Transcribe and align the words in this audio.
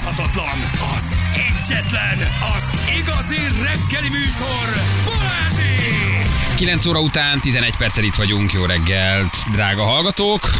utánozhatatlan, 0.00 0.58
az 0.96 1.16
egyetlen, 1.34 2.18
az 2.56 2.70
igazi 2.98 3.36
reggeli 3.36 4.08
műsor, 4.08 4.68
Balázsi! 5.04 6.56
9 6.56 6.86
óra 6.86 7.00
után 7.00 7.40
11 7.40 7.76
perccel 7.76 8.04
itt 8.04 8.14
vagyunk. 8.14 8.52
Jó 8.52 8.64
reggelt, 8.64 9.36
drága 9.52 9.84
hallgatók. 9.84 10.50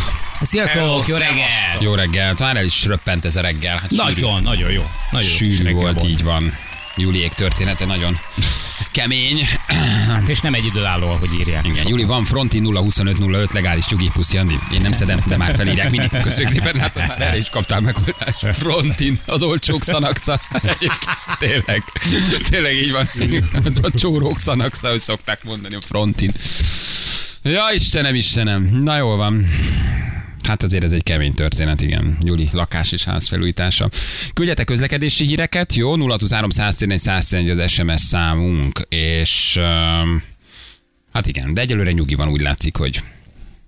Sziasztok, 0.42 1.06
jó 1.06 1.16
reggel! 1.16 1.78
Jó 1.80 1.94
reggelt. 1.94 2.38
Már 2.38 2.56
el 2.56 2.64
is 2.64 2.84
röppent 2.84 3.24
ez 3.24 3.36
a 3.36 3.40
reggel. 3.40 3.78
Hát 3.78 3.90
sűrű, 3.90 4.02
Nagyon, 4.02 4.42
nagyon 4.42 4.70
jó. 4.70 4.82
Nagyon 5.10 5.28
jó 5.28 5.36
kis 5.36 5.54
sűrű 5.54 5.62
reggel 5.64 5.80
volt, 5.80 6.02
így 6.04 6.22
van. 6.22 6.56
Juliék 6.96 7.32
története 7.32 7.84
nagyon 7.84 8.18
kemény. 8.92 9.46
Hát 10.10 10.28
és 10.28 10.40
nem 10.40 10.54
egy 10.54 10.64
időálló, 10.64 11.08
ahogy 11.08 11.34
írják. 11.40 11.66
Igen, 11.66 11.88
Juli, 11.88 12.04
van 12.04 12.24
fronti 12.24 12.58
02505 12.58 13.52
legális 13.52 13.84
csügi 13.86 14.10
puszi, 14.12 14.36
Andi. 14.36 14.58
Én 14.74 14.80
nem 14.80 14.92
szedem, 14.92 15.20
de 15.26 15.36
már 15.36 15.54
felírják 15.56 15.90
mindig. 15.90 16.10
Köszönjük 16.22 16.48
szépen, 16.48 16.80
hát 16.80 16.94
már 16.94 17.22
erre 17.22 17.36
is 17.36 17.48
kaptál 17.48 17.80
megoldást. 17.80 18.56
Frontin, 18.56 19.20
az 19.26 19.42
olcsók. 19.42 19.82
Egyébként 20.62 21.18
Tényleg, 21.38 21.84
tényleg 22.50 22.74
így 22.74 22.92
van. 22.92 23.08
A 23.82 23.90
csórók 23.98 24.38
szanakca, 24.38 24.90
hogy 24.90 25.00
szokták 25.00 25.44
mondani 25.44 25.74
a 25.74 25.80
frontin. 25.88 26.32
Ja, 27.42 27.62
Istenem, 27.74 28.14
Istenem. 28.14 28.62
Na 28.82 28.96
jól 28.96 29.16
van. 29.16 29.46
Hát 30.42 30.62
azért 30.62 30.84
ez 30.84 30.92
egy 30.92 31.02
kemény 31.02 31.32
történet, 31.34 31.80
igen. 31.80 32.16
Juli, 32.20 32.48
lakás 32.52 32.92
és 32.92 33.04
ház 33.04 33.28
felújítása. 33.28 33.88
Küldjetek 34.34 34.66
közlekedési 34.66 35.24
híreket, 35.24 35.74
jó? 35.74 35.96
023 35.96 36.50
111 36.50 36.98
111 36.98 37.58
az 37.58 37.70
SMS 37.70 38.00
számunk, 38.00 38.80
és 38.88 39.56
um, 39.56 40.22
hát 41.12 41.26
igen, 41.26 41.54
de 41.54 41.60
egyelőre 41.60 41.92
nyugi 41.92 42.14
van, 42.14 42.28
úgy 42.28 42.40
látszik, 42.40 42.76
hogy 42.76 43.00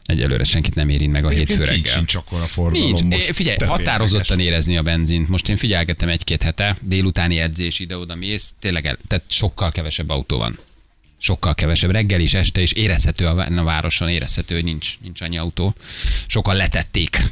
egyelőre 0.05 0.45
senkit 0.45 0.75
nem 0.75 0.89
érint 0.89 1.12
meg 1.12 1.25
a 1.25 1.29
hétfő 1.29 1.55
Egyébként 1.55 1.71
reggel. 1.71 1.97
Sincs 1.97 2.15
akkor 2.15 2.41
a 2.41 2.45
forgalom 2.45 2.87
Nincs. 2.87 3.03
most. 3.03 3.29
É, 3.29 3.33
Figyelj, 3.33 3.57
határozottan 3.67 4.39
érdekes. 4.39 4.45
érezni 4.53 4.77
a 4.77 4.83
benzint. 4.83 5.29
Most 5.29 5.48
én 5.48 5.57
figyelgettem 5.57 6.09
egy-két 6.09 6.43
hete, 6.43 6.77
délutáni 6.81 7.39
edzés 7.39 7.78
ide-oda 7.78 8.15
mész, 8.15 8.55
tényleg, 8.61 8.87
el, 8.87 8.98
tehát 9.09 9.25
sokkal 9.28 9.70
kevesebb 9.70 10.11
autó 10.11 10.39
van. 10.39 10.59
Sokkal 11.25 11.55
kevesebb. 11.55 11.91
Reggel 11.91 12.20
és 12.20 12.34
este 12.34 12.61
is 12.61 12.73
érezhető 12.73 13.27
a, 13.27 13.34
vá- 13.34 13.59
a 13.59 13.62
városon, 13.62 14.09
érezhető, 14.09 14.55
hogy 14.55 14.65
nincs, 14.65 14.98
nincs 15.01 15.20
annyi 15.20 15.39
autó. 15.39 15.75
Sokan 16.27 16.56
letették. 16.56 17.23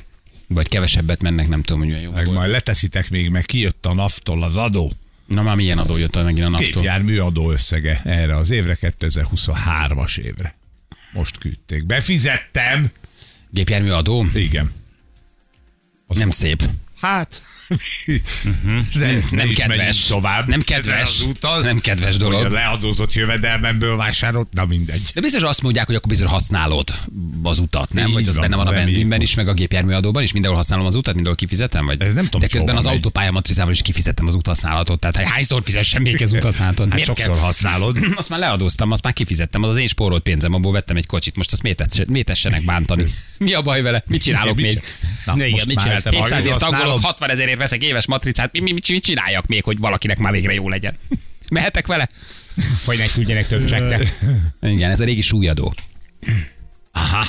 Vagy 0.49 0.69
kevesebbet 0.69 1.23
mennek, 1.23 1.49
nem 1.49 1.63
tudom, 1.63 1.83
hogy 1.83 2.03
jó 2.03 2.11
Meg 2.11 2.25
volt. 2.25 2.37
majd 2.39 2.51
leteszitek 2.51 3.11
még, 3.11 3.29
meg 3.29 3.45
kijött 3.45 3.87
a 3.87 3.95
naftól 3.95 4.43
az 4.43 4.57
adó. 4.57 4.93
Na 5.27 5.43
már 5.43 5.57
milyen 5.57 5.79
adó 5.79 5.97
jött 5.97 6.15
megint 6.15 6.47
a 6.47 6.49
naptól? 6.49 6.71
Képjármű 6.71 7.19
adó 7.19 7.51
összege 7.51 8.01
erre 8.05 8.37
az 8.37 8.51
évre, 8.51 8.79
2023-as 8.81 10.19
évre. 10.19 10.57
Most 11.13 11.39
küldték. 11.39 11.85
Befizettem. 11.87 12.91
Gépjármű 13.51 13.91
adó? 13.91 14.27
Igen. 14.35 14.73
Nem 16.07 16.31
szép. 16.31 16.63
Hát, 17.01 17.43
de 18.99 19.13
ne 19.13 19.19
nem 19.31 19.49
is 19.49 19.57
kedves. 19.57 20.05
tovább. 20.07 20.49
Nem 20.49 20.61
kedves. 20.61 21.03
Az 21.03 21.25
úton, 21.29 21.63
Nem 21.63 21.81
kedves 21.81 22.09
Hogy 22.11 22.19
dolog. 22.19 22.45
a 22.45 22.49
leadózott 22.51 23.13
jövedelmemből 23.15 23.97
vásárolt, 23.97 24.49
na 24.53 24.65
mindegy. 24.65 25.03
De 25.15 25.21
biztos 25.21 25.43
azt 25.43 25.63
mondják, 25.63 25.87
hogy 25.87 25.95
akkor 25.95 26.09
biztos 26.09 26.31
használod 26.31 26.89
az 27.43 27.59
utat, 27.59 27.93
nem? 27.93 28.07
Így 28.07 28.13
Vagy 28.15 28.29
az 28.29 28.35
van, 28.35 28.43
benne 28.43 28.57
van 28.57 28.67
a 28.67 28.71
benzinben 28.71 29.21
is, 29.21 29.35
meg 29.35 29.49
a 29.49 29.53
gépjárműadóban 29.53 30.23
is, 30.23 30.33
mindenhol 30.33 30.59
használom 30.61 30.87
az 30.87 30.95
utat, 30.95 31.15
mindenhol 31.15 31.39
kifizetem? 31.41 31.85
Vagy? 31.87 32.01
Ez 32.03 32.15
nem 32.15 32.25
tudom, 32.25 32.41
De 32.41 32.47
közben 32.47 32.77
az 32.77 32.87
autópálya 32.87 33.31
matricával 33.31 33.73
is 33.73 33.83
kifizettem 33.83 34.27
az 34.27 34.35
úthasználatot. 34.35 35.01
Tehát 35.01 35.17
hogy 35.17 35.25
hányszor 35.29 35.63
fizessem 35.65 36.03
még 36.03 36.23
az 36.23 36.33
úthasználatot? 36.33 36.85
Hát 36.85 36.95
Miért 36.95 37.09
sokszor 37.09 37.35
kell? 37.35 37.45
használod. 37.45 37.99
Azt 38.17 38.29
már 38.29 38.39
leadóztam, 38.39 38.91
azt 38.91 39.03
már 39.03 39.13
kifizettem, 39.13 39.63
az 39.63 39.71
az 39.71 39.77
én 39.77 39.87
spórolt 39.87 40.23
pénzem, 40.23 40.55
abból 40.55 40.73
vettem 40.73 40.97
egy 40.97 41.07
kocsit, 41.07 41.37
most 41.37 41.53
azt 41.53 41.63
miért, 41.63 41.77
tess- 41.79 42.07
miért 42.07 42.27
tessenek 42.27 42.65
bántani? 42.65 43.05
Mi 43.39 43.53
a 43.53 43.63
baj 43.63 43.83
vele? 43.83 44.03
Mit 44.07 44.23
csinálok 44.23 44.57
még? 44.57 44.83
Na, 45.25 45.35
Igen, 45.47 45.51
mit 45.67 45.81
csináltam? 45.81 46.13
ezt 46.13 46.23
200 46.23 46.45
ért 46.45 46.53
használod? 46.53 46.79
taggolok, 46.79 47.05
60 47.05 47.31
ezerért 47.31 47.59
veszek 47.61 47.83
éves 47.83 48.07
matricát, 48.07 48.53
mi, 48.53 48.61
mi, 48.61 48.73
mit, 48.73 48.89
mit 48.89 49.03
csináljak 49.03 49.47
még, 49.47 49.65
hogy 49.65 49.79
valakinek 49.79 50.19
már 50.19 50.33
végre 50.33 50.53
jó 50.53 50.69
legyen? 50.69 50.97
Mehetek 51.51 51.87
vele? 51.87 52.09
Hogy 52.85 52.99
ne 52.99 53.07
küldjenek 53.07 53.47
több 53.47 53.65
csekket. 53.65 54.19
Igen, 54.63 54.91
ez 54.91 55.01
a 55.01 55.05
régi 55.05 55.21
súlyadó. 55.21 55.75
Aha. 56.93 57.27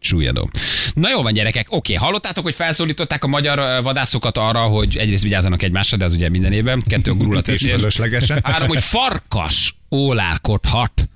Súlyadó. 0.00 0.50
Na 0.94 1.10
jó 1.10 1.22
van, 1.22 1.32
gyerekek, 1.32 1.66
oké, 1.68 1.94
hallottátok, 1.94 2.44
hogy 2.44 2.54
felszólították 2.54 3.24
a 3.24 3.26
magyar 3.26 3.82
vadászokat 3.82 4.38
arra, 4.38 4.60
hogy 4.60 4.96
egyrészt 4.96 5.22
vigyázzanak 5.22 5.62
egymásra, 5.62 5.96
de 5.96 6.04
az 6.04 6.12
ugye 6.12 6.28
minden 6.28 6.52
évben, 6.52 6.82
kettő 6.86 7.10
a 7.10 7.40
És. 7.46 7.74
Három, 8.42 8.68
hogy 8.68 8.82
farkas 8.82 9.74
ólálkodhat 9.90 11.08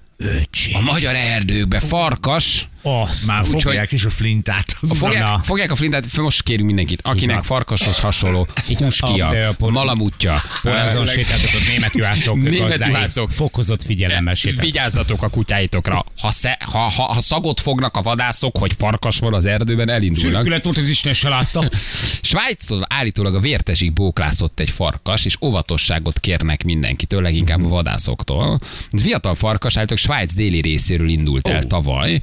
a 0.72 0.80
magyar 0.80 1.14
erdőkbe. 1.14 1.80
Farkas, 1.80 2.68
Az. 2.82 3.24
Már 3.24 3.40
Úgyhogy- 3.42 3.62
fogják 3.62 3.92
is 3.92 4.04
a 4.04 4.10
flintát. 4.10 4.76
Az 4.80 4.98
fogják, 4.98 5.22
Na. 5.24 5.40
fogják 5.42 5.70
a 5.70 5.76
flintet, 5.76 6.16
most 6.16 6.42
kérünk 6.42 6.66
mindenkit, 6.66 7.00
akinek 7.02 7.34
van. 7.34 7.44
farkashoz 7.44 8.00
hasonló 8.00 8.48
húskia, 8.78 9.28
a- 9.28 9.54
a- 9.60 9.70
malamutja, 9.70 10.42
Porázon 10.62 11.06
ö, 11.06 11.10
sétáltatott 11.10 11.66
német 11.68 11.94
juhászok, 11.94 12.36
Német 12.42 12.86
juhászok. 12.86 13.30
fokozott 13.30 13.82
figyelemmel 13.84 14.34
sétáltak. 14.34 14.64
Vigyázzatok 14.64 15.22
a 15.22 15.28
kutyáitokra. 15.28 16.04
Ha, 16.20 16.30
sze, 16.30 16.58
ha, 16.72 16.78
ha, 16.78 17.02
ha 17.02 17.20
szagot 17.20 17.60
fognak 17.60 17.96
a 17.96 18.02
vadászok, 18.02 18.56
hogy 18.56 18.72
farkas 18.78 19.18
van 19.18 19.34
az 19.34 19.44
erdőben, 19.44 19.88
elindulnak. 19.88 20.32
Szürkület 20.34 20.64
volt, 20.64 20.76
az 20.76 20.88
Isten 20.88 21.14
se 21.14 21.28
látta. 21.28 21.70
Svájctól 22.20 22.86
állítólag 22.88 23.34
a 23.34 23.40
vértesig 23.40 23.92
bóklászott 23.92 24.60
egy 24.60 24.70
farkas, 24.70 25.24
és 25.24 25.36
óvatosságot 25.40 26.20
kérnek 26.20 26.64
mindenkitől, 26.64 27.22
leginkább 27.22 27.64
a 27.64 27.68
vadászoktól. 27.68 28.60
Ez 28.90 29.02
fiatal 29.02 29.34
farkas 29.34 29.76
állítólag 29.76 30.02
Svájc 30.02 30.32
déli 30.34 30.60
részéről 30.60 31.08
indult 31.08 31.48
el 31.48 31.62
tavaly, 31.62 32.20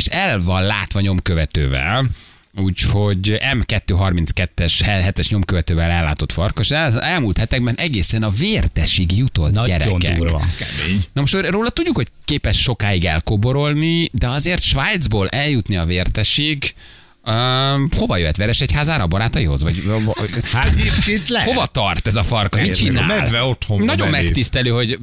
és 0.00 0.06
el 0.06 0.42
van 0.42 0.62
látva 0.62 1.00
nyomkövetővel, 1.00 2.06
Úgyhogy 2.56 3.38
M232-es 3.52 4.72
7-es 4.80 5.30
nyomkövetővel 5.30 5.90
ellátott 5.90 6.32
farkas. 6.32 6.70
Az 6.70 6.96
elmúlt 6.96 7.38
hetekben 7.38 7.74
egészen 7.74 8.22
a 8.22 8.30
vértesig 8.30 9.16
jutott 9.16 9.52
Nagyon 9.52 9.78
gyerekek. 9.78 10.16
durva. 10.16 10.42
kemény. 10.58 11.04
Na 11.12 11.20
most 11.20 11.34
róla 11.34 11.70
tudjuk, 11.70 11.96
hogy 11.96 12.08
képes 12.24 12.60
sokáig 12.60 13.04
elkoborolni, 13.04 14.08
de 14.12 14.28
azért 14.28 14.62
Svájcból 14.62 15.28
eljutni 15.28 15.76
a 15.76 15.84
vértesig, 15.84 16.74
Um, 17.26 17.88
hova 17.96 18.16
jöhet 18.16 18.36
Veresegyházára 18.36 19.02
a 19.02 19.06
barátaihoz? 19.06 19.62
Vagy, 19.62 19.82
Hát 20.52 20.68
egyébként 20.78 21.28
lehet. 21.28 21.48
hova 21.48 21.66
tart 21.66 22.06
ez 22.06 22.16
a 22.16 22.22
farkas? 22.24 22.60
Mit 22.62 22.70
a 22.70 22.74
csinál? 22.74 23.06
medve 23.06 23.42
otthon 23.42 23.84
Nagyon 23.84 24.08
megtisztelő, 24.08 24.70
hogy, 24.70 24.98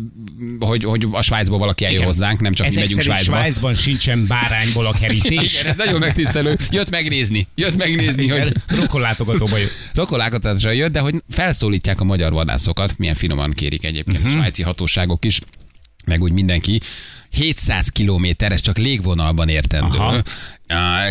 hogy, 0.59 0.83
hogy 0.83 1.07
a 1.11 1.21
Svájcból 1.21 1.57
valaki 1.57 1.83
eljön 1.83 1.99
Igen. 1.99 2.11
hozzánk, 2.11 2.39
nem 2.39 2.53
csak 2.53 2.65
mi 2.67 2.71
Ezek 2.71 2.83
megyünk 2.83 3.01
szerint 3.01 3.23
Svájcba. 3.23 3.37
Svájcban 3.37 3.73
sincsen 3.73 4.27
bárányból 4.27 4.85
a 4.85 4.91
kerítés. 4.99 5.59
Igen, 5.59 5.71
ez 5.71 5.77
nagyon 5.77 5.99
megtisztelő. 5.99 6.57
Jött 6.71 6.89
megnézni. 6.89 7.47
Jött 7.55 7.77
megnézni, 7.77 8.27
hogy 8.27 8.51
Rokonlátogatóba 8.67 9.57
jött. 9.57 9.71
rokolágatásra 9.93 10.71
jött, 10.71 10.91
de 10.91 10.99
hogy 10.99 11.15
felszólítják 11.29 11.99
a 12.01 12.03
magyar 12.03 12.31
vadászokat, 12.31 12.97
milyen 12.97 13.15
finoman 13.15 13.51
kérik 13.51 13.83
egyébként 13.85 14.17
Mhm. 14.17 14.25
uh-huh. 14.25 14.39
a 14.39 14.41
svájci 14.41 14.63
hatóságok 14.63 15.25
is, 15.25 15.39
meg 16.05 16.21
úgy 16.21 16.31
mindenki. 16.33 16.79
700 17.29 17.89
kilométer, 17.89 18.51
ez 18.51 18.61
csak 18.61 18.77
légvonalban 18.77 19.49
értendő. 19.49 19.97
Aha. 19.97 20.21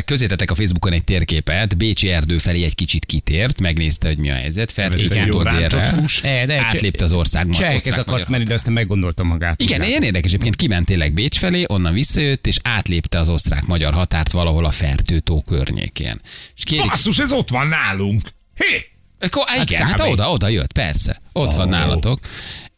Közétetek 0.04 0.50
a 0.50 0.54
Facebookon 0.54 0.92
egy 0.92 1.04
térképet, 1.04 1.76
Bécsi 1.76 2.10
erdő 2.10 2.38
felé 2.38 2.64
egy 2.64 2.74
kicsit 2.74 3.04
kitért, 3.04 3.60
megnézte, 3.60 4.08
hogy 4.08 4.18
mi 4.18 4.30
a 4.30 4.34
helyzet, 4.34 4.72
rántott 4.76 5.48
délre, 5.48 6.62
átlépte 6.62 7.04
az 7.04 7.12
ország 7.12 7.50
Cseh, 7.50 7.74
ez 7.84 7.98
akart 7.98 8.28
menni, 8.28 8.44
de 8.44 8.54
aztán 8.54 8.72
meggondolta 8.72 9.22
magát. 9.22 9.60
igen, 9.60 9.82
ilyen 9.82 10.02
érdekes, 10.02 10.30
egyébként 10.30 10.56
kiment 10.56 10.86
tényleg 10.86 11.12
Bécs 11.12 11.38
felé, 11.38 11.64
onnan 11.68 11.92
visszajött, 11.92 12.46
és 12.46 12.56
átlépte 12.62 13.18
az 13.18 13.28
osztrák-magyar 13.28 13.92
határt 13.92 14.32
valahol 14.32 14.64
a 14.64 14.70
Fertőtó 14.70 15.42
környékén. 15.46 16.20
És 16.56 16.64
kérik, 16.64 16.86
Basszus, 16.86 17.18
ez 17.18 17.32
ott 17.32 17.48
van 17.48 17.68
nálunk. 17.68 18.32
Hé! 18.54 18.90
Akkor, 19.20 19.44
hát 19.46 19.70
igen, 19.70 19.86
hát 19.86 20.00
kb. 20.00 20.08
oda, 20.10 20.30
oda 20.30 20.48
jött, 20.48 20.72
persze. 20.72 21.20
Ott 21.32 21.54
van 21.54 21.66
Ó. 21.66 21.70
nálatok. 21.70 22.18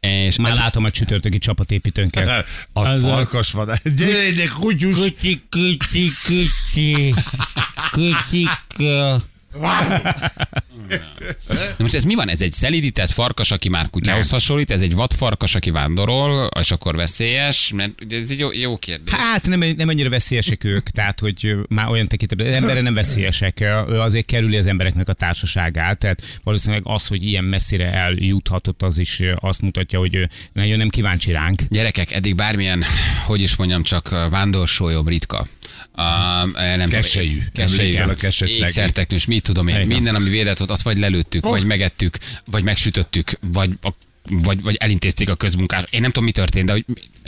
És 0.00 0.36
Már 0.36 0.54
látom 0.54 0.84
a 0.84 0.90
csütörtöki 0.90 1.38
csapatépítőnket. 1.38 2.28
Az, 2.72 2.88
Az 2.92 3.02
farkas 3.02 3.52
van. 3.52 3.68
Gyere 3.96 4.28
ide, 4.28 4.46
kutyus. 4.46 4.96
Kutyi, 4.96 5.42
kutyi, 5.50 6.12
kutyi, 6.24 7.14
kutyika. 7.90 9.20
Na 11.48 11.74
most 11.78 11.94
ez 11.94 12.04
mi 12.04 12.14
van? 12.14 12.28
Ez 12.28 12.42
egy 12.42 12.52
szelidített 12.52 13.10
farkas, 13.10 13.50
aki 13.50 13.68
már 13.68 13.90
kutyához 13.90 14.30
hasonlít, 14.30 14.70
ez 14.70 14.80
egy 14.80 14.94
vadfarkas, 14.94 15.54
aki 15.54 15.70
vándorol, 15.70 16.48
és 16.60 16.70
akkor 16.70 16.96
veszélyes, 16.96 17.72
mert 17.74 18.02
ugye 18.02 18.20
ez 18.20 18.30
egy 18.30 18.38
jó, 18.38 18.52
jó 18.52 18.76
kérdés. 18.76 19.14
Hát 19.14 19.46
nem, 19.46 19.58
nem 19.76 19.88
annyira 19.88 20.08
veszélyesek 20.08 20.64
ők, 20.64 20.88
tehát 20.88 21.20
hogy 21.20 21.56
már 21.68 21.88
olyan 21.88 22.06
tekintetben, 22.08 22.52
emberre 22.52 22.80
nem 22.80 22.94
veszélyesek, 22.94 23.60
ő 23.60 24.00
azért 24.00 24.26
kerüli 24.26 24.56
az 24.56 24.66
embereknek 24.66 25.08
a 25.08 25.12
társaságát, 25.12 25.98
tehát 25.98 26.40
valószínűleg 26.44 26.82
az, 26.86 27.06
hogy 27.06 27.22
ilyen 27.22 27.44
messzire 27.44 27.92
eljuthatott, 27.92 28.82
az 28.82 28.98
is 28.98 29.20
azt 29.34 29.62
mutatja, 29.62 29.98
hogy 29.98 30.14
ő 30.14 30.28
nagyon 30.52 30.78
nem 30.78 30.88
kíváncsi 30.88 31.32
ránk. 31.32 31.62
Gyerekek, 31.62 32.12
eddig 32.12 32.34
bármilyen, 32.34 32.84
hogy 33.26 33.40
is 33.40 33.56
mondjam, 33.56 33.82
csak 33.82 34.08
vándorsólyom 34.30 35.08
ritka. 35.08 35.46
Uh, 35.98 36.76
nem 36.76 36.88
Keselyű. 36.88 37.38
Keselyű. 37.52 37.96
A 37.96 38.14
keses? 38.14 38.58
Ékszerteknős, 38.58 39.26
mit 39.26 39.42
tudom 39.42 39.68
én, 39.68 39.86
minden, 39.86 40.14
ami 40.14 40.30
védett 40.30 40.58
volt, 40.58 40.70
azt 40.70 40.82
vagy 40.82 40.98
lelőttük, 40.98 41.44
Oh. 41.46 41.50
vagy 41.50 41.64
megettük, 41.64 42.18
vagy 42.44 42.62
megsütöttük, 42.64 43.30
vagy 43.40 43.70
a 43.82 43.92
vagy, 44.28 44.62
vagy 44.62 44.76
elintézték 44.76 45.28
a 45.28 45.34
közmunkás. 45.34 45.84
Én 45.90 46.00
nem 46.00 46.10
tudom, 46.10 46.24
mi 46.24 46.32
történt, 46.32 46.66
de 46.66 46.72
hogy 46.72 46.84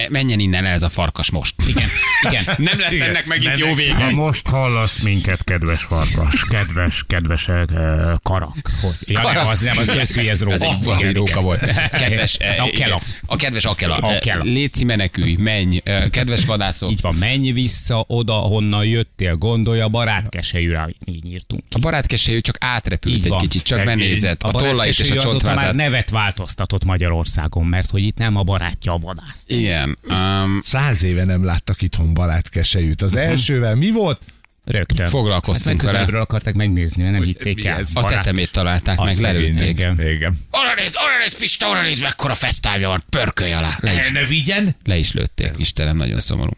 menjen 0.08 0.38
innen 0.38 0.64
el 0.64 0.72
ez 0.72 0.82
a 0.82 0.88
farkas 0.88 1.30
most. 1.30 1.54
Igen, 1.66 1.88
igen. 2.28 2.44
Nem 2.56 2.78
lesz 2.78 2.92
Igen. 2.92 3.08
ennek 3.08 3.26
megint 3.26 3.56
Nem, 3.56 3.68
jó 3.68 3.74
vége. 3.74 3.94
Ha 3.94 4.10
most 4.10 4.46
hallasz 4.46 5.02
minket, 5.02 5.44
kedves 5.44 5.82
farkas, 5.82 6.44
kedves, 6.48 7.04
kedves 7.06 7.48
uh, 7.48 8.12
karak. 8.22 8.56
Hogy? 8.80 8.94
Ja, 9.00 9.32
nem, 9.32 9.46
az 9.46 9.60
nem, 9.60 9.78
az 9.78 9.88
összű, 9.88 10.20
ez 10.28 10.42
róka. 10.42 10.54
Ez 10.54 10.62
egy 10.62 10.78
igazi 10.82 11.00
Igen, 11.00 11.12
róka 11.12 11.40
volt. 11.40 11.88
Kedves, 11.90 12.34
eh, 12.40 12.64
Akela. 12.64 13.00
A 13.26 13.36
kedves 13.36 13.64
Akela. 13.64 13.96
Akela. 13.96 14.42
Léci 14.42 14.84
menekülj, 14.84 15.36
menj. 15.38 15.80
Eh, 15.84 16.08
Kedves 16.10 16.44
vadászok. 16.44 16.90
Így 16.90 17.00
van, 17.00 17.14
menj 17.14 17.50
vissza 17.50 18.04
oda, 18.06 18.32
honnan 18.32 18.84
jöttél, 18.84 19.34
gondolja 19.34 19.88
barátkesejűre, 19.88 20.88
így 21.04 21.26
írtunk. 21.26 21.62
A 21.70 21.78
barátkesejű 21.78 22.40
csak 22.40 22.56
átrepült 22.60 23.24
egy 23.24 23.36
kicsit, 23.36 23.62
csak 23.62 23.84
benézett. 23.84 24.42
A 24.42 24.50
tollait 24.50 24.98
és 24.98 25.10
a 25.10 25.16
azóta 25.16 25.54
már 25.54 25.74
nevet 25.74 26.10
változtatott 26.10 26.84
Magyarországon, 26.90 27.66
mert 27.66 27.90
hogy 27.90 28.02
itt 28.02 28.16
nem 28.16 28.36
a 28.36 28.42
barátja 28.42 28.92
a 28.92 28.98
vadász. 28.98 29.42
Igen. 29.46 29.98
Um, 30.08 30.60
Száz 30.62 31.02
éve 31.02 31.24
nem 31.24 31.44
láttak 31.44 31.82
itthon 31.82 32.14
barátkesejűt. 32.14 33.02
Az 33.02 33.16
elsővel 33.16 33.74
mi 33.74 33.90
volt? 33.90 34.20
Rögtön. 34.64 35.08
Foglalkoztunk 35.08 35.82
meg 35.82 35.92
vele. 35.92 36.18
akarták 36.18 36.54
megnézni, 36.54 37.02
mert 37.02 37.14
nem 37.14 37.22
hitték 37.22 37.64
el. 37.64 37.82
a 37.94 38.04
tetemét 38.04 38.52
találták 38.52 38.98
A 38.98 39.04
meg, 39.04 39.16
lelőtték. 39.18 39.68
igen. 39.68 40.00
Igen. 40.00 40.38
Oda 40.50 40.74
néz, 40.76 40.94
oda 40.96 41.18
néz, 41.22 41.38
Pista, 41.38 41.68
oda 41.70 41.82
néz, 41.82 42.00
mekkora 42.00 42.34
fesztávja 42.34 42.88
van, 42.88 43.02
pörkölj 43.10 43.52
alá. 43.52 43.78
Le 43.80 43.94
is, 43.94 44.10
Ne 44.10 44.24
vigyen? 44.24 44.76
le 44.84 44.96
is 44.96 45.12
lőtték, 45.12 45.50
Istenem, 45.56 45.96
nagyon 45.96 46.18
szomorú. 46.20 46.52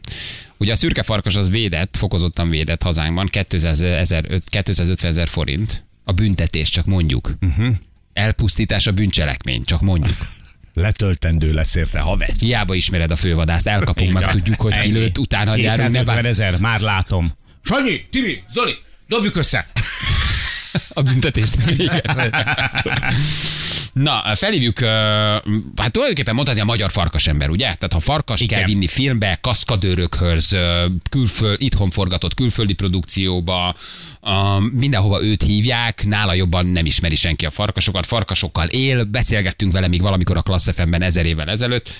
Ugye 0.57 0.73
a 0.73 0.77
szürke 0.77 1.03
farkas 1.03 1.37
az 1.37 1.51
védett, 1.51 1.97
fokozottan 1.97 2.49
védett 2.49 2.83
hazánkban, 2.83 3.27
250 4.49 5.11
ezer 5.11 5.29
forint. 5.29 5.85
A 6.05 6.13
büntetés, 6.13 6.69
csak 6.71 6.87
mondjuk. 6.87 7.33
Uh-huh. 7.41 7.75
Elpusztítás 8.13 8.87
a 8.87 8.93
bűncselekmény, 8.93 9.65
csak 9.65 9.81
mondjuk. 9.81 10.17
Letöltendő 10.75 11.53
lesz 11.53 11.75
érte 11.75 12.01
haver. 12.01 12.29
Hiába 12.39 12.75
ismered 12.75 13.11
a 13.11 13.17
fővadászt, 13.17 13.67
elkapunk, 13.67 14.13
meg 14.13 14.27
tudjuk, 14.27 14.61
hogy 14.61 14.79
kilőtt, 14.79 15.19
utána 15.19 15.57
járunk, 15.57 15.91
ne 15.91 15.99
250 15.99 16.05
bár... 16.15 16.25
ezer, 16.25 16.59
már 16.59 16.81
látom. 16.81 17.33
Sanyi, 17.63 18.07
Tibi, 18.11 18.43
Zoli, 18.53 18.75
dobjuk 19.09 19.37
össze. 19.37 19.67
A 20.89 21.03
büntetést. 21.03 21.57
Igen. 21.77 22.03
Na, 23.93 24.23
felhívjuk, 24.35 24.79
hát 25.77 25.93
tulajdonképpen 25.93 26.35
mondhatni 26.35 26.61
a 26.61 26.65
magyar 26.65 26.91
farkasember, 26.91 27.51
ugye? 27.51 27.65
Tehát 27.65 27.93
ha 27.93 28.01
farkas 28.01 28.41
Igen. 28.41 28.59
kell 28.59 28.67
vinni 28.67 28.87
filmbe, 28.87 29.39
kaszkadőrökhöz, 29.41 30.57
külföld, 31.11 31.63
itthon 31.63 31.91
forgatott 31.91 32.35
külföldi 32.35 32.73
produkcióba, 32.73 33.75
mindenhova 34.73 35.23
őt 35.23 35.43
hívják, 35.43 36.05
nála 36.07 36.35
jobban 36.35 36.67
nem 36.67 36.87
ismeri 36.87 37.17
senki 37.17 37.47
a 37.47 37.51
farkasokat, 37.51 38.07
farkasokkal 38.07 38.69
él, 38.69 39.05
beszélgettünk 39.05 39.73
vele 39.73 39.89
még 39.89 40.03
valamikor 40.03 40.37
a 40.37 40.43
Klassz 40.43 40.75
FM-ben 40.75 41.03
ezer 41.03 41.27
évvel 41.27 41.49
ezelőtt, 41.49 41.91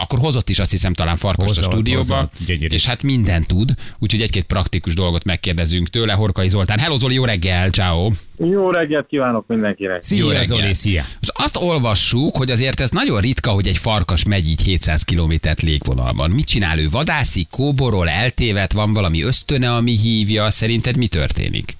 akkor 0.00 0.18
hozott 0.18 0.48
is 0.48 0.58
azt 0.58 0.70
hiszem 0.70 0.92
talán 0.94 1.16
farkast 1.16 1.50
a 1.50 1.54
Hozott, 1.54 1.70
stúdióba, 1.72 2.14
hozott, 2.14 2.32
gyönyörű. 2.46 2.74
és 2.74 2.86
hát 2.86 3.02
mindent 3.02 3.46
tud, 3.46 3.70
úgyhogy 3.98 4.20
egy-két 4.20 4.44
praktikus 4.44 4.94
dolgot 4.94 5.24
megkérdezünk 5.24 5.88
tőle. 5.88 6.12
Horkai 6.12 6.48
Zoltán, 6.48 6.78
hello 6.78 6.96
Zoli, 6.96 7.14
jó 7.14 7.24
reggel, 7.24 7.70
ciao. 7.70 8.10
Jó 8.38 8.70
reggelt 8.70 9.06
kívánok 9.06 9.46
mindenkinek! 9.46 9.94
Jó 9.94 10.00
Szia, 10.00 10.26
reggel. 10.26 10.44
Zoli, 10.44 10.72
szia. 10.74 11.02
Most 11.02 11.32
azt 11.34 11.56
olvassuk, 11.56 12.36
hogy 12.36 12.50
azért 12.50 12.80
ez 12.80 12.90
nagyon 12.90 13.20
ritka, 13.20 13.50
hogy 13.50 13.66
egy 13.66 13.78
farkas 13.78 14.24
megy 14.24 14.48
így 14.48 14.62
700 14.62 15.02
kilométert 15.02 15.62
légvonalban. 15.62 16.30
Mit 16.30 16.46
csinál 16.46 16.78
ő? 16.78 16.88
Vadászik, 16.90 17.48
kóborol, 17.50 18.08
eltévet, 18.08 18.72
van 18.72 18.92
valami 18.92 19.22
ösztöne, 19.22 19.74
ami 19.74 19.96
hívja? 19.96 20.50
Szerinted 20.50 20.96
mi 20.96 21.06
történik? 21.06 21.76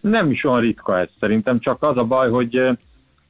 Nem 0.00 0.30
is 0.30 0.44
olyan 0.44 0.60
ritka 0.60 0.98
ez 1.00 1.08
szerintem, 1.20 1.58
csak 1.58 1.82
az 1.82 1.96
a 1.96 2.04
baj, 2.04 2.30
hogy 2.30 2.56
eh, 2.56 2.74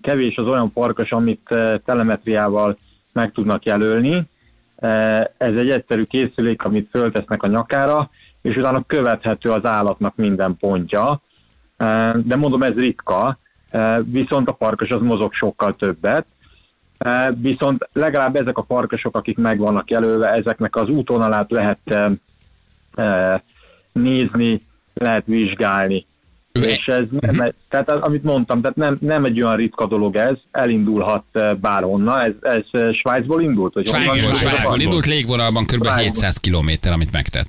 kevés 0.03 0.37
az 0.37 0.47
olyan 0.47 0.71
farkas, 0.75 1.11
amit 1.11 1.41
eh, 1.45 1.75
telemetriával 1.85 2.79
meg 3.13 3.33
tudnak 3.33 3.65
jelölni. 3.65 4.23
Eh, 4.77 5.21
Ez 5.37 5.55
egy 5.57 5.71
egyszerű 5.71 6.03
készülék, 6.03 6.63
amit 6.63 6.89
föltesznek 6.91 7.43
a 7.43 7.49
nyakára, 7.49 8.11
és 8.43 8.57
utána 8.57 8.85
követhető 8.87 9.51
az 9.51 9.65
állatnak 9.65 10.17
minden 10.17 10.57
pontja. 10.57 11.21
Eh, 11.77 12.13
De 12.13 12.37
mondom, 12.37 12.63
ez 12.63 12.75
ritka, 12.75 13.39
Eh, 13.71 13.99
viszont 14.05 14.49
a 14.49 14.57
farkas 14.59 14.89
az 14.89 15.01
mozog 15.01 15.33
sokkal 15.33 15.77
többet. 15.77 16.27
Viszont 17.35 17.89
legalább 17.93 18.37
ezek 18.37 18.59
a 18.59 18.65
farkasok, 18.65 19.17
akik 19.17 19.37
meg 19.37 19.59
vannak 19.59 19.91
jelölve, 19.91 20.31
ezeknek 20.31 20.77
az 20.77 20.89
útvonalát 20.89 21.51
lehet 21.51 21.79
eh, 21.85 22.11
eh, 22.95 23.41
nézni, 23.93 24.61
lehet 24.95 25.27
vizsgálni. 25.27 26.07
És 26.53 26.87
ez 26.87 27.07
nem, 27.21 27.53
tehát 27.69 27.91
az, 27.91 28.01
amit 28.01 28.23
mondtam, 28.23 28.61
tehát 28.61 28.77
nem, 28.77 28.97
nem 29.01 29.25
egy 29.25 29.43
olyan 29.43 29.57
ritka 29.57 29.87
dolog 29.87 30.17
ez, 30.17 30.37
elindulhat 30.51 31.25
eh, 31.33 31.55
bárhonnan. 31.55 32.21
Ez, 32.21 32.33
ez 32.41 32.65
eh, 32.71 32.93
Svájcból 32.93 33.43
indult? 33.43 33.75
Vagy 33.75 33.87
Svájcból, 33.87 34.17
indult? 34.17 34.37
Svájcból 34.37 34.79
indult 34.79 35.07
légvonalban 35.07 35.65
kb. 35.65 35.85
Svájcból. 35.85 36.05
700 36.05 36.37
kilométer, 36.37 36.93
amit 36.93 37.13
megtett. 37.13 37.49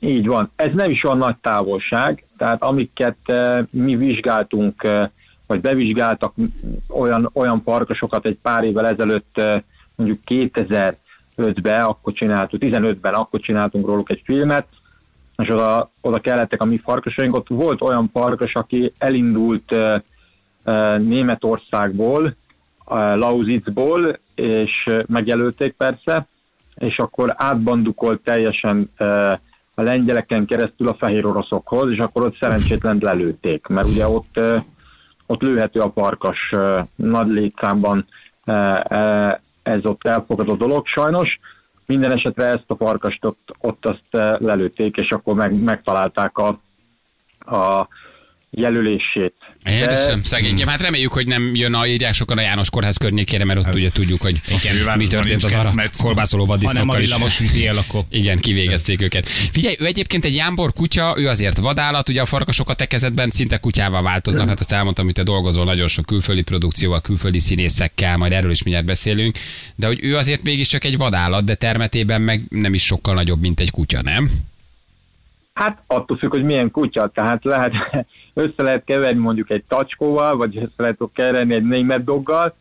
Így 0.00 0.26
van. 0.26 0.50
Ez 0.56 0.74
nem 0.74 0.90
is 0.90 1.04
olyan 1.04 1.18
nagy 1.18 1.36
távolság, 1.40 2.24
tehát 2.36 2.62
amiket 2.62 3.16
eh, 3.24 3.64
mi 3.70 3.96
vizsgáltunk, 3.96 4.82
vagy 5.46 5.60
bevizsgáltak 5.60 6.34
olyan, 6.88 7.30
olyan 7.32 7.62
parkosokat 7.62 8.26
egy 8.26 8.38
pár 8.42 8.64
évvel 8.64 8.88
ezelőtt, 8.88 9.40
mondjuk 9.94 10.20
2005-ben, 10.26 11.80
akkor 11.80 12.12
csináltuk, 12.12 12.60
15-ben 12.64 13.14
akkor 13.14 13.40
csináltunk 13.40 13.86
róluk 13.86 14.10
egy 14.10 14.22
filmet, 14.24 14.66
és 15.36 15.48
oda, 15.48 15.90
oda 16.00 16.20
kellettek 16.20 16.62
a 16.62 16.66
mi 16.66 16.76
farkasaink. 16.76 17.36
Ott 17.36 17.48
volt 17.48 17.82
olyan 17.82 18.10
farkas, 18.12 18.54
aki 18.54 18.92
elindult 18.98 19.74
Németországból, 20.98 22.26
eh, 22.26 23.16
Lausitzból, 23.16 24.18
és 24.34 24.70
eh, 24.84 25.00
megjelölték 25.06 25.74
persze, 25.76 26.26
és 26.74 26.96
akkor 26.98 27.34
átbandukolt 27.36 28.20
teljesen 28.20 28.90
a 29.74 29.82
lengyeleken 29.82 30.46
keresztül 30.46 30.88
a 30.88 30.94
fehér 30.94 31.26
oroszokhoz, 31.26 31.90
és 31.90 31.98
akkor 31.98 32.22
ott 32.22 32.36
szerencsétlen 32.40 32.98
lelőtték, 33.00 33.66
mert 33.66 33.88
ugye 33.88 34.08
ott, 34.08 34.40
ott 35.26 35.42
lőhető 35.42 35.80
a 35.80 35.88
parkas 35.88 36.50
eh, 36.50 36.84
nagy 36.94 37.28
létszámban, 37.28 38.06
ez 39.62 39.80
ott 39.82 40.06
elfogadott 40.06 40.58
dolog 40.58 40.86
sajnos. 40.86 41.38
Minden 41.86 42.12
esetre 42.12 42.44
ezt 42.44 42.64
a 42.66 42.74
parkast 42.74 43.24
ott, 43.24 43.54
ott 43.58 43.86
azt 43.86 44.04
eh, 44.10 44.38
lelőtték, 44.38 44.96
és 44.96 45.08
akkor 45.10 45.34
meg, 45.34 45.62
megtalálták 45.62 46.38
a, 46.38 46.60
a 47.38 47.88
jelölését. 48.54 49.34
Értem, 49.64 50.22
szegénykem. 50.22 50.68
Hát 50.68 50.82
reméljük, 50.82 51.12
hogy 51.12 51.26
nem 51.26 51.54
jön 51.54 51.74
a 51.74 51.86
írják 51.86 52.14
sokan 52.14 52.38
a 52.38 52.40
János 52.40 52.70
Kórház 52.70 52.96
környékére, 52.96 53.44
mert 53.44 53.58
ott 53.58 53.74
ugye 53.74 53.90
tudjuk, 53.90 54.20
hogy 54.20 54.40
fővárosban 54.42 54.96
mi 54.96 55.06
történt 55.06 55.44
az 55.44 55.54
arra 55.54 55.72
kolbászoló 55.98 56.46
vaddisznókkal 56.46 57.00
is. 57.00 57.10
akkor 57.12 57.30
Igen, 58.10 58.38
kivégezték 58.38 59.02
őket. 59.02 59.28
Figyelj, 59.28 59.74
ő 59.78 59.84
egyébként 59.84 60.24
egy 60.24 60.34
jámbor 60.34 60.72
kutya, 60.72 61.14
ő 61.18 61.28
azért 61.28 61.58
vadállat, 61.58 62.08
ugye 62.08 62.20
a 62.20 62.26
farkasok 62.26 62.68
a 62.68 62.74
tekezetben 62.74 63.30
szinte 63.30 63.56
kutyával 63.56 64.02
változnak, 64.02 64.48
hát 64.48 64.60
azt 64.60 64.72
elmondtam, 64.72 65.04
hogy 65.04 65.14
te 65.14 65.22
dolgozol 65.22 65.64
nagyon 65.64 65.86
sok 65.86 66.06
külföldi 66.06 66.42
produkcióval, 66.42 67.00
külföldi 67.00 67.38
színészekkel, 67.38 68.16
majd 68.16 68.32
erről 68.32 68.50
is 68.50 68.62
mindjárt 68.62 68.86
beszélünk, 68.86 69.38
de 69.76 69.86
hogy 69.86 69.98
ő 70.02 70.16
azért 70.16 70.42
mégiscsak 70.42 70.84
egy 70.84 70.96
vadállat, 70.96 71.44
de 71.44 71.54
termetében 71.54 72.20
meg 72.20 72.40
nem 72.48 72.74
is 72.74 72.84
sokkal 72.84 73.14
nagyobb, 73.14 73.40
mint 73.40 73.60
egy 73.60 73.70
kutya, 73.70 74.02
nem? 74.02 74.30
Hát 75.54 75.82
attól 75.86 76.16
függ, 76.16 76.30
hogy 76.30 76.44
milyen 76.44 76.70
kutya, 76.70 77.08
tehát 77.08 77.44
lehet, 77.44 77.72
össze 78.34 78.62
lehet 78.62 78.84
keverni 78.84 79.20
mondjuk 79.20 79.50
egy 79.50 79.64
tacskóval, 79.68 80.36
vagy 80.36 80.56
össze 80.56 80.72
lehet 80.76 80.98
keverni 81.12 81.54
egy 81.54 81.64
német 81.66 82.04
doggal. 82.04 82.54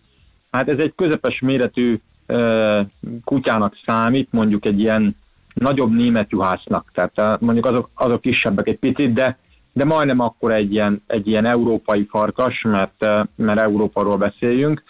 Hát 0.52 0.70
ez 0.70 0.78
egy 0.78 0.94
közepes 0.96 1.40
méretű 1.40 2.00
ö, 2.26 2.82
kutyának 3.24 3.78
számít, 3.86 4.32
mondjuk 4.32 4.66
egy 4.66 4.80
ilyen 4.80 5.16
nagyobb 5.54 5.92
német 5.92 6.32
juhásznak. 6.32 6.92
Tehát 6.94 7.40
mondjuk 7.40 7.66
azok, 7.66 7.90
azok 7.94 8.22
kisebbek 8.22 8.68
egy 8.68 8.78
picit, 8.78 9.14
de, 9.14 9.38
de 9.72 9.86
majdnem 9.86 10.20
akkor 10.20 10.52
egy 10.52 10.74
ilyen, 10.74 11.04
egy 11.08 11.28
ilyen 11.28 11.46
európai 11.46 12.06
farkas, 12.10 12.62
mert, 12.62 13.06
mert 13.36 13.60
Európaról 13.60 14.18
beszéljünk. 14.18 14.84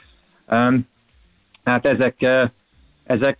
Hát 1.63 1.86
ezek, 1.86 2.27
ezek 3.03 3.38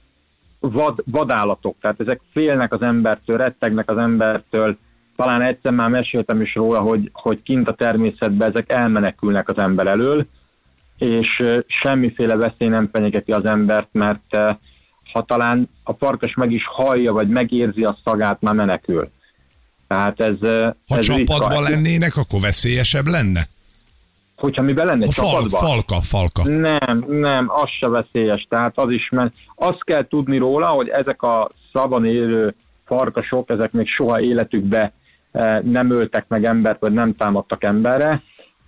vad, 0.72 1.04
vadállatok, 1.06 1.76
tehát 1.82 2.00
ezek 2.00 2.22
félnek 2.32 2.74
az 2.74 2.82
embertől, 2.82 3.38
rettegnek 3.38 3.90
az 3.90 3.98
embertől. 3.98 4.78
Talán 5.16 5.42
egyszer 5.42 5.72
már 5.72 5.88
meséltem 5.90 6.42
is 6.42 6.56
róla, 6.56 6.80
hogy, 6.80 7.10
hogy 7.14 7.44
kint 7.44 7.70
a 7.70 7.74
természetben 7.74 8.50
ezek 8.50 8.74
elmenekülnek 8.74 9.50
az 9.50 9.58
ember 9.58 9.88
elől, 9.88 10.26
és 10.98 11.44
semmiféle 11.68 12.36
veszély 12.36 12.68
nem 12.68 12.90
fenyegeti 12.92 13.32
az 13.32 13.46
embert, 13.46 13.88
mert 13.92 14.38
ha 15.12 15.24
talán 15.26 15.70
a 15.84 15.94
farkas 15.94 16.34
meg 16.34 16.52
is 16.52 16.64
hallja, 16.66 17.14
vagy 17.14 17.28
megérzi 17.28 17.84
a 17.84 17.98
szagát, 18.04 18.42
már 18.42 18.54
menekül. 18.54 19.10
Tehát 19.88 20.20
ez, 20.20 20.40
Ha 20.88 20.98
ez 20.98 21.06
csapatban 21.06 21.50
ritka. 21.50 21.70
lennének, 21.70 22.18
akkor 22.18 22.40
veszélyesebb 22.40 23.08
lenne? 23.08 23.48
Hogyha 24.44 24.62
mi 24.62 24.74
lenne 24.76 25.06
A 25.06 25.12
fal, 25.12 25.30
csapatban? 25.30 25.60
falka, 25.60 26.00
falka. 26.02 26.44
Nem, 26.44 27.06
nem, 27.08 27.46
az 27.50 27.70
se 27.80 27.90
veszélyes. 27.90 28.46
Tehát 28.50 28.78
az 28.78 28.90
is, 28.92 29.10
mert 29.10 29.34
azt 29.56 29.84
kell 29.84 30.08
tudni 30.08 30.38
róla, 30.38 30.68
hogy 30.68 30.88
ezek 30.88 31.22
a 31.22 31.50
szaban 31.74 32.06
élő 32.06 32.56
farkasok, 32.86 33.50
ezek 33.50 33.72
még 33.72 33.88
soha 33.88 34.22
életükbe 34.22 34.92
eh, 35.32 35.60
nem 35.62 35.92
öltek 35.92 36.26
meg 36.28 36.46
embert, 36.46 36.80
vagy 36.80 36.94
nem 36.94 37.16
támadtak 37.16 37.64
emberre. 37.64 38.22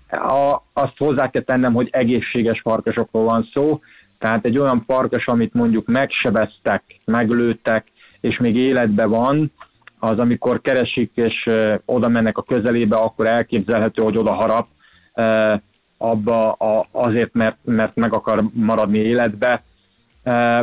A, 0.09 0.61
azt 0.73 0.97
hozzá 0.97 1.29
kell 1.29 1.41
tennem, 1.41 1.73
hogy 1.73 1.87
egészséges 1.91 2.61
farkasokról 2.61 3.23
van 3.23 3.49
szó, 3.53 3.79
Tehát 4.19 4.45
egy 4.45 4.57
olyan 4.57 4.83
farkas, 4.87 5.25
amit 5.25 5.53
mondjuk 5.53 5.87
megsebeztek, 5.87 6.83
meglőttek, 7.05 7.91
és 8.21 8.37
még 8.37 8.55
életben 8.55 9.09
van, 9.09 9.51
az 9.99 10.19
amikor 10.19 10.61
keresik 10.61 11.11
és 11.13 11.43
ö, 11.45 11.75
oda 11.85 12.07
mennek 12.07 12.37
a 12.37 12.43
közelébe, 12.43 12.95
akkor 12.95 13.27
elképzelhető, 13.27 14.03
hogy 14.03 14.17
oda 14.17 14.33
harap 14.33 14.67
abba 15.97 16.51
a, 16.51 16.87
azért, 16.91 17.33
mert, 17.33 17.57
mert 17.63 17.95
meg 17.95 18.13
akar 18.13 18.43
maradni 18.53 18.97
életbe, 18.99 19.63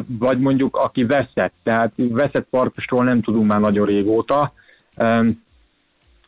vagy 0.07 0.39
mondjuk 0.39 0.77
aki 0.77 1.05
veszett, 1.05 1.53
tehát 1.63 1.93
veszett 1.97 2.47
farkasról 2.51 3.05
nem 3.05 3.23
tudunk 3.23 3.47
már 3.47 3.61
nagyon 3.61 3.87
régóta, 3.87 4.53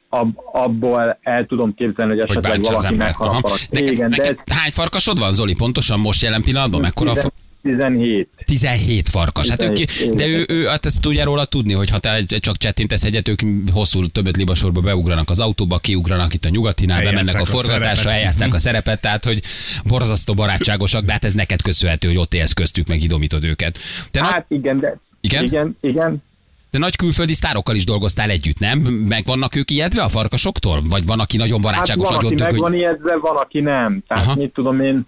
ab, 0.08 0.38
abból 0.52 1.18
el 1.22 1.46
tudom 1.46 1.74
képzelni, 1.74 2.12
hogy 2.12 2.20
Hogy 2.20 2.30
esetleg 2.30 2.60
az 2.60 2.66
valaki 2.66 2.86
embert. 2.86 3.14
Aha. 3.18 3.32
megharap. 3.32 3.58
Neked, 3.70 3.92
Igen, 3.92 4.10
de 4.10 4.22
ez 4.22 4.36
hány 4.52 4.70
farkasod 4.70 5.18
van, 5.18 5.32
Zoli? 5.32 5.54
Pontosan 5.54 6.00
most 6.00 6.22
jelen 6.22 6.42
pillanatban? 6.42 6.80
Mekkora 6.80 7.10
a 7.10 7.30
17. 7.64 8.28
17 8.44 9.08
farkas. 9.08 9.48
Hát 9.48 9.62
ők, 9.62 9.72
17, 9.72 10.14
de 10.14 10.26
ő, 10.26 10.44
ő, 10.48 10.66
hát 10.66 10.86
ezt 10.86 11.00
tudja 11.00 11.24
róla 11.24 11.44
tudni, 11.44 11.72
hogy 11.72 11.90
ha 11.90 11.98
te 11.98 12.24
csak 12.26 12.56
csettintesz 12.56 13.04
egyet, 13.04 13.28
ők 13.28 13.40
hosszú 13.72 14.06
többet 14.06 14.36
libasorba 14.36 14.80
beugranak 14.80 15.30
az 15.30 15.40
autóba, 15.40 15.78
kiugranak 15.78 16.34
itt 16.34 16.44
a 16.44 16.48
nyugatinál, 16.48 16.96
Eljátszák 16.96 17.24
bemennek 17.24 17.40
a 17.40 17.42
a 17.42 17.46
forgatásra, 17.56 17.94
szerepet. 17.96 18.12
eljátszák 18.12 18.54
a 18.54 18.58
szerepet, 18.58 19.00
tehát 19.00 19.24
hogy 19.24 19.42
borzasztó 19.84 20.34
barátságosak, 20.34 21.04
de 21.04 21.12
hát 21.12 21.24
ez 21.24 21.34
neked 21.34 21.62
köszönhető, 21.62 22.08
hogy 22.08 22.16
ott 22.16 22.34
élsz 22.34 22.52
köztük, 22.52 22.88
meg 22.88 23.02
idomítod 23.02 23.44
őket. 23.44 23.78
Te, 24.10 24.24
Hát 24.24 24.46
igen, 24.48 24.80
de 24.80 24.98
Igen? 25.20 25.44
igen, 25.44 25.76
igen. 25.80 26.22
de 26.70 26.78
nagy 26.78 26.96
külföldi 26.96 27.32
sztárokkal 27.32 27.74
is 27.76 27.84
dolgoztál 27.84 28.30
együtt, 28.30 28.58
nem? 28.58 28.78
Meg 28.80 29.24
vannak 29.26 29.56
ők 29.56 29.70
ijedve 29.70 30.02
a 30.02 30.08
farkasoktól? 30.08 30.82
Vagy 30.88 31.06
van, 31.06 31.20
aki 31.20 31.36
nagyon 31.36 31.62
Hát 31.62 31.72
barátságos, 31.72 32.08
van, 32.08 32.16
aki 32.24 32.34
meg 32.34 32.56
van 32.56 32.70
hogy... 32.70 32.78
ijedve, 32.78 33.16
van, 33.16 33.36
aki 33.36 33.60
nem. 33.60 34.02
Tehát 34.08 34.24
Aha. 34.24 34.34
mit 34.34 34.52
tudom 34.54 34.80
én, 34.80 35.06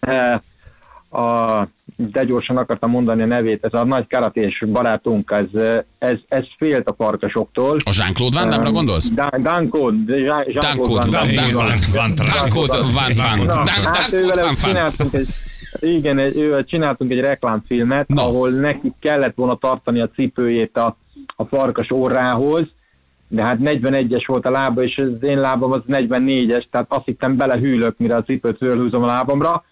eh, 0.00 0.40
a, 1.14 1.68
de 1.96 2.24
gyorsan 2.24 2.56
akartam 2.56 2.90
mondani 2.90 3.22
a 3.22 3.26
nevét, 3.26 3.64
ez 3.64 3.80
a 3.80 3.84
nagy 3.84 4.06
karatés 4.08 4.64
barátunk, 4.72 5.30
ez, 5.30 5.62
ez, 5.98 6.18
ez 6.28 6.44
félt 6.58 6.88
a 6.88 6.94
farkasoktól. 6.94 7.76
A 7.84 7.94
Jean-Claude 7.98 8.38
Van 8.38 8.48
Damme-ra 8.50 8.70
gondolsz? 8.72 9.10
Dan- 9.10 9.42
Dancode, 9.42 10.16
Jean- 10.16 10.52
Dancode, 10.52 11.06
Jean-Claude 11.10 12.76
Van 12.76 12.92
Van- 13.16 13.46
Damme. 13.46 13.70
Hát 13.70 14.12
ővel 14.12 14.44
Van 14.44 14.44
Van. 14.44 14.54
csináltunk 14.54 15.14
egy, 15.14 15.28
igen, 15.80 16.18
ővel 16.18 16.64
csináltunk 16.64 17.10
egy 17.10 17.20
reklámfilmet, 17.20 18.08
Na. 18.08 18.22
ahol 18.22 18.50
neki 18.50 18.92
kellett 19.00 19.34
volna 19.36 19.56
tartani 19.56 20.00
a 20.00 20.10
cipőjét 20.14 20.76
a, 20.76 20.96
a 21.36 21.44
farkas 21.44 21.90
orrához, 21.90 22.66
de 23.28 23.42
hát 23.42 23.58
41-es 23.60 24.24
volt 24.26 24.46
a 24.46 24.50
lába, 24.50 24.82
és 24.82 24.98
az 24.98 25.22
én 25.22 25.40
lábam 25.40 25.72
az 25.72 25.80
44-es, 25.88 26.64
tehát 26.70 26.86
azt 26.88 27.04
hittem 27.04 27.36
belehűlök, 27.36 27.94
mire 27.98 28.16
a 28.16 28.22
cipőt 28.22 28.56
fölhúzom 28.56 29.02
a 29.02 29.06
lábamra, 29.06 29.64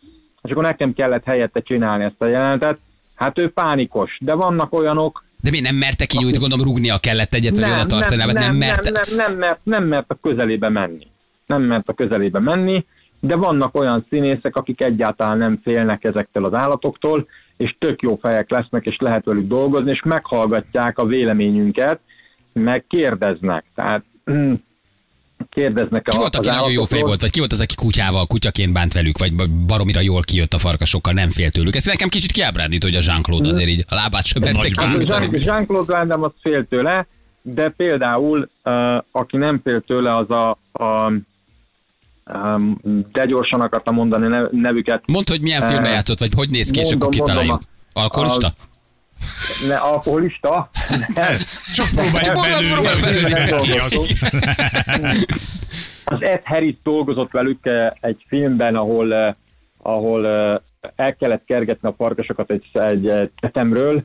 és 0.43 0.51
akkor 0.51 0.63
nekem 0.63 0.95
kellett 0.95 1.25
helyette 1.25 1.61
csinálni 1.61 2.05
ezt 2.05 2.23
a 2.23 2.29
jelenetet. 2.29 2.79
Hát 3.15 3.39
ő 3.39 3.51
pánikos, 3.51 4.19
de 4.21 4.35
vannak 4.35 4.73
olyanok, 4.73 5.25
De 5.41 5.51
mi 5.51 5.61
nem 5.61 5.75
merte 5.75 6.07
kinyújtani, 6.07 6.41
gondolom 6.41 6.67
rúgnia 6.67 6.99
kellett 6.99 7.35
egyet, 7.35 7.59
vagy 7.59 7.71
oda 7.71 7.87
tartani, 7.87 8.17
nem, 8.17 8.27
nem, 8.27 8.35
nem 8.35 8.45
nem, 8.45 8.57
merte. 8.57 8.91
nem, 8.91 9.17
nem, 9.17 9.39
mert, 9.39 9.59
nem 9.63 9.85
mert 9.85 10.11
a 10.11 10.17
közelébe 10.23 10.69
menni. 10.69 11.07
Nem 11.47 11.63
mert 11.63 11.89
a 11.89 11.93
közelébe 11.93 12.39
menni, 12.39 12.85
de 13.21 13.37
vannak 13.37 13.75
olyan 13.75 14.07
színészek, 14.11 14.57
akik 14.57 14.81
egyáltalán 14.81 15.39
nem 15.39 15.61
félnek 15.63 16.05
ezektől 16.05 16.45
az 16.45 16.55
állatoktól, 16.55 17.27
és 17.57 17.77
tök 17.79 18.03
jó 18.03 18.17
fejek 18.17 18.51
lesznek, 18.51 18.87
és 18.87 18.97
lehet 18.99 19.25
velük 19.25 19.47
dolgozni, 19.47 19.91
és 19.91 20.03
meghallgatják 20.05 20.99
a 20.99 21.07
véleményünket, 21.07 22.01
meg 22.53 22.85
kérdeznek. 22.89 23.65
Tehát 23.75 24.03
kérdeznek 25.51 26.03
Ki 26.03 26.17
a, 26.17 26.19
volt, 26.19 26.37
aki 26.37 26.49
az 26.49 26.57
nagyon 26.57 26.71
jó 26.71 26.85
fej 26.85 27.01
volt, 27.01 27.21
vagy 27.21 27.31
ki 27.31 27.39
volt 27.39 27.53
az, 27.53 27.61
aki 27.61 27.75
kutyával, 27.75 28.27
kutyaként 28.27 28.73
bánt 28.73 28.93
velük, 28.93 29.19
vagy 29.19 29.33
baromira 29.67 30.01
jól 30.01 30.21
kijött 30.23 30.55
a 30.55 30.59
farkasokkal, 30.59 31.13
nem 31.13 31.31
fél 31.31 31.51
tőlük. 31.51 31.77
Ez 31.77 31.85
nekem 31.85 32.09
kicsit 32.09 32.33
kiábrándít, 32.33 32.83
hogy 32.83 32.95
a 32.95 33.01
Jean-Claude 33.03 33.49
azért 33.49 33.69
így 33.69 33.85
a 33.89 33.95
lábát 33.95 34.25
sem 34.25 34.43
Nagy 34.43 34.73
Hát 34.77 35.43
Jean-Claude 35.43 35.97
Van 35.97 36.09
Damme 36.09 36.25
az 36.25 36.33
fél 36.41 36.67
tőle, 36.69 37.07
de 37.43 37.69
például 37.69 38.49
uh, 38.65 38.97
aki 39.11 39.37
nem 39.37 39.61
fél 39.65 39.81
tőle, 39.81 40.17
az 40.17 40.31
a, 40.31 40.59
a 40.73 41.13
um, 42.35 42.79
de 43.13 43.25
gyorsan 43.25 43.61
akartam 43.61 43.95
mondani 43.95 44.27
nev- 44.27 44.53
nevüket. 44.53 45.03
Mondd, 45.07 45.31
hogy 45.31 45.41
milyen 45.41 45.61
filmben 45.61 45.85
Eh, 45.85 45.93
játszott, 45.93 46.19
vagy 46.19 46.33
hogy 46.35 46.51
néz 46.51 46.71
ki, 46.71 46.81
és 46.81 46.91
mondom, 46.91 47.09
akkor 47.09 47.17
mondom, 47.17 47.35
kitaláljuk. 47.37 47.63
Alkoholista? 47.93 48.55
Ne, 49.67 49.77
alkoholista? 49.77 50.71
Csak 51.75 51.87
próbáljuk 51.95 52.33
Próbálj, 52.33 53.01
belőle. 53.01 53.61
Az 56.05 56.23
Ed 56.23 56.41
Harris 56.45 56.75
dolgozott 56.83 57.31
velük 57.31 57.59
eh, 57.63 57.91
egy 58.01 58.25
filmben, 58.29 58.77
ahol, 58.77 59.15
eh, 59.15 59.35
ahol 59.83 60.27
eh, 60.29 60.55
el 60.97 61.17
kellett 61.17 61.45
kergetni 61.47 61.89
a 61.89 61.95
farkasokat 61.99 62.51
egy, 62.51 62.65
egy 62.73 63.31
tetemről. 63.41 64.05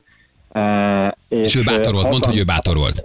eh, 0.52 1.10
És 1.28 1.54
ő 1.54 1.62
bátor 1.62 1.92
volt, 1.92 2.08
mondd, 2.10 2.24
hogy 2.24 2.38
ő 2.38 2.44
bátor 2.44 2.76
volt. 2.76 3.02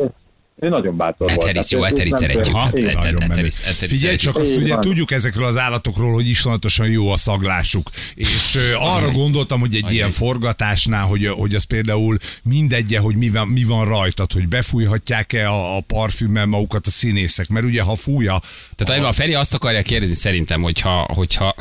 Ő 0.55 0.69
nagyon 0.69 0.97
bátor 0.97 1.31
Ed 1.31 1.35
volt. 1.35 1.47
Harris, 1.47 1.71
jó, 1.71 1.79
nem 1.81 3.49
szeretjük. 3.49 3.89
Figyelj 3.89 4.15
csak, 4.15 4.35
azt 4.35 4.55
ugye 4.55 4.75
tudjuk 4.75 5.11
ezekről 5.11 5.45
az 5.45 5.57
állatokról, 5.57 6.13
hogy 6.13 6.27
iszonyatosan 6.27 6.89
jó 6.89 7.09
a 7.09 7.17
szaglásuk. 7.17 7.89
És 8.15 8.59
arra 8.79 9.11
gondoltam, 9.11 9.59
hogy 9.59 9.75
egy 9.75 9.91
ilyen 9.91 10.11
forgatásnál, 10.11 11.05
hogy, 11.05 11.27
hogy 11.27 11.55
az 11.55 11.63
például 11.63 12.17
mindegye, 12.43 12.99
hogy 12.99 13.15
mi 13.15 13.29
van, 13.29 13.47
mi 13.47 13.63
van 13.63 13.85
rajtad, 13.85 14.31
hogy 14.31 14.47
befújhatják-e 14.47 15.49
a, 15.49 15.77
a 15.77 15.81
parfümmel 15.81 16.45
magukat 16.45 16.87
a 16.87 16.89
színészek, 16.89 17.47
mert 17.47 17.65
ugye 17.65 17.81
ha 17.81 17.95
fújja, 17.95 18.41
Tehát 18.75 19.03
a 19.05 19.11
Feri 19.11 19.33
azt 19.33 19.53
akarja 19.53 19.81
kérdezni 19.81 20.15
szerintem, 20.15 20.61
hogyha, 20.61 21.07
hogyha 21.13 21.55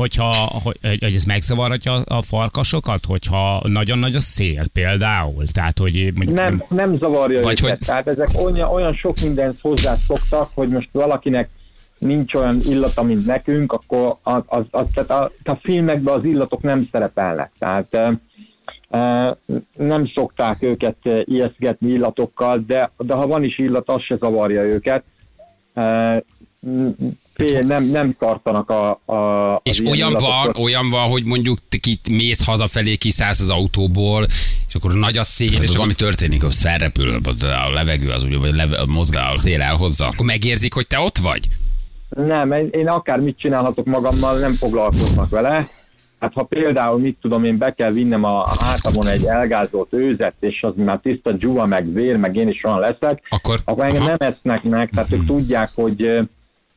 Hogyha, 0.00 0.30
hogy, 0.62 0.78
hogy 1.00 1.14
ez 1.14 1.24
megzavarhatja 1.24 1.92
a 1.94 2.22
farkasokat, 2.22 3.04
hogyha 3.04 3.62
nagyon 3.66 3.98
nagy 3.98 4.14
a 4.14 4.20
szél 4.20 4.68
például. 4.72 5.44
Tehát, 5.52 5.78
hogy 5.78 6.12
mondjuk 6.14 6.38
nem, 6.38 6.62
nem 6.68 6.96
zavarja 6.96 7.42
Vagy 7.42 7.60
őket. 7.62 7.76
hogy- 7.78 7.86
Tehát 7.86 8.08
ezek 8.08 8.28
olyan, 8.44 8.68
olyan 8.68 8.94
sok 8.94 9.20
mindent 9.22 9.60
hozzászoktak, 9.60 10.50
hogy 10.54 10.68
most 10.68 10.88
valakinek 10.92 11.48
nincs 11.98 12.34
olyan 12.34 12.60
illata, 12.68 13.02
mint 13.02 13.26
nekünk, 13.26 13.72
akkor 13.72 14.16
az, 14.22 14.42
az, 14.46 14.64
az, 14.70 14.86
tehát 14.94 15.10
a, 15.10 15.32
a 15.44 15.58
filmekben 15.62 16.14
az 16.18 16.24
illatok 16.24 16.62
nem 16.62 16.88
szerepelnek. 16.92 17.52
Tehát 17.58 17.94
e, 18.90 19.36
nem 19.76 20.06
szokták 20.14 20.62
őket 20.62 20.96
ijesztgetni 21.24 21.88
illatokkal, 21.90 22.64
de, 22.66 22.90
de 22.98 23.14
ha 23.14 23.26
van 23.26 23.44
is 23.44 23.58
illat, 23.58 23.88
az 23.88 24.02
se 24.02 24.16
zavarja 24.16 24.62
őket. 24.62 25.04
E, 25.74 26.22
fél- 27.34 27.66
nem, 27.66 27.84
nem 27.84 28.16
tartanak 28.18 28.70
a, 28.70 28.90
a 28.90 29.60
És 29.62 29.80
olyan 29.80 30.12
van, 30.12 30.54
olyan 30.58 30.90
van, 30.90 31.08
hogy 31.08 31.24
mondjuk 31.24 31.58
te 31.68 31.76
kit 31.76 32.08
mész 32.08 32.44
hazafelé, 32.44 32.96
kiszállsz 32.96 33.40
az 33.40 33.48
autóból, 33.48 34.26
és 34.68 34.74
akkor 34.74 34.94
nagy 34.94 35.16
a 35.16 35.22
szél, 35.22 35.62
és 35.62 35.76
valami 35.76 35.94
történik, 35.94 36.42
hogy 36.42 36.54
felrepül 36.54 37.20
a 37.40 37.70
levegő, 37.72 38.10
az 38.10 38.22
ugye, 38.22 38.38
vagy 38.38 38.54
leve, 38.54 38.78
a 38.78 38.86
mozgál, 38.86 39.32
a 39.32 39.36
szél 39.36 39.60
elhozza, 39.60 40.06
akkor 40.06 40.26
megérzik, 40.26 40.74
hogy 40.74 40.86
te 40.86 40.98
ott 40.98 41.18
vagy? 41.18 41.48
Nem, 42.08 42.52
én, 42.52 42.88
akár 42.88 43.20
mit 43.20 43.38
csinálhatok 43.38 43.86
magammal, 43.86 44.38
nem 44.38 44.54
foglalkoznak 44.54 45.30
vele. 45.30 45.68
Hát 46.20 46.32
ha 46.32 46.42
például, 46.42 47.00
mit 47.00 47.16
tudom 47.20 47.44
én, 47.44 47.58
be 47.58 47.74
kell 47.74 47.92
vinnem 47.92 48.24
a 48.24 48.48
hátamon 48.60 49.06
egy 49.06 49.24
elgázolt 49.24 49.92
őzet, 49.92 50.34
és 50.40 50.62
az 50.62 50.72
már 50.76 50.98
tiszta 51.02 51.32
dzsuva, 51.32 51.66
meg 51.66 51.92
vér, 51.92 52.16
meg 52.16 52.36
én 52.36 52.48
is 52.48 52.64
olyan 52.64 52.78
leszek, 52.78 53.22
Akkor, 53.28 53.60
akkor 53.64 53.84
engem 53.84 54.02
aha. 54.02 54.16
nem 54.18 54.32
esznek 54.32 54.62
meg, 54.62 54.90
tehát 54.94 55.12
ők 55.12 55.26
tudják, 55.26 55.70
hogy 55.74 56.28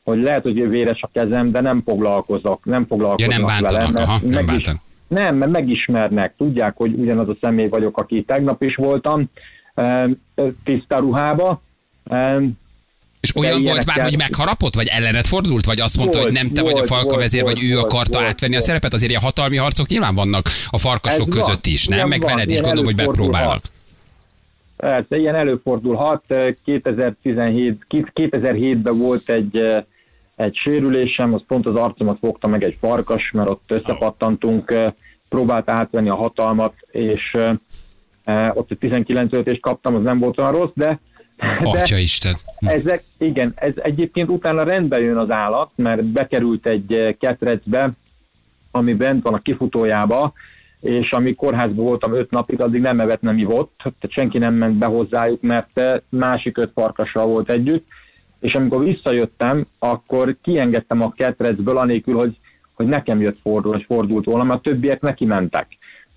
hogy 0.03 0.21
lehet, 0.21 0.43
hogy 0.43 0.69
véres 0.69 1.01
a 1.01 1.09
kezem, 1.13 1.51
de 1.51 1.61
nem 1.61 1.81
foglalkozok, 1.85 2.65
nem 2.65 2.85
foglalkoznak 2.87 3.31
Ja, 3.33 3.37
nem 3.37 3.47
bántanak, 3.47 3.71
vele. 3.73 3.91
mert 3.91 4.07
aha, 4.07 4.19
nem 4.25 4.45
meg 4.45 4.55
is, 4.55 4.69
nem, 5.07 5.35
mert 5.35 5.51
megismernek, 5.51 6.33
tudják, 6.37 6.73
hogy 6.77 6.93
ugyanaz 6.93 7.29
a 7.29 7.35
személy 7.41 7.67
vagyok, 7.67 7.97
aki 7.97 8.23
tegnap 8.23 8.63
is 8.63 8.75
voltam, 8.75 9.29
eh, 9.75 10.03
tiszta 10.63 10.97
ruhába, 10.99 11.61
eh, 12.03 12.41
És 13.19 13.35
olyan 13.35 13.63
volt 13.63 13.85
már, 13.85 14.01
hogy 14.01 14.17
megharapott, 14.17 14.73
vagy 14.73 14.87
ellenet 14.87 15.27
fordult, 15.27 15.65
vagy 15.65 15.79
azt 15.79 15.97
mondta, 15.97 16.17
Volt, 16.17 16.29
hogy 16.29 16.41
nem 16.43 16.51
te 16.53 16.61
vagy 16.61 16.71
a 16.71 16.75
volt, 16.75 16.87
falka 16.87 17.05
volt, 17.07 17.19
vezér, 17.19 17.43
vagy 17.43 17.59
volt, 17.59 17.71
ő 17.71 17.73
volt, 17.73 17.91
akarta 17.91 18.17
volt, 18.17 18.29
átvenni 18.29 18.53
a 18.53 18.55
volt. 18.55 18.67
szerepet, 18.67 18.93
azért 18.93 19.09
ilyen 19.09 19.21
hatalmi 19.23 19.57
harcok 19.57 19.87
nyilván 19.87 20.15
vannak 20.15 20.45
a 20.69 20.77
farkasok 20.77 21.27
Ez 21.27 21.35
van, 21.35 21.43
között 21.45 21.65
is, 21.65 21.87
nem? 21.87 22.07
Meg 22.07 22.21
van, 22.21 22.29
veled 22.33 22.49
is 22.49 22.59
gondolom, 22.59 22.85
hogy 22.85 22.95
megpróbálnak. 22.95 23.61
Persze, 24.77 25.17
ilyen 25.17 25.35
előfordulhat. 25.35 26.23
2017, 26.65 27.85
2007-ben 27.89 28.97
volt 28.97 29.29
egy, 29.29 29.83
egy 30.43 30.55
sérülésem, 30.55 31.33
az 31.33 31.41
pont 31.47 31.67
az 31.67 31.75
arcomat 31.75 32.17
fogta 32.21 32.47
meg 32.47 32.63
egy 32.63 32.77
farkas, 32.79 33.31
mert 33.31 33.49
ott 33.49 33.71
összepattantunk, 33.71 34.73
próbált 35.29 35.69
átvenni 35.69 36.09
a 36.09 36.15
hatalmat, 36.15 36.73
és 36.91 37.37
ott 38.53 38.71
egy 38.71 38.77
19 38.77 39.33
öltést 39.33 39.61
kaptam, 39.61 39.95
az 39.95 40.03
nem 40.03 40.19
volt 40.19 40.39
olyan 40.39 40.51
rossz, 40.51 40.71
de, 40.73 40.99
de 41.37 41.69
Atya 41.69 41.97
Isten. 41.97 42.35
ezek, 42.59 43.03
igen, 43.17 43.51
ez 43.55 43.73
egyébként 43.75 44.29
utána 44.29 44.63
rendbe 44.63 44.99
jön 44.99 45.17
az 45.17 45.29
állat, 45.29 45.69
mert 45.75 46.05
bekerült 46.05 46.67
egy 46.67 47.15
ketrecbe, 47.19 47.91
ami 48.71 48.93
bent 48.93 49.23
van 49.23 49.33
a 49.33 49.41
kifutójába, 49.41 50.33
és 50.81 51.11
ami 51.11 51.33
kórházban 51.33 51.85
voltam 51.85 52.13
öt 52.13 52.31
napig, 52.31 52.61
addig 52.61 52.81
nem 52.81 52.99
evett, 52.99 53.21
nem 53.21 53.37
ivott, 53.37 53.73
tehát 53.77 53.95
senki 54.09 54.37
nem 54.37 54.53
ment 54.53 54.75
be 54.75 54.85
hozzájuk, 54.85 55.41
mert 55.41 55.81
másik 56.09 56.57
öt 56.57 56.71
farkassal 56.73 57.25
volt 57.25 57.49
együtt, 57.49 57.87
és 58.43 58.53
amikor 58.53 58.83
visszajöttem, 58.83 59.65
akkor 59.79 60.35
kiengedtem 60.41 61.01
a 61.01 61.11
ketrecből, 61.11 61.77
anélkül, 61.77 62.17
hogy, 62.17 62.37
hogy 62.73 62.85
nekem 62.85 63.21
jött 63.21 63.39
fordul, 63.41 63.71
vagy 63.71 63.83
fordult 63.83 64.25
volna, 64.25 64.43
mert 64.43 64.59
a 64.59 64.69
többiek 64.69 65.01
neki 65.01 65.25
mentek. 65.25 65.67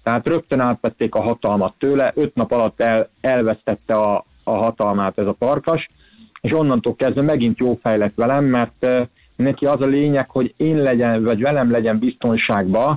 Tehát 0.02 0.28
rögtön 0.28 0.61
átvették 0.61 1.14
a 1.14 1.23
hatalmat 1.23 1.75
tőle, 1.78 2.12
öt 2.14 2.35
nap 2.35 2.52
alatt 2.52 2.80
el, 2.80 3.09
elvesztette 3.21 3.95
a, 3.95 4.25
a 4.45 4.50
hatalmát 4.50 5.18
ez 5.18 5.26
a 5.26 5.33
parkas, 5.33 5.88
és 6.40 6.52
onnantól 6.52 6.95
kezdve 6.97 7.23
megint 7.23 7.59
jó 7.59 7.78
fejlett 7.83 8.14
velem, 8.14 8.45
mert 8.45 8.85
eh, 8.85 9.06
neki 9.37 9.66
az 9.66 9.80
a 9.80 9.87
lényeg, 9.87 10.30
hogy 10.30 10.54
én 10.56 10.76
legyen, 10.76 11.25
vagy 11.25 11.40
velem 11.40 11.71
legyen 11.71 11.99
biztonságba, 11.99 12.90
eh, 12.90 12.97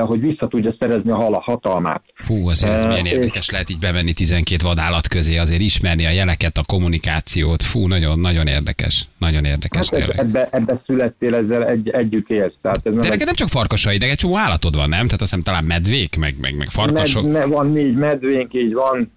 hogy 0.00 0.20
vissza 0.20 0.48
tudja 0.48 0.74
szerezni 0.78 1.10
a 1.10 1.16
hala 1.16 1.40
hatalmát. 1.40 2.02
Hú, 2.26 2.48
azért 2.48 2.72
ez 2.72 2.82
Eh, 2.82 2.88
milyen 2.88 3.06
és- 3.06 3.12
érdekes 3.12 3.50
lehet 3.50 3.70
így 3.70 3.78
bevenni 3.78 4.12
12 4.12 4.64
vadállat 4.66 5.08
közé, 5.08 5.36
azért 5.36 5.60
ismerni 5.60 6.06
a 6.06 6.10
jeleket, 6.10 6.56
a 6.58 6.62
kommunikációt. 6.66 7.62
Fú, 7.62 7.86
nagyon, 7.86 8.18
nagyon 8.18 8.46
érdekes. 8.46 9.04
Nagyon 9.18 9.44
érdekes 9.44 9.88
Hát 9.88 9.98
tényleg. 9.98 10.18
ebbe, 10.18 10.48
ebbe 10.50 10.80
születtél, 10.86 11.34
ezzel 11.34 11.66
egy, 11.66 11.88
együtt 11.90 12.30
élsz. 12.30 12.54
Tehát 12.62 12.80
ez 12.82 12.92
De 12.94 13.00
egy- 13.00 13.08
neked 13.08 13.26
nem 13.26 13.34
csak 13.34 13.48
farkasai, 13.48 13.96
de 13.96 14.06
egy 14.10 14.16
csomó 14.16 14.36
állatod 14.38 14.74
van, 14.76 14.88
nem? 14.88 15.04
Tehát 15.04 15.20
azt 15.20 15.34
hiszem 15.34 15.42
talán 15.42 15.64
medvék, 15.64 16.16
meg, 16.18 16.34
meg, 16.40 16.56
meg 16.56 16.68
farkasok. 16.68 17.30
Med, 17.32 17.48
van 17.48 17.70
négy 17.72 17.94
medvénk, 17.94 18.54
így 18.54 18.72
van, 18.72 19.12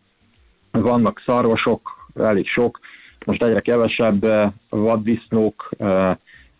vannak 0.72 1.22
szarvasok, 1.26 2.10
elég 2.20 2.48
sok, 2.48 2.80
most 3.26 3.44
egyre 3.44 3.60
kevesebb 3.60 4.24
eh, 4.24 4.52
vaddisznók, 4.70 5.70
eh, 5.78 6.16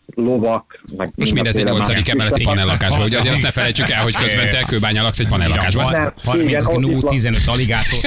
lovak, 0.06 0.82
meg 0.96 1.12
Most 1.14 1.32
mindez 1.32 1.56
egy 1.56 1.64
mindenféle 1.64 1.98
8. 1.98 2.06
más. 2.06 2.14
emeleti 2.14 2.42
panellakásban, 2.42 3.04
ugye 3.04 3.18
azért 3.18 3.32
azt 3.32 3.42
ne 3.42 3.50
felejtsük 3.50 3.90
el, 3.90 4.02
hogy 4.02 4.16
közben 4.16 4.48
te 4.48 4.64
kőbánya 4.66 5.02
laksz 5.02 5.18
egy 5.18 5.28
panellakásban. 5.28 5.90
Nem, 5.90 6.12
30 6.24 6.48
igen, 6.48 6.66
ott 6.66 6.76
gnú, 6.76 6.96
is 6.96 7.02
van. 7.02 7.12
15 7.12 7.46
aligátor. 7.46 7.98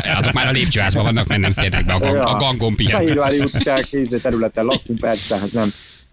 Azok 0.18 0.32
már 0.32 0.46
a 0.46 0.50
lépcsőházban 0.50 1.02
vannak, 1.02 1.26
mert 1.26 1.40
nem 1.40 1.52
férnek 1.52 1.84
be 1.84 1.92
a, 1.92 1.98
gang, 1.98 2.16
a 2.16 2.36
gangon 2.36 2.76
pihen. 2.76 3.00
Fehérvári 3.00 3.38
utcák, 3.38 3.88
területen 4.22 4.64
lakunk, 4.64 4.98
persze, 4.98 5.38
hát 5.38 5.52
nem. 5.52 5.72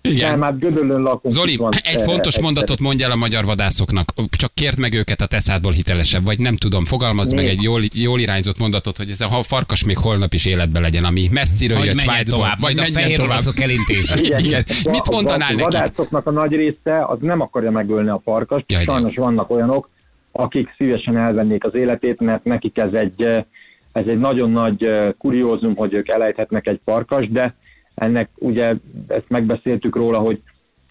Igen. 0.09 0.41
Hát 0.43 0.59
Gödöllön 0.59 1.01
lakunk. 1.01 1.33
Zoli, 1.33 1.55
van, 1.55 1.71
egy 1.83 1.95
eh, 1.99 2.03
fontos 2.03 2.35
egy- 2.35 2.41
mondatot 2.43 2.79
mondj 2.79 3.03
el 3.03 3.11
a 3.11 3.15
magyar 3.15 3.45
vadászoknak. 3.45 4.13
Csak 4.37 4.51
kérd 4.53 4.77
meg 4.77 4.93
őket 4.93 5.21
a 5.21 5.25
teszádból 5.25 5.71
hitelesebb, 5.71 6.25
vagy 6.25 6.39
nem 6.39 6.55
tudom, 6.55 6.85
fogalmazz 6.85 7.33
meg 7.33 7.45
egy 7.45 7.61
jól, 7.61 7.81
jól 7.93 8.19
irányzott 8.19 8.59
mondatot, 8.59 8.97
hogy 8.97 9.09
ez 9.09 9.21
a 9.21 9.27
ha- 9.27 9.43
farkas 9.43 9.83
még 9.83 9.97
holnap 9.97 10.33
is 10.33 10.45
életben 10.45 10.81
legyen, 10.81 11.03
ami 11.03 11.27
messziről 11.31 11.77
Hogy 11.77 11.85
jött 11.85 11.95
menjen 11.95 12.13
Svájcból, 12.13 12.37
tovább, 12.37 12.59
vagy 12.59 12.75
majd 12.75 12.77
a 12.77 12.81
menjen 12.81 13.01
fehér 13.01 13.17
tovább. 13.17 13.31
oroszok 13.31 13.59
elintézik. 13.59 14.25
Igen, 14.25 14.39
Igen. 14.43 14.63
a- 14.83 14.89
Mit 14.89 15.09
mondanál 15.11 15.49
a, 15.55 15.57
a 15.59 15.63
vadászoknak 15.63 16.27
a 16.27 16.31
nagy 16.31 16.51
része 16.55 17.05
az 17.07 17.17
nem 17.21 17.41
akarja 17.41 17.71
megölni 17.71 18.09
a 18.09 18.21
farkast, 18.23 18.65
Jaj, 18.67 18.83
de 18.85 18.91
sajnos 18.91 19.15
vannak 19.15 19.49
olyanok, 19.49 19.89
akik 20.31 20.73
szívesen 20.77 21.17
elvennék 21.17 21.63
az 21.63 21.75
életét, 21.75 22.19
mert 22.19 22.43
nekik 22.43 22.77
ez 22.77 22.93
egy, 22.93 23.21
eh, 23.23 23.43
ez 23.91 24.05
egy 24.07 24.19
nagyon 24.19 24.51
nagy 24.51 24.83
eh, 24.85 25.09
kuriózum, 25.17 25.75
hogy 25.75 25.93
ők 25.93 26.07
elejthetnek 26.09 26.67
egy 26.67 26.79
farkast, 26.85 27.31
de 27.31 27.55
ennek 27.95 28.29
ugye 28.35 28.73
ezt 29.07 29.29
megbeszéltük 29.29 29.95
róla, 29.95 30.17
hogy, 30.17 30.41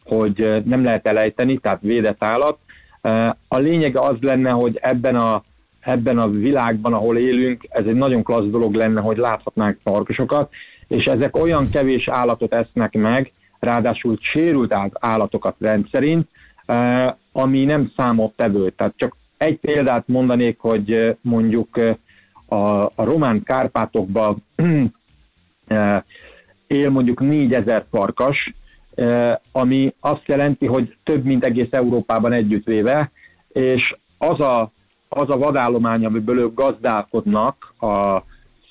hogy 0.04 0.62
nem 0.64 0.84
lehet 0.84 1.08
elejteni, 1.08 1.58
tehát 1.58 1.80
védett 1.80 2.24
állat. 2.24 2.58
A 3.48 3.58
lényege 3.58 4.00
az 4.00 4.16
lenne, 4.20 4.50
hogy 4.50 4.78
ebben 4.80 5.16
a, 5.16 5.42
ebben 5.80 6.18
a 6.18 6.28
világban, 6.28 6.92
ahol 6.92 7.18
élünk, 7.18 7.66
ez 7.68 7.86
egy 7.86 7.94
nagyon 7.94 8.22
klassz 8.22 8.50
dolog 8.50 8.74
lenne, 8.74 9.00
hogy 9.00 9.16
láthatnánk 9.16 9.78
farkasokat, 9.82 10.52
és 10.88 11.04
ezek 11.04 11.36
olyan 11.36 11.68
kevés 11.70 12.08
állatot 12.08 12.52
esznek 12.54 12.92
meg, 12.92 13.32
ráadásul 13.58 14.16
sérült 14.20 14.74
áll- 14.74 14.96
állatokat 15.00 15.56
rendszerint, 15.58 16.28
ami 17.32 17.64
nem 17.64 17.92
számottevő. 17.96 18.70
Tehát 18.70 18.92
csak 18.96 19.16
egy 19.36 19.58
példát 19.58 20.08
mondanék, 20.08 20.58
hogy 20.58 21.16
mondjuk 21.20 21.78
a, 22.46 22.54
a 22.84 22.92
román 23.04 23.42
Kárpátokban 23.42 24.44
él 26.72 26.90
mondjuk 26.90 27.20
4000 27.20 27.84
farkas, 27.90 28.52
ami 29.52 29.94
azt 30.00 30.26
jelenti, 30.26 30.66
hogy 30.66 30.96
több, 31.04 31.24
mint 31.24 31.44
egész 31.44 31.68
Európában 31.70 32.32
együttvéve, 32.32 33.10
és 33.48 33.94
az 34.18 34.40
a, 34.40 34.70
az 35.08 35.30
a 35.30 35.38
vadállomány, 35.38 36.04
amiből 36.04 36.38
ők 36.38 36.54
gazdálkodnak, 36.54 37.74
a 37.80 38.22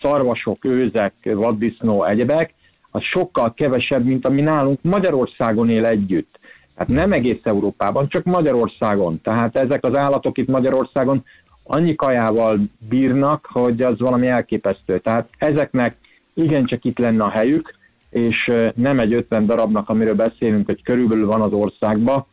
szarvasok, 0.01 0.65
őzek, 0.65 1.13
vaddisznó, 1.23 2.03
egyebek, 2.03 2.53
az 2.91 3.01
sokkal 3.03 3.53
kevesebb, 3.53 4.05
mint 4.05 4.25
ami 4.27 4.41
nálunk 4.41 4.79
Magyarországon 4.81 5.69
él 5.69 5.85
együtt. 5.85 6.39
Tehát 6.75 7.03
nem 7.03 7.11
egész 7.11 7.39
Európában, 7.43 8.07
csak 8.07 8.23
Magyarországon. 8.23 9.21
Tehát 9.21 9.55
ezek 9.55 9.85
az 9.85 9.97
állatok 9.97 10.37
itt 10.37 10.47
Magyarországon 10.47 11.23
annyi 11.63 11.95
kajával 11.95 12.59
bírnak, 12.89 13.47
hogy 13.51 13.81
az 13.81 13.99
valami 13.99 14.27
elképesztő. 14.27 14.99
Tehát 14.99 15.29
ezeknek 15.37 15.95
igencsak 16.33 16.85
itt 16.85 16.97
lenne 16.97 17.23
a 17.23 17.29
helyük, 17.29 17.79
és 18.11 18.47
ö, 18.47 18.69
nem 18.75 18.99
egy 18.99 19.13
50 19.13 19.45
darabnak, 19.45 19.89
amiről 19.89 20.15
beszélünk, 20.15 20.65
hogy 20.65 20.83
körülbelül 20.83 21.27
van 21.27 21.41
az 21.41 21.51
országban, 21.51 22.25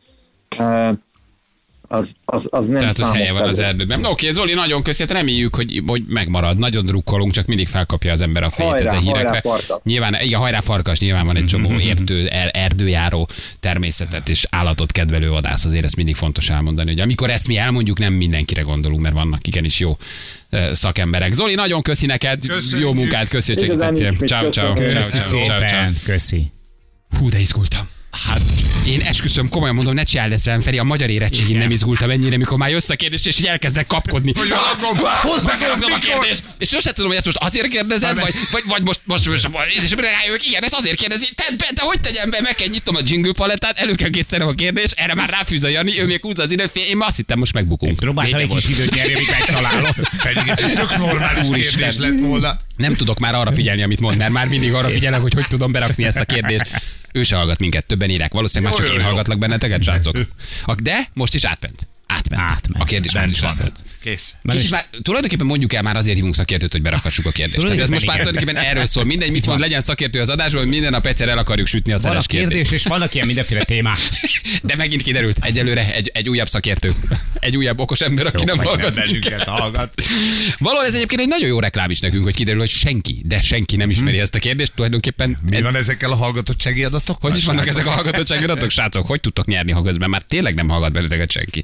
ö, 0.59 0.91
az, 1.91 2.05
az, 2.25 2.41
az 2.49 2.63
nem 2.67 2.79
Tehát, 2.79 2.97
hogy 2.99 3.17
helye 3.17 3.31
van 3.31 3.47
az 3.47 3.59
erdőben. 3.59 3.99
Na, 3.99 4.09
Oké, 4.09 4.31
Zoli, 4.31 4.53
nagyon 4.53 4.83
köszönjük, 4.83 5.15
reméljük, 5.17 5.55
hogy, 5.55 5.81
hogy 5.87 6.03
megmarad. 6.07 6.57
Nagyon 6.57 6.85
drukkolunk, 6.85 7.31
csak 7.31 7.45
mindig 7.45 7.67
felkapja 7.67 8.11
az 8.11 8.21
ember 8.21 8.43
a 8.43 8.49
fejét 8.49 8.71
Hajrá, 8.71 8.85
ezen 8.85 8.99
hírekre. 8.99 9.41
hajrá. 9.43 9.79
Nyilván, 9.83 10.15
igen, 10.21 10.39
hajrá 10.39 10.59
farkas, 10.59 10.99
nyilván 10.99 11.25
van 11.25 11.35
egy 11.35 11.45
csomó 11.45 11.69
Mhm. 11.69 11.89
erdő, 11.89 12.27
er, 12.27 12.49
erdőjáró 12.53 13.29
természetet 13.59 14.29
és 14.29 14.45
állatot 14.49 14.91
kedvelő 14.91 15.29
vadász, 15.29 15.65
azért 15.65 15.83
ezt 15.83 15.95
mindig 15.95 16.15
fontos 16.15 16.49
elmondani, 16.49 16.89
hogy 16.89 16.99
amikor 16.99 17.29
ezt 17.29 17.47
mi 17.47 17.57
elmondjuk, 17.57 17.99
nem 17.99 18.13
mindenkire 18.13 18.61
gondolunk, 18.61 19.01
mert 19.01 19.13
vannak 19.15 19.47
igenis 19.47 19.79
jó 19.79 19.97
szakemberek. 20.71 21.33
Zoli, 21.33 21.55
nagyon 21.55 21.81
köszi 21.81 22.05
neked, 22.05 22.45
Köszönjük. 22.47 22.87
jó 22.87 22.93
munkát, 22.93 23.27
köszi, 23.27 23.53
hogy 23.53 23.63
segítettél. 23.63 24.13
Ciao, 24.15 24.49
ciao, 24.49 24.73
ciao, 24.73 24.89
ciao, 25.03 25.19
ciao, 25.45 25.65
ciao. 25.67 25.89
köszi. 26.05 26.51
Hú, 27.19 27.29
de 27.29 27.39
izgultam. 27.39 27.87
Hát, 28.11 28.41
én 28.85 29.01
esküszöm, 29.01 29.49
komolyan 29.49 29.75
mondom, 29.75 29.93
ne 29.93 30.03
ezt 30.13 30.45
velem, 30.45 30.59
Feri, 30.61 30.77
a 30.77 30.83
magyar 30.83 31.09
érettségén 31.09 31.57
nem 31.57 31.71
izgultam 31.71 32.09
ennyire, 32.09 32.37
mikor 32.37 32.57
már 32.57 32.69
jössz 32.69 32.89
a 32.89 32.95
kérdés, 32.95 33.25
és 33.25 33.39
így 33.39 33.45
elkezdek 33.45 33.87
kapkodni. 33.87 34.31
Hogy 34.35 34.49
hol 35.21 35.41
Meghallgatom 35.43 35.91
a 35.91 35.97
kérdést, 35.97 36.43
és 36.57 36.69
sosem 36.69 36.93
tudom, 36.93 37.07
hogy 37.07 37.17
ezt 37.17 37.25
most 37.25 37.37
azért 37.37 37.67
kérdezed, 37.67 38.19
vagy, 38.19 38.33
vagy, 38.51 38.63
vagy 38.67 38.81
most, 38.81 38.99
most, 39.03 39.27
most, 39.27 39.47
és 39.83 39.91
rájövök, 39.91 40.45
igen, 40.47 40.63
ez 40.63 40.73
azért 40.73 40.95
kérdezi, 40.95 41.29
tedd 41.35 41.57
be, 41.57 41.65
de 41.73 41.81
hogy 41.81 41.99
tegyem 41.99 42.29
be, 42.29 42.41
meg 42.41 42.55
kell 42.55 42.67
nyitnom 42.67 42.95
a 42.95 42.99
jingle 43.05 43.33
palettát, 43.33 43.77
elő 43.79 43.95
kell 43.95 44.09
készítenem 44.09 44.47
a 44.47 44.53
kérdést, 44.53 44.93
erre 44.97 45.13
már 45.13 45.29
ráfűz 45.29 45.63
a 45.63 45.67
Jani, 45.67 45.99
ő 45.99 46.05
még 46.05 46.21
húzza 46.21 46.43
az 46.43 46.51
időt, 46.51 46.75
én 46.75 46.97
már 46.97 47.07
azt 47.07 47.17
hittem, 47.17 47.39
most 47.39 47.53
megbukunk. 47.53 47.95
Próbáltam 47.95 48.39
egy 48.39 48.47
kis 48.47 48.67
időt 48.67 48.95
nyerni, 48.95 49.13
amíg 49.13 49.29
megtalálom. 49.29 49.91
Pedig 50.23 50.47
ez 50.47 50.59
egy 50.59 50.73
tök 50.73 50.97
normális 50.97 51.47
kérdés 51.49 51.97
lett 51.97 52.19
volna. 52.19 52.55
Nem 52.75 52.95
tudok 52.95 53.19
már 53.19 53.35
arra 53.35 53.51
figyelni, 53.51 53.83
amit 53.83 53.99
mond, 53.99 54.17
mert 54.17 54.31
már 54.31 54.47
mindig 54.47 54.73
arra 54.73 54.89
figyelek, 54.89 55.21
hogy 55.21 55.33
hogy 55.33 55.47
tudom 55.47 55.71
berakni 55.71 56.03
ezt 56.03 56.17
a 56.17 56.25
kérdést. 56.25 56.65
Ő 57.13 57.23
se 57.23 57.35
hallgat 57.35 57.59
minket, 57.59 57.85
többen 57.85 58.09
írek. 58.09 58.33
Valószínűleg 58.33 58.73
már 58.73 58.81
Jó, 58.81 58.87
csak 58.87 58.95
jó, 58.95 58.99
én 58.99 59.05
jó. 59.05 59.11
hallgatlak 59.11 59.39
benneteket, 59.39 59.83
srácok. 59.83 60.17
De 60.83 61.07
most 61.13 61.33
is 61.33 61.45
átment. 61.45 61.87
Átment. 62.37 62.51
Átment. 62.51 62.83
A 62.83 62.85
kérdés 62.85 63.11
Bent 63.11 63.31
is 63.31 63.39
van. 63.39 63.51
Kész. 64.03 64.33
Kicsit 64.49 64.69
már, 64.69 64.87
tulajdonképpen 65.01 65.45
mondjuk 65.45 65.73
el 65.73 65.81
már 65.81 65.95
azért 65.95 66.15
hívunk 66.15 66.35
szakértőt, 66.35 66.71
hogy 66.71 66.81
berakhassuk 66.81 67.25
a 67.25 67.31
kérdést. 67.31 67.61
Tehát 67.61 67.79
ez 67.79 67.89
most 67.89 68.05
már 68.05 68.17
tulajdonképpen 68.17 68.55
erről 68.63 68.85
szól. 68.85 69.03
Mindegy, 69.03 69.31
mit 69.31 69.45
mond, 69.45 69.59
legyen 69.59 69.81
szakértő 69.81 70.19
az 70.19 70.29
adásban, 70.29 70.61
hogy 70.61 70.69
minden 70.69 70.91
nap 70.91 71.05
egyszer 71.05 71.27
el 71.27 71.37
akarjuk 71.37 71.67
sütni 71.67 71.91
a 71.91 71.97
Van 71.97 72.11
kérdést. 72.11 72.27
kérdés, 72.27 72.71
és 72.71 72.83
vannak 72.83 73.13
ilyen 73.13 73.25
mindenféle 73.27 73.63
témák. 73.63 73.97
De 74.63 74.75
megint 74.75 75.01
kiderült, 75.01 75.37
egyelőre 75.41 75.93
egy, 75.93 76.11
egy 76.13 76.29
újabb 76.29 76.47
szakértő. 76.47 76.93
Egy 77.39 77.57
újabb 77.57 77.79
okos 77.79 77.99
ember, 78.01 78.25
aki 78.25 78.43
nem 78.43 78.57
hallgat 78.57 78.95
nem 78.95 79.05
minket. 79.05 79.29
bennünket 79.29 79.47
hallgat. 79.47 79.93
Valahol 80.57 80.85
ez 80.85 80.93
egyébként 80.93 81.21
egy 81.21 81.27
nagyon 81.27 81.47
jó 81.47 81.59
reklám 81.59 81.89
is 81.89 81.99
nekünk, 81.99 82.23
hogy 82.23 82.33
kiderül, 82.35 82.59
hogy 82.59 82.69
senki, 82.69 83.21
de 83.25 83.41
senki 83.41 83.75
nem 83.75 83.89
ismeri 83.89 84.19
ezt 84.19 84.35
a 84.35 84.39
kérdést. 84.39 84.71
Tulajdonképpen 84.75 85.37
Mi 85.49 85.61
van 85.61 85.75
ezekkel 85.75 86.11
a 86.11 86.15
hallgatottsági 86.15 86.83
adatokkal? 86.83 87.29
hogy 87.29 87.39
is 87.39 87.45
vannak 87.45 87.67
ezek 87.67 87.85
a 87.85 87.89
hallgatottsági 87.89 88.43
adatok, 88.43 88.69
srácok? 88.69 89.05
Hogy 89.07 89.19
tudtok 89.19 89.45
nyerni, 89.45 89.71
ha 89.71 89.81
közben 89.81 90.09
már 90.09 90.21
tényleg 90.21 90.55
nem 90.55 90.67
hallgat 90.69 90.91
benneteket 90.91 91.31
senki? 91.31 91.63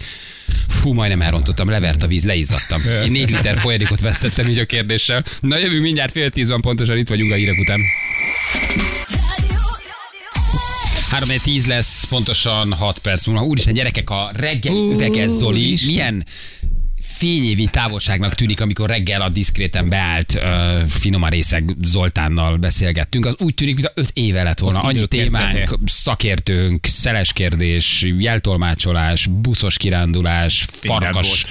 Fú, 0.67 0.93
majdnem 0.93 1.21
elrontottam, 1.21 1.69
levert 1.69 2.03
a 2.03 2.07
víz, 2.07 2.23
leizzadtam. 2.23 2.81
Én 3.03 3.11
négy 3.11 3.29
liter 3.29 3.57
folyadékot 3.57 3.99
vesztettem 3.99 4.47
így 4.47 4.57
a 4.57 4.65
kérdéssel. 4.65 5.25
Na 5.39 5.57
jövünk 5.57 5.81
mindjárt 5.81 6.11
fél 6.11 6.29
tíz 6.29 6.49
van 6.49 6.61
pontosan, 6.61 6.97
itt 6.97 7.09
vagyunk 7.09 7.31
a 7.31 7.35
hírek 7.35 7.59
után. 7.59 7.79
3 11.09 11.29
10 11.43 11.65
lesz, 11.65 12.03
pontosan 12.03 12.73
6 12.73 12.99
perc 12.99 13.25
múlva. 13.25 13.43
Úristen, 13.43 13.73
gyerekek, 13.73 14.09
a 14.09 14.31
reggel 14.33 14.73
üveges 14.73 15.29
Zoli, 15.29 15.77
milyen 15.85 16.25
fényévi 17.17 17.65
távolságnak 17.65 18.35
tűnik, 18.35 18.61
amikor 18.61 18.89
reggel 18.89 19.21
a 19.21 19.29
diszkréten 19.29 19.89
beállt 19.89 20.33
uh, 20.35 20.87
Finoma 20.87 21.29
részeg 21.29 21.75
Zoltánnal 21.81 22.57
beszélgettünk. 22.57 23.25
Az 23.25 23.35
úgy 23.39 23.53
tűnik, 23.53 23.75
mint 23.75 23.91
5 23.93 24.11
éve 24.13 24.43
lett 24.43 24.59
volna. 24.59 24.79
Az 24.79 24.89
Annyi 24.89 25.07
témánk, 25.07 25.53
kezdete. 25.53 25.77
szakértőnk, 25.85 26.85
szeles 26.85 27.33
kérdés, 27.33 28.05
jeltolmácsolás, 28.17 29.27
buszos 29.27 29.77
kirándulás, 29.77 30.65
Minden 30.81 31.13
farkas, 31.13 31.45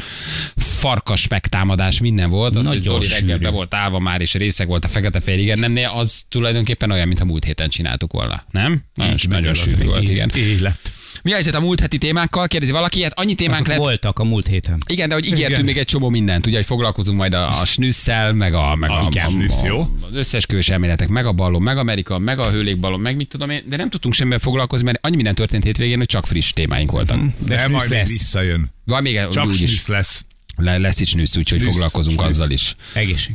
farkas 0.57 1.29
megtámadás, 1.29 2.01
minden 2.01 2.31
volt. 2.31 2.57
Az, 2.57 2.67
hogy 2.67 2.77
Nagyon 2.77 3.03
Zoli 3.03 3.09
reggel 3.09 3.39
be 3.39 3.49
volt 3.49 3.75
állva 3.75 3.99
már, 3.99 4.21
és 4.21 4.35
részeg 4.35 4.67
volt 4.67 4.85
a 4.85 4.89
fekete 4.89 5.21
fél, 5.21 5.39
igen, 5.39 5.59
nem, 5.59 5.97
az 5.97 6.23
tulajdonképpen 6.29 6.91
olyan, 6.91 7.07
mintha 7.07 7.25
múlt 7.25 7.45
héten 7.45 7.69
csináltuk 7.69 8.13
volna. 8.13 8.45
Nem? 8.51 8.81
Nagyon, 8.95 9.17
nagyon 9.29 9.55
sűrű 9.55 9.85
volt, 9.85 10.03
igen. 10.03 10.31
Élet. 10.35 10.93
Mi 11.25 11.31
a 11.31 11.35
helyzet 11.35 11.55
a 11.55 11.61
múlt 11.61 11.81
heti 11.81 11.99
témákkal? 11.99 12.47
Kérdezi 12.49 12.73
valaki, 12.73 13.03
hát 13.03 13.13
annyi 13.15 13.35
témánk 13.35 13.55
Azok 13.61 13.67
lett. 13.69 13.79
voltak 13.79 14.19
a 14.19 14.25
múlt 14.25 14.47
héten. 14.47 14.77
Igen, 14.89 15.09
de 15.09 15.15
hogy 15.15 15.25
ígértünk 15.25 15.51
Igen. 15.51 15.65
még 15.65 15.77
egy 15.79 15.87
csomó 15.87 16.09
mindent, 16.09 16.47
ugye, 16.47 16.57
hogy 16.57 16.67
foglalkozunk 16.67 17.19
majd 17.19 17.35
a, 17.35 17.61
a 17.61 17.65
snüsszel, 17.65 18.33
meg 18.33 18.55
a, 18.55 18.75
meg 18.75 18.91
a, 18.91 18.95
A 19.07 19.07
a, 19.27 19.31
snüssz, 19.31 19.63
jó? 19.63 19.79
az 19.81 20.09
összesküvés 20.15 20.69
elméletek, 20.69 21.09
meg 21.09 21.27
a 21.27 21.33
ballon, 21.33 21.63
meg 21.63 21.77
Amerika, 21.79 22.19
meg 22.19 22.39
a 22.39 22.51
hőlékballon, 22.51 23.01
meg 23.01 23.17
mit 23.17 23.29
tudom 23.29 23.51
én, 23.51 23.63
de 23.69 23.77
nem 23.77 23.91
tudtunk 23.91 24.15
semmivel 24.15 24.39
foglalkozni, 24.39 24.85
mert 24.85 24.99
annyi 25.03 25.17
minden 25.17 25.35
történt 25.35 25.65
hétvégén, 25.65 25.97
hogy 25.99 26.07
csak 26.07 26.27
friss 26.27 26.53
témáink 26.53 26.91
voltak. 26.91 27.17
De 27.21 27.33
De 27.47 27.59
snüsz 27.59 27.71
majd 27.73 27.91
lesz. 27.91 28.09
visszajön. 28.11 28.71
Van 28.85 29.03
még 29.03 29.21
Csak 29.31 29.47
úgy 29.47 29.53
is, 29.53 29.69
snüsz 29.69 29.87
lesz. 29.87 30.25
le, 30.57 30.79
lesz 30.79 31.01
itt 31.01 31.07
snüsz, 31.09 31.37
úgyhogy 31.37 31.59
Snüsz, 31.61 31.71
foglalkozunk 31.73 32.19
snüsz. 32.21 32.29
azzal 32.31 32.51
is. 32.51 32.77
Egészség. 32.93 33.35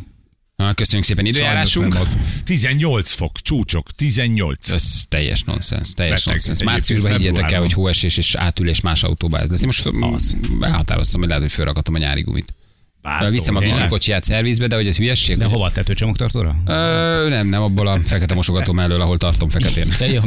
Köszönjük 0.75 1.07
szépen 1.07 1.25
időjárásunk. 1.25 1.95
Az. 1.95 2.17
18 2.43 3.11
fok, 3.11 3.41
csúcsok, 3.41 3.91
18. 3.91 4.69
Ez 4.69 5.03
teljes 5.07 5.43
nonsens, 5.43 5.93
teljes 5.93 6.23
Beteg. 6.25 6.33
nonsens. 6.45 6.63
Márciusban 6.63 7.11
higgyétek 7.11 7.51
el, 7.51 7.59
hogy 7.59 7.73
hóesés 7.73 8.17
és 8.17 8.35
átülés 8.35 8.81
más 8.81 9.03
autóba 9.03 9.39
ez 9.39 9.49
lesz. 9.49 9.59
Én 9.59 9.65
most 9.65 9.81
föl, 9.81 10.03
Az. 10.13 10.37
elhatároztam, 10.61 11.19
hogy 11.19 11.29
lehet, 11.29 11.43
hogy 11.43 11.53
fölrakadtam 11.53 11.93
a 11.93 11.97
nyári 11.97 12.21
gumit. 12.21 12.53
Bátor, 13.01 13.31
Viszem 13.31 13.55
a 13.55 13.59
ugye? 13.59 13.67
villanykocsiját 13.73 14.23
szervizbe, 14.23 14.67
de 14.67 14.75
hogy 14.75 14.87
ez 14.87 14.95
hülyesség. 14.97 15.37
De 15.37 15.43
hogy- 15.43 15.53
hova 15.53 15.65
a 15.65 15.71
tetőcsomagtartóra? 15.71 16.55
Ö, 16.65 17.25
nem, 17.29 17.47
nem, 17.47 17.61
abból 17.61 17.87
a 17.87 17.99
fekete 17.99 18.33
mosogatóm 18.33 18.79
elől, 18.79 19.01
ahol 19.01 19.17
tartom 19.17 19.49
feketén. 19.49 19.87
De 19.99 20.07
jó, 20.07 20.21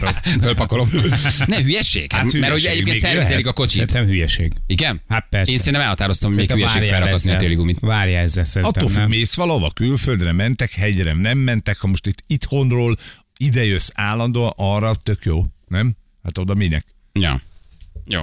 ad. 0.00 0.14
Fölpakolom. 0.42 0.90
Ne, 1.46 1.62
hülyesség. 1.62 2.12
Hát, 2.12 2.22
Hát 2.22 2.32
mert 2.32 2.52
hogy 2.52 2.64
egyébként 2.64 2.98
szervizelik 2.98 3.46
a 3.46 3.52
kocsit. 3.52 3.72
Szerintem 3.74 4.04
hülyeség. 4.04 4.52
Igen? 4.66 5.00
Hát 5.08 5.26
persze. 5.30 5.52
Én 5.52 5.58
szerintem 5.58 5.82
elhatároztam, 5.82 6.30
hogy 6.30 6.38
még 6.38 6.50
hülyeség 6.50 6.84
felrakatni 6.84 7.32
a 7.32 7.36
téli 7.36 7.54
gumit. 7.54 7.78
Várjál 7.80 8.22
ezzel 8.22 8.44
szerintem, 8.44 8.84
Attól 8.86 9.00
függ, 9.00 9.08
mész 9.08 9.34
valahova, 9.34 9.70
külföldre 9.70 10.32
mentek, 10.32 10.70
hegyre 10.70 11.12
nem 11.12 11.38
mentek, 11.38 11.78
ha 11.78 11.86
most 11.86 12.06
itt 12.06 12.24
itthonról 12.26 12.96
ide 13.36 13.64
jössz 13.64 13.90
állandóan, 13.94 14.52
arra 14.56 14.94
tök 15.02 15.24
jó, 15.24 15.44
nem? 15.68 15.96
Hát 16.22 16.38
oda 16.38 16.54
minek? 16.54 16.86
Ja. 17.12 17.42
Jó. 18.06 18.22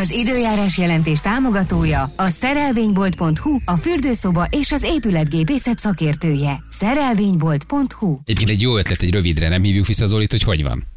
Az 0.00 0.10
időjárás 0.10 0.78
jelentés 0.78 1.20
támogatója 1.20 2.12
a 2.16 2.28
szerelvénybolt.hu, 2.28 3.56
a 3.64 3.76
fürdőszoba 3.76 4.46
és 4.50 4.72
az 4.72 4.82
épületgépészet 4.82 5.78
szakértője. 5.78 6.64
Szerelvénybolt.hu 6.68 8.18
Egyébként 8.24 8.50
egy 8.50 8.60
jó 8.60 8.76
ötlet, 8.76 9.02
egy 9.02 9.10
rövidre, 9.10 9.48
nem 9.48 9.62
hívjuk 9.62 9.86
vissza 9.86 10.06
Zolit, 10.06 10.30
hogy 10.30 10.42
hogy 10.42 10.62
van? 10.62 10.91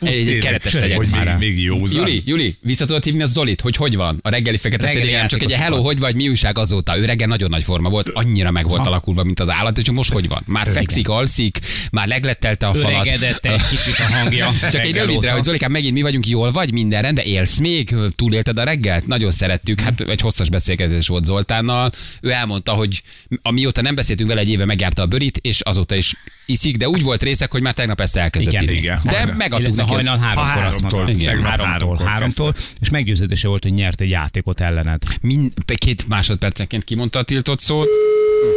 Egy, 0.00 0.38
keretes 0.38 0.72
hogy 0.72 0.80
legyek 0.80 0.98
még, 0.98 1.10
már. 1.10 1.36
még 1.38 1.62
józan. 1.62 2.00
Juli, 2.00 2.22
Juli, 2.26 2.56
vissza 2.60 2.86
tudod 2.86 3.04
hívni 3.04 3.22
a 3.22 3.26
Zolit, 3.26 3.60
hogy 3.60 3.76
hogy 3.76 3.96
van? 3.96 4.18
A 4.22 4.28
reggeli 4.28 4.56
fekete 4.56 4.86
Reggeli 4.86 5.26
csak 5.26 5.42
egy 5.42 5.52
hello, 5.52 5.82
hogy 5.82 5.98
vagy, 5.98 6.14
mi 6.14 6.28
újság 6.28 6.58
azóta? 6.58 6.98
Ő 6.98 7.04
reggel 7.04 7.26
nagyon 7.26 7.50
nagy 7.50 7.62
forma 7.62 7.88
volt, 7.88 8.08
annyira 8.08 8.50
meg 8.50 8.68
volt 8.68 8.86
alakulva, 8.86 9.24
mint 9.24 9.40
az 9.40 9.50
állat, 9.50 9.78
és 9.78 9.90
most 9.90 10.12
hogy 10.12 10.28
van? 10.28 10.42
Már 10.46 10.68
fekszik, 10.70 11.08
alszik, 11.08 11.58
már 11.92 12.08
leglettelte 12.08 12.66
a 12.66 12.74
falat. 12.74 13.06
Öregedett 13.06 13.44
egy 13.44 13.68
kicsit 13.68 13.98
a 13.98 14.12
hangja. 14.12 14.50
Csak 14.72 14.84
egy 14.84 14.94
rövidre, 14.94 15.30
hogy 15.30 15.42
Zolikám, 15.42 15.70
megint 15.70 15.92
mi 15.92 16.02
vagyunk, 16.02 16.28
jól 16.28 16.52
vagy, 16.52 16.72
minden 16.72 17.02
rendben, 17.02 17.24
élsz 17.24 17.58
még, 17.58 17.94
túlélted 18.16 18.58
a 18.58 18.64
reggelt? 18.64 19.06
Nagyon 19.06 19.30
szerettük, 19.30 19.80
hát 19.80 20.00
egy 20.00 20.20
hosszas 20.20 20.50
beszélgetés 20.50 21.06
volt 21.06 21.24
Zoltánnal. 21.24 21.90
Ő 22.20 22.30
elmondta, 22.30 22.72
hogy 22.72 23.02
amióta 23.42 23.82
nem 23.82 23.94
beszéltünk 23.94 24.28
vele, 24.28 24.40
egy 24.40 24.48
éve 24.48 24.64
megjárta 24.64 25.02
a 25.02 25.06
bőrit, 25.06 25.38
és 25.42 25.60
azóta 25.60 25.94
is 25.94 26.14
iszik, 26.48 26.76
de 26.76 26.88
úgy 26.88 27.02
volt 27.02 27.22
részek, 27.22 27.50
hogy 27.50 27.62
már 27.62 27.74
tegnap 27.74 28.00
ezt 28.00 28.16
elkezdett 28.16 28.52
Igen, 28.52 28.64
inni. 28.68 28.76
igen. 28.76 29.00
De 29.04 29.16
Hajnal. 29.18 29.34
megadtuk 29.36 29.76
neki. 29.76 29.88
hajnal 29.90 30.18
háromkor 30.18 30.62
azt 30.64 30.80
mondta. 30.80 31.10
igen, 31.12 31.42
háromtól, 31.42 31.66
háromkor 31.66 32.06
háromtól, 32.06 32.54
és 32.80 32.90
meggyőződése 32.90 33.48
volt, 33.48 33.62
hogy 33.62 33.72
nyert 33.72 34.00
egy 34.00 34.10
játékot 34.10 34.60
ellened. 34.60 35.02
Mind, 35.20 35.52
két 35.74 36.08
másodpercenként 36.08 36.84
kimondta 36.84 37.18
a 37.18 37.22
tiltott 37.22 37.60
szót. 37.60 37.88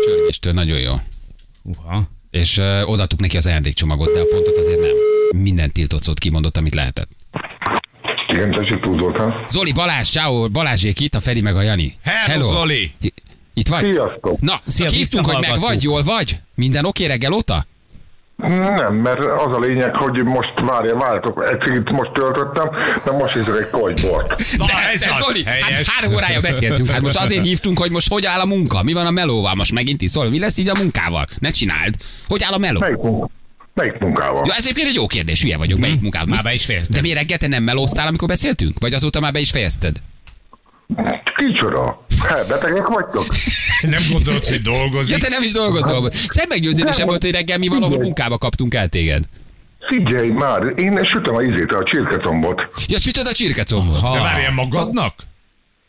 Csörgéstől 0.06 0.54
nagyon 0.54 0.80
jó. 0.80 0.94
Uha. 1.64 2.04
És 2.32 2.58
uh, 2.58 2.90
odaadtuk 2.90 3.20
neki 3.20 3.38
az 3.38 3.46
ajándékcsomagot, 3.46 4.14
de 4.14 4.20
a 4.20 4.26
pontot 4.26 4.58
azért 4.58 4.80
nem. 4.80 4.96
Minden 5.42 5.72
tiltott 5.72 6.04
szót 6.04 6.20
kimondott, 6.20 6.58
amit 6.58 6.74
lehetett. 6.76 7.10
Igen, 8.34 8.52
tessék, 8.52 8.82
túl 8.84 9.00
Zoltán. 9.00 9.46
Zoli, 9.48 9.72
Balázs, 9.72 10.10
ciao, 10.10 10.50
Balázsék 10.50 11.00
itt, 11.00 11.16
a 11.16 11.20
Feri 11.20 11.42
meg 11.42 11.56
a 11.56 11.62
Jani. 11.62 11.98
Hello, 12.04 12.52
Zoli! 12.54 12.92
Itt 13.54 13.68
vagy? 13.68 13.84
Sziasztok! 13.84 14.40
Na, 14.40 14.62
Szia, 14.68 14.90
hívtunk, 14.90 15.26
hogy 15.26 15.48
meg 15.50 15.60
vagy, 15.60 15.84
jól 15.84 16.04
vagy? 16.04 16.40
Minden 16.56 16.86
oké 16.86 17.06
reggel 17.06 17.32
óta? 17.32 17.66
Nem, 18.48 18.94
mert 18.94 19.20
az 19.20 19.56
a 19.56 19.60
lényeg, 19.60 19.96
hogy 19.96 20.24
most 20.24 20.54
várja, 20.66 20.96
várjatok, 20.96 21.50
egy 21.52 21.60
cigit 21.60 21.90
most 21.92 22.12
töltöttem, 22.12 22.70
de 23.06 23.12
most 23.12 23.34
hiszek 23.34 23.60
egy 23.60 23.70
kojbort. 23.70 24.28
Na, 24.58 24.66
De, 24.66 24.74
ez 24.94 25.00
de 25.00 25.06
az, 25.12 25.24
Zoli, 25.24 25.44
hát 25.46 25.86
három 25.86 26.14
órája 26.14 26.42
beszéltünk, 26.42 26.90
hát 26.90 27.02
most 27.02 27.18
azért 27.18 27.44
hívtunk, 27.44 27.80
hogy 27.80 27.92
most 27.92 28.10
hogy 28.12 28.26
áll 28.26 28.40
a 28.40 28.46
munka, 28.46 28.84
mi 28.84 28.94
van 28.94 29.06
a 29.06 29.12
melóval, 29.12 29.56
most 29.56 29.74
megint 29.74 30.02
iszol, 30.02 30.30
mi 30.30 30.40
lesz 30.40 30.58
így 30.58 30.70
a 30.70 30.78
munkával? 30.78 31.26
Ne 31.40 31.50
csináld. 31.50 31.96
Hogy 32.28 32.44
áll 32.44 32.54
a 32.54 32.58
meló? 32.58 32.80
Melyik, 32.80 32.98
munka? 32.98 33.30
Melyik 33.74 33.98
munkával? 34.00 34.44
Ja, 34.48 34.54
ez 34.54 34.64
egyébként 34.64 34.88
egy 34.88 34.94
jó 34.94 35.06
kérdés, 35.08 35.42
hülye 35.42 35.58
vagyok, 35.58 35.80
melyik 35.80 36.02
munkával? 36.02 36.28
Már 36.36 36.44
be 36.44 36.54
is 36.54 36.66
fejezted. 36.66 36.96
De 36.96 37.02
mi 37.02 37.14
reggel 37.14 37.38
te 37.38 37.48
nem 37.48 37.64
melóztál, 37.64 38.08
amikor 38.08 38.28
beszéltünk? 38.28 38.80
Vagy 38.80 38.94
azóta 38.94 39.20
már 39.20 39.32
be 39.32 39.40
is 39.40 39.52
fejezted? 39.52 39.96
Kicsoda? 41.36 42.06
Hát, 42.28 42.48
betegek 42.48 42.88
vagytok? 42.88 43.26
Nem 43.82 44.02
gondolod, 44.12 44.46
hogy 44.46 44.62
Ja, 44.64 44.72
dolgozik? 44.72 45.18
te 45.18 45.30
nem 45.30 45.44
is 45.44 45.52
dolgozol. 45.52 46.12
Szent 46.12 46.48
meggyőződésem 46.50 47.08
volt, 47.08 47.22
hogy 47.22 47.32
reggel 47.32 47.58
mi 47.58 47.68
valahol 47.68 47.98
munkába 47.98 48.38
kaptunk 48.38 48.74
el 48.74 48.88
téged. 48.88 49.24
Figyelj 49.90 50.30
már, 50.30 50.74
én 50.76 51.00
sütöm 51.14 51.36
a 51.36 51.42
izét, 51.42 51.72
a 51.72 51.84
csirketombot. 51.92 52.62
Ja, 52.88 53.00
sütöd 53.00 53.28
a 53.28 53.32
csirkecombot. 53.34 54.02
De 54.12 54.20
várjál 54.20 54.52
magadnak? 54.54 55.14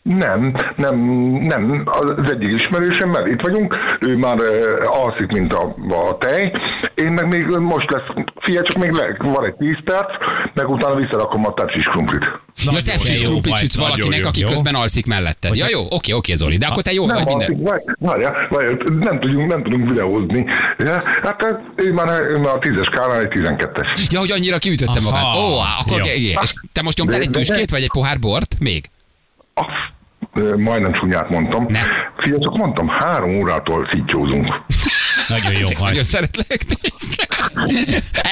Nem, 0.03 0.55
nem, 0.77 0.97
nem, 1.43 1.83
az 1.85 2.33
egyik 2.33 2.53
ismerősemmel 2.61 3.27
itt 3.27 3.41
vagyunk, 3.41 3.75
ő 4.01 4.17
már 4.17 4.35
uh, 4.35 5.05
alszik, 5.05 5.27
mint 5.27 5.53
a, 5.53 5.75
a 5.89 6.19
tej, 6.19 6.53
én 6.95 7.13
meg 7.13 7.27
még 7.27 7.47
most 7.47 7.91
lesz, 7.91 8.25
fia, 8.41 8.63
csak 8.63 8.83
még 8.83 8.91
le, 8.93 9.17
van 9.19 9.45
egy 9.45 9.55
10 9.55 9.77
perc, 9.85 10.09
meg 10.55 10.69
utána 10.69 10.95
visszarakom 10.95 11.47
a 11.47 11.55
tepsis 11.55 11.85
krumplit. 11.85 12.25
Ja, 12.65 12.83
te 12.85 13.13
is 13.13 13.23
jó 13.23 13.29
krumplit 13.29 13.57
sütsz 13.57 13.79
valakinek, 13.79 14.19
jó. 14.19 14.29
aki 14.29 14.41
Jó. 14.41 14.49
közben 14.49 14.75
alszik 14.75 15.07
melletted. 15.07 15.57
Ja, 15.57 15.67
jó, 15.71 15.81
oké, 15.91 16.13
oké, 16.13 16.35
Zoli, 16.35 16.57
de 16.57 16.67
akkor 16.67 16.83
te 16.83 16.93
jó 16.93 17.07
vagy 17.07 17.15
Nem, 17.15 17.25
minden. 17.27 17.51
alszik, 17.51 17.69
várj, 17.69 17.83
várjál, 17.99 18.47
várjál, 18.51 18.77
nem 19.01 19.21
tudunk, 19.21 19.49
nem 19.53 19.63
tudunk 19.63 19.89
videózni. 19.89 20.45
Ja, 20.79 21.03
hát 21.23 21.61
ő 21.77 21.93
már, 21.93 22.23
ő 22.23 22.39
már 22.39 22.55
a 22.55 22.59
10-es 22.59 22.85
skálán 22.93 23.21
egy 23.25 23.33
12-es. 23.41 24.11
Ja, 24.11 24.19
hogy 24.19 24.31
annyira 24.31 24.59
kiütöttem 24.59 25.07
Aha. 25.07 25.11
magát. 25.11 25.37
Ó, 25.37 25.59
akkor 25.81 25.99
Jó. 25.99 26.05
igen. 26.15 26.43
És 26.43 26.53
te 26.73 26.83
most 26.83 26.99
nyomtál 26.99 27.21
egy 27.21 27.31
tüskét, 27.31 27.71
vagy 27.71 27.83
egy 27.83 27.93
pohár 27.93 28.19
bort? 28.19 28.57
Még? 28.59 28.85
Majdnem 30.57 30.93
csúnyát 30.93 31.31
mondtam. 31.31 31.67
Ne. 31.69 31.81
Fia, 32.17 32.39
csak 32.39 32.57
mondtam, 32.57 32.89
három 32.89 33.37
órától 33.37 33.89
szittyózunk. 33.93 34.47
Nagyon 35.29 35.53
jó 35.53 35.67
vagy. 35.67 35.81
Nagyon 35.81 36.05
szeretlek. 36.05 36.61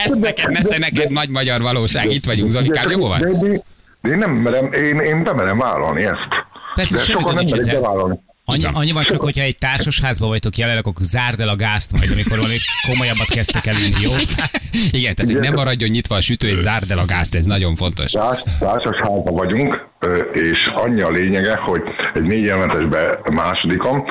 Ez 0.06 0.16
neked, 0.16 0.50
nesze 0.50 0.78
neked 0.78 1.10
nagy 1.10 1.28
magyar 1.28 1.60
valóság. 1.60 2.12
Itt 2.12 2.24
vagyunk, 2.24 2.50
Zolikám, 2.50 2.90
jó 2.90 3.08
van? 3.08 3.20
De, 3.20 3.28
de, 3.28 3.62
de 4.00 4.10
én 4.10 4.16
nem 4.16 4.30
merem, 4.30 4.72
én, 4.72 4.98
én 4.98 5.24
bemerem 5.24 5.58
vállalni 5.58 6.04
ezt. 6.04 6.28
Persze, 6.74 6.96
de 6.96 7.02
sokan 7.02 7.34
nem 7.34 7.44
merik 7.50 7.72
bevállalni. 7.72 8.18
Annyi, 8.52 8.64
annyi 8.72 8.92
van 8.92 9.04
csak, 9.04 9.22
hogyha 9.22 9.42
egy 9.42 9.58
társasházban 9.58 10.28
vagytok 10.28 10.56
jelenleg, 10.56 10.86
akkor 10.86 11.04
zárd 11.04 11.40
el 11.40 11.48
a 11.48 11.56
gázt 11.56 11.92
majd, 11.92 12.10
amikor 12.10 12.36
valami 12.36 12.56
komolyabbat 12.88 13.26
kezdtek 13.26 13.66
el 13.66 13.74
inni, 13.86 14.00
jó? 14.02 14.10
Igen, 14.98 15.14
tehát 15.14 15.32
hogy 15.32 15.40
nem 15.40 15.52
maradjon 15.54 15.90
nyitva 15.90 16.14
a 16.14 16.20
sütő, 16.20 16.48
és 16.48 16.56
zárd 16.56 16.90
el 16.90 16.98
a 16.98 17.04
gázt, 17.06 17.34
ez 17.34 17.44
nagyon 17.44 17.74
fontos. 17.74 18.10
Társ, 18.10 18.42
társas 18.58 18.96
házban 19.02 19.34
vagyunk, 19.34 19.88
és 20.32 20.58
annyi 20.74 21.00
a 21.00 21.10
lényege, 21.10 21.56
hogy 21.56 21.82
egy 22.14 22.22
négy 22.22 22.44
jelentesbe 22.44 23.20
másodikon, 23.32 24.04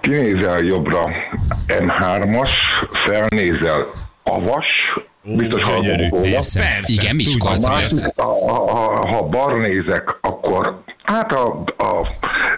kinézel 0.00 0.64
jobbra 0.64 1.08
M3-as, 1.66 2.50
felnézel 3.06 3.86
avas, 4.22 4.66
biztos 5.36 5.60
gyönyörű. 5.60 6.08
Persze. 6.08 6.60
Persze. 6.60 6.92
Igen, 6.92 7.14
Miskolc, 7.14 7.64
ha, 7.64 7.80
ha, 8.16 9.06
ha 9.08 9.22
balra 9.22 9.56
nézek, 9.56 10.18
akkor 10.20 10.82
hát 11.08 11.32
a, 11.32 11.64
a 11.78 12.06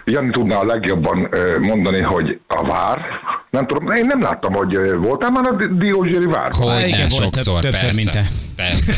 Jani 0.05 0.29
tudná 0.31 0.55
a 0.55 0.65
legjobban 0.65 1.29
mondani, 1.61 2.01
hogy 2.01 2.39
a 2.47 2.65
vár. 2.67 3.01
Nem 3.49 3.67
tudom, 3.67 3.91
én 3.91 4.05
nem 4.05 4.21
láttam, 4.21 4.53
hogy 4.53 4.95
voltál 4.97 5.31
már 5.31 5.47
a 5.47 5.55
Di- 5.55 5.77
Diózseri 5.77 6.25
vár. 6.25 6.51
Hogy 6.57 6.87
igen, 6.87 7.09
sokszor, 7.09 7.59
többször, 7.59 7.81
persze. 7.81 7.95
mint 7.95 8.11
te. 8.11 8.25
Persze. 8.55 8.93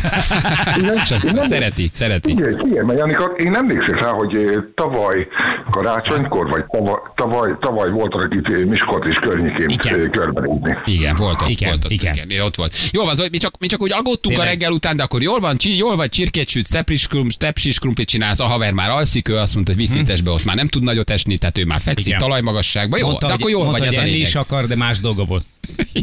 Sokszor, 1.15 1.43
szereti, 1.43 1.89
szereti. 1.93 2.35
Figyelj, 2.35 2.55
figyelj, 2.63 2.85
mert 2.85 2.99
Janika, 2.99 3.23
én 3.23 3.55
emlékszem 3.55 3.99
rá, 3.99 4.09
hogy 4.09 4.63
tavaly 4.75 5.27
karácsonykor, 5.71 6.49
vagy 6.49 6.65
tavaly, 6.65 6.99
tavaly, 7.15 7.55
tavaly 7.59 7.89
voltak 7.89 8.33
itt 8.33 8.65
Miskolc 8.65 9.09
és 9.09 9.17
környékén 9.17 9.67
Igen. 9.67 10.11
körbenézni. 10.11 10.77
Igen, 10.85 11.15
volt 11.15 11.41
ott, 11.41 11.49
Igen, 11.49 11.69
volt 11.69 11.85
ott, 11.85 11.91
igen. 11.91 12.13
igen. 12.13 12.29
igen. 12.29 12.45
ott 12.45 12.55
volt. 12.55 12.73
Jó 12.91 13.03
van, 13.03 13.15
Zoli, 13.15 13.29
mi 13.31 13.37
csak, 13.37 13.53
mi 13.59 13.67
csak 13.67 13.81
úgy 13.81 13.93
aggódtunk 13.93 14.39
a 14.39 14.43
reggel 14.43 14.71
után, 14.71 14.95
de 14.95 15.03
akkor 15.03 15.21
jól 15.21 15.39
van, 15.39 15.57
csi, 15.57 15.77
jól 15.77 15.95
vagy, 15.95 16.09
csirkét 16.09 16.47
süt, 16.49 16.69
tepsis, 16.69 17.07
krum, 17.07 17.27
tepsis 17.37 17.79
krumplit 17.79 18.07
csinálsz, 18.07 18.39
a 18.39 18.45
haver 18.45 18.73
már 18.73 18.89
alszik, 18.89 19.29
ő 19.29 19.35
azt 19.43 19.53
mondta, 19.53 19.71
hogy 19.71 19.81
vízszintesbe 19.81 20.31
ott 20.31 20.43
már 20.45 20.55
nem 20.55 20.67
tud 20.67 20.83
nagyot 20.83 21.09
esni, 21.09 21.37
tehát 21.37 21.57
ő 21.57 21.65
már 21.65 21.79
fekszik 21.79 22.07
Igen. 22.07 22.19
talajmagasságban. 22.19 22.99
Jó, 22.99 23.07
Mondta, 23.07 23.27
de 23.27 23.33
akkor 23.33 23.49
jól 23.49 23.63
mondta, 23.63 23.83
vagy, 23.83 23.93
ez 23.93 23.99
a 24.01 24.03
lényeg. 24.03 24.19
is 24.19 24.35
akar, 24.35 24.65
de 24.67 24.75
más 24.75 24.99
dolga 24.99 25.23
volt. 25.23 25.45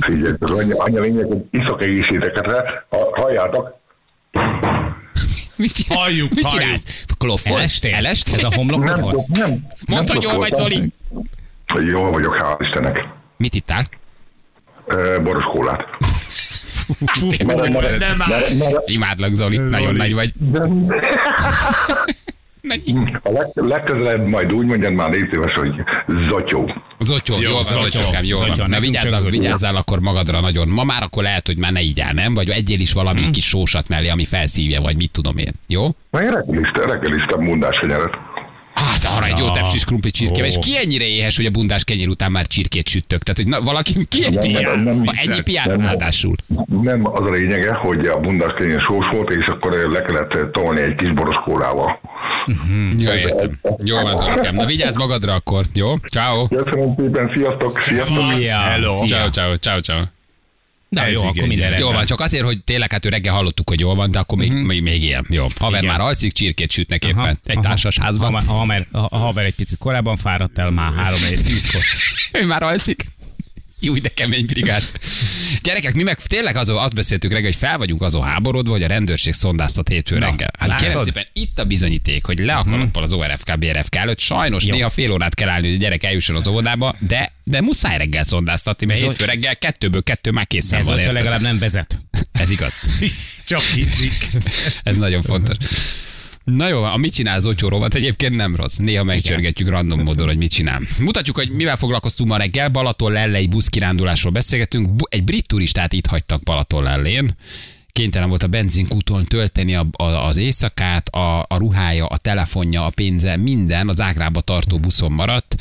Figyelj, 0.00 0.34
az 0.38 0.50
annyi, 0.50 0.72
annyi 0.72 0.96
a 0.96 1.00
lényeg, 1.00 1.24
hogy 1.26 1.38
iszok 1.50 1.82
egészségeteket, 1.82 2.62
ha, 2.88 3.08
halljátok, 3.12 3.78
Mit 5.56 5.72
csinálsz? 5.72 6.02
Halljuk, 6.02 6.30
Mit 6.34 6.44
halljuk. 6.44 6.62
csinálsz? 6.62 7.04
Kloffolsz? 7.18 7.56
Elestél? 7.56 7.94
Elestél? 7.94 8.34
Ez 8.34 8.44
a 8.44 8.54
homlokod 8.54 8.84
nem, 8.84 9.00
nem, 9.00 9.22
nem. 9.50 9.66
Mondta, 9.86 10.12
hogy 10.12 10.22
nem 10.22 10.30
jól 10.30 10.40
vagy. 10.40 10.54
Zoli. 10.54 10.92
Jól 11.90 12.10
vagyok, 12.10 12.36
hál' 12.42 12.56
Istennek. 12.60 13.08
Mit 13.36 13.54
ittál? 13.54 13.86
Boros 15.22 15.44
kólát. 15.54 15.80
Mert, 17.46 17.68
mert, 17.68 17.98
Nem 17.98 18.22
áll. 18.22 18.28
mert, 18.28 18.58
mert, 18.58 18.88
Imádlak, 18.90 19.34
Zoli, 19.34 19.56
nagyon 19.56 19.94
nagy 19.94 20.14
vagy. 20.14 20.32
a 23.22 23.30
leg, 23.30 23.50
legközelebb 23.54 24.28
majd 24.28 24.52
úgy 24.52 24.66
mondjad 24.66 24.92
már 24.92 25.10
légy 25.10 25.28
szíves, 25.32 25.52
hogy 25.54 25.70
zotyó. 26.28 26.82
Zotyó, 26.98 27.34
Jó, 27.34 27.40
jól 27.40 27.52
van. 27.52 27.62
Zotyókám, 27.62 28.24
jól 28.24 28.38
Zotyó, 28.38 28.54
van. 28.56 28.70
Na 28.70 28.80
vigyázzál, 28.80 29.20
vigyázzál 29.20 29.76
akkor 29.76 30.00
magadra 30.00 30.40
nagyon. 30.40 30.68
Ma 30.68 30.84
már 30.84 31.02
akkor 31.02 31.22
lehet, 31.22 31.46
hogy 31.46 31.58
már 31.58 31.72
ne 31.72 31.80
így 31.80 32.00
áll, 32.00 32.12
nem? 32.12 32.34
Vagy 32.34 32.48
egyél 32.48 32.80
is 32.80 32.92
valami 32.92 33.30
kis 33.30 33.48
sósat 33.48 33.88
mellé, 33.88 34.08
ami 34.08 34.24
felszívja, 34.24 34.80
vagy 34.80 34.96
mit 34.96 35.10
tudom 35.10 35.36
én. 35.36 35.52
Jó? 35.68 35.88
Na 36.10 36.20
én 36.20 36.30
reggeliztem, 36.30 36.86
reggeliztem 36.86 37.40
mundás 37.40 37.78
kenyeret. 37.80 38.14
Hát 38.74 39.04
arra 39.16 39.26
egy 39.26 39.38
jó 39.38 39.50
tepsis 39.50 39.84
krumpli 39.84 40.10
csirke. 40.10 40.44
És 40.46 40.58
ki 40.60 40.76
ennyire 40.76 41.04
éhes, 41.04 41.36
hogy 41.36 41.46
a 41.46 41.50
bundás 41.50 41.84
kenyér 41.84 42.08
után 42.08 42.30
már 42.30 42.46
csirkét 42.46 42.88
süttök? 42.88 43.22
Tehát, 43.22 43.40
hogy 43.40 43.48
na, 43.48 43.60
valaki 43.70 44.06
ki 44.08 44.24
ennyi 44.24 44.52
Nem, 44.52 44.62
nem, 44.62 44.80
nem 44.80 44.94
Ha 44.96 45.00
vicces. 45.12 45.26
ennyi 45.26 45.42
piár 45.42 45.66
Nem. 45.66 45.80
ráadásul. 45.80 46.34
Nem 46.82 47.02
az 47.12 47.26
a 47.28 47.30
lényege, 47.30 47.74
hogy 47.74 48.06
a 48.06 48.18
bundás 48.18 48.54
kenyér 48.58 48.80
sós 48.88 49.06
volt, 49.12 49.30
és 49.32 49.46
akkor 49.46 49.72
le 49.72 50.02
kellett 50.02 50.52
tolni 50.52 50.80
egy 50.80 50.94
kis 50.94 51.12
boros 51.12 51.36
kólával. 51.44 52.00
Ja, 52.98 53.14
értem. 53.14 53.58
Jó 53.84 54.00
van, 54.02 54.16
Zolikám. 54.16 54.54
Na 54.54 54.64
vigyázz 54.64 54.96
magadra 54.96 55.34
akkor. 55.34 55.64
Jó? 55.74 55.96
Ciao. 55.98 56.48
Köszönöm 56.48 56.94
szépen, 56.98 57.32
sziasztok! 57.36 57.78
Sziasztok! 57.78 58.38
Szia. 58.38 58.58
Hello. 58.58 58.94
Ciao, 59.06 59.30
ciao, 59.30 59.54
ciao, 59.56 59.80
ciao. 59.80 60.19
Na 60.90 61.02
Ez 61.02 61.12
jó, 61.12 61.18
igen, 61.18 61.30
akkor 61.30 61.48
minden. 61.48 61.78
Jó 61.78 61.92
van, 61.92 62.06
csak 62.06 62.20
azért, 62.20 62.44
hogy 62.44 62.64
tényleg 62.64 62.92
hát 62.92 63.04
ő 63.04 63.08
reggel 63.08 63.34
hallottuk, 63.34 63.68
hogy 63.68 63.80
jól 63.80 63.94
van, 63.94 64.10
de 64.10 64.18
akkor 64.18 64.38
még, 64.38 64.52
még, 64.52 64.82
még 64.82 65.02
ilyen. 65.02 65.26
Jó. 65.28 65.46
Haver 65.58 65.82
Igen. 65.82 65.96
már 65.96 66.06
alszik, 66.06 66.32
csirkét 66.32 66.70
sütnek 66.70 67.04
Aha, 67.04 67.10
éppen. 67.10 67.38
Egy 67.44 67.56
aha. 67.56 67.64
társas 67.64 67.98
házban. 67.98 68.32
Ha, 68.32 68.52
ha, 68.52 68.58
haver, 68.58 68.86
ha, 68.92 69.08
a 69.10 69.16
haver 69.16 69.44
egy 69.44 69.54
picit 69.54 69.78
korábban 69.78 70.16
fáradt 70.16 70.58
el, 70.58 70.70
már 70.70 70.92
három 70.94 71.20
egy 71.30 71.42
tízkor. 71.44 71.80
Ő 72.32 72.46
már 72.46 72.62
alszik. 72.62 73.04
Jó, 73.80 73.98
de 73.98 74.08
kemény 74.08 74.46
brigád. 74.46 74.82
Gyerekek, 75.62 75.94
mi 75.94 76.02
meg 76.02 76.22
tényleg 76.22 76.56
azon, 76.56 76.76
azt 76.76 76.94
beszéltük 76.94 77.30
reggel, 77.30 77.46
hogy 77.50 77.58
fel 77.58 77.78
vagyunk 77.78 78.02
azon 78.02 78.22
háborodva, 78.22 78.72
hogy 78.72 78.82
a 78.82 78.86
rendőrség 78.86 79.32
szondáztat 79.32 79.88
hétfő 79.88 80.18
Na, 80.18 80.26
reggel. 80.26 80.50
Hát 80.58 80.80
kérem 80.80 81.04
szépen, 81.04 81.26
itt 81.32 81.58
a 81.58 81.64
bizonyíték, 81.64 82.24
hogy 82.24 82.38
le 82.38 82.54
a 82.54 82.64
kalappal 82.64 83.02
az 83.02 83.12
ORFK, 83.12 83.58
BRFK 83.58 83.94
előtt. 83.96 84.18
Sajnos 84.18 84.64
Jó. 84.64 84.74
néha 84.74 84.90
fél 84.90 85.10
órát 85.12 85.34
kell 85.34 85.48
állni, 85.48 85.66
hogy 85.66 85.76
a 85.76 85.78
gyerek 85.80 86.04
eljusson 86.04 86.36
az 86.36 86.46
óvodába, 86.46 86.94
de, 86.98 87.32
de 87.44 87.60
muszáj 87.60 87.96
reggel 87.96 88.24
szondáztatni, 88.24 88.86
mert 88.86 89.00
Ez 89.00 89.06
hétfő 89.06 89.24
reggel 89.24 89.56
kettőből 89.56 90.02
kettő 90.02 90.30
már 90.30 90.46
készen 90.46 90.78
Ez 90.78 90.86
van. 90.86 90.98
érted? 90.98 91.12
legalább 91.12 91.40
nem 91.40 91.58
vezet. 91.58 92.00
Ez 92.32 92.50
igaz. 92.50 92.74
Csak 93.44 93.62
hiszik. 93.62 94.28
Ez 94.82 94.96
nagyon 94.96 95.22
fontos. 95.22 95.56
Na 96.44 96.68
jó, 96.68 96.82
a 96.82 96.96
mit 96.96 97.14
csinál 97.14 97.40
Zotyó 97.40 97.68
rovat 97.68 97.94
egyébként 97.94 98.36
nem 98.36 98.56
rossz. 98.56 98.76
Néha 98.76 99.04
megcsörgetjük 99.04 99.68
random 99.68 100.00
módon, 100.00 100.26
hogy 100.26 100.36
mit 100.36 100.50
csinál. 100.50 100.80
Mutatjuk, 101.00 101.36
hogy 101.36 101.50
mivel 101.50 101.76
foglalkoztunk 101.76 102.30
ma 102.30 102.36
reggel. 102.36 102.68
Balaton 102.68 103.12
lellei 103.12 103.46
buszkirándulásról 103.46 104.32
beszélgetünk. 104.32 104.88
Egy 105.08 105.24
brit 105.24 105.46
turistát 105.46 105.92
itt 105.92 106.06
hagytak 106.06 106.42
Balaton 106.42 106.82
lellén. 106.82 107.30
Kénytelen 107.92 108.28
volt 108.28 108.42
a 108.42 108.46
benzinkúton 108.46 109.24
tölteni 109.24 109.74
a, 109.74 109.86
a, 109.92 110.02
az 110.02 110.36
éjszakát, 110.36 111.08
a, 111.08 111.40
a 111.48 111.56
ruhája, 111.56 112.06
a 112.06 112.16
telefonja, 112.16 112.84
a 112.84 112.90
pénze, 112.90 113.36
minden 113.36 113.88
az 113.88 114.00
Ágrába 114.00 114.40
tartó 114.40 114.78
buszon 114.78 115.12
maradt 115.12 115.56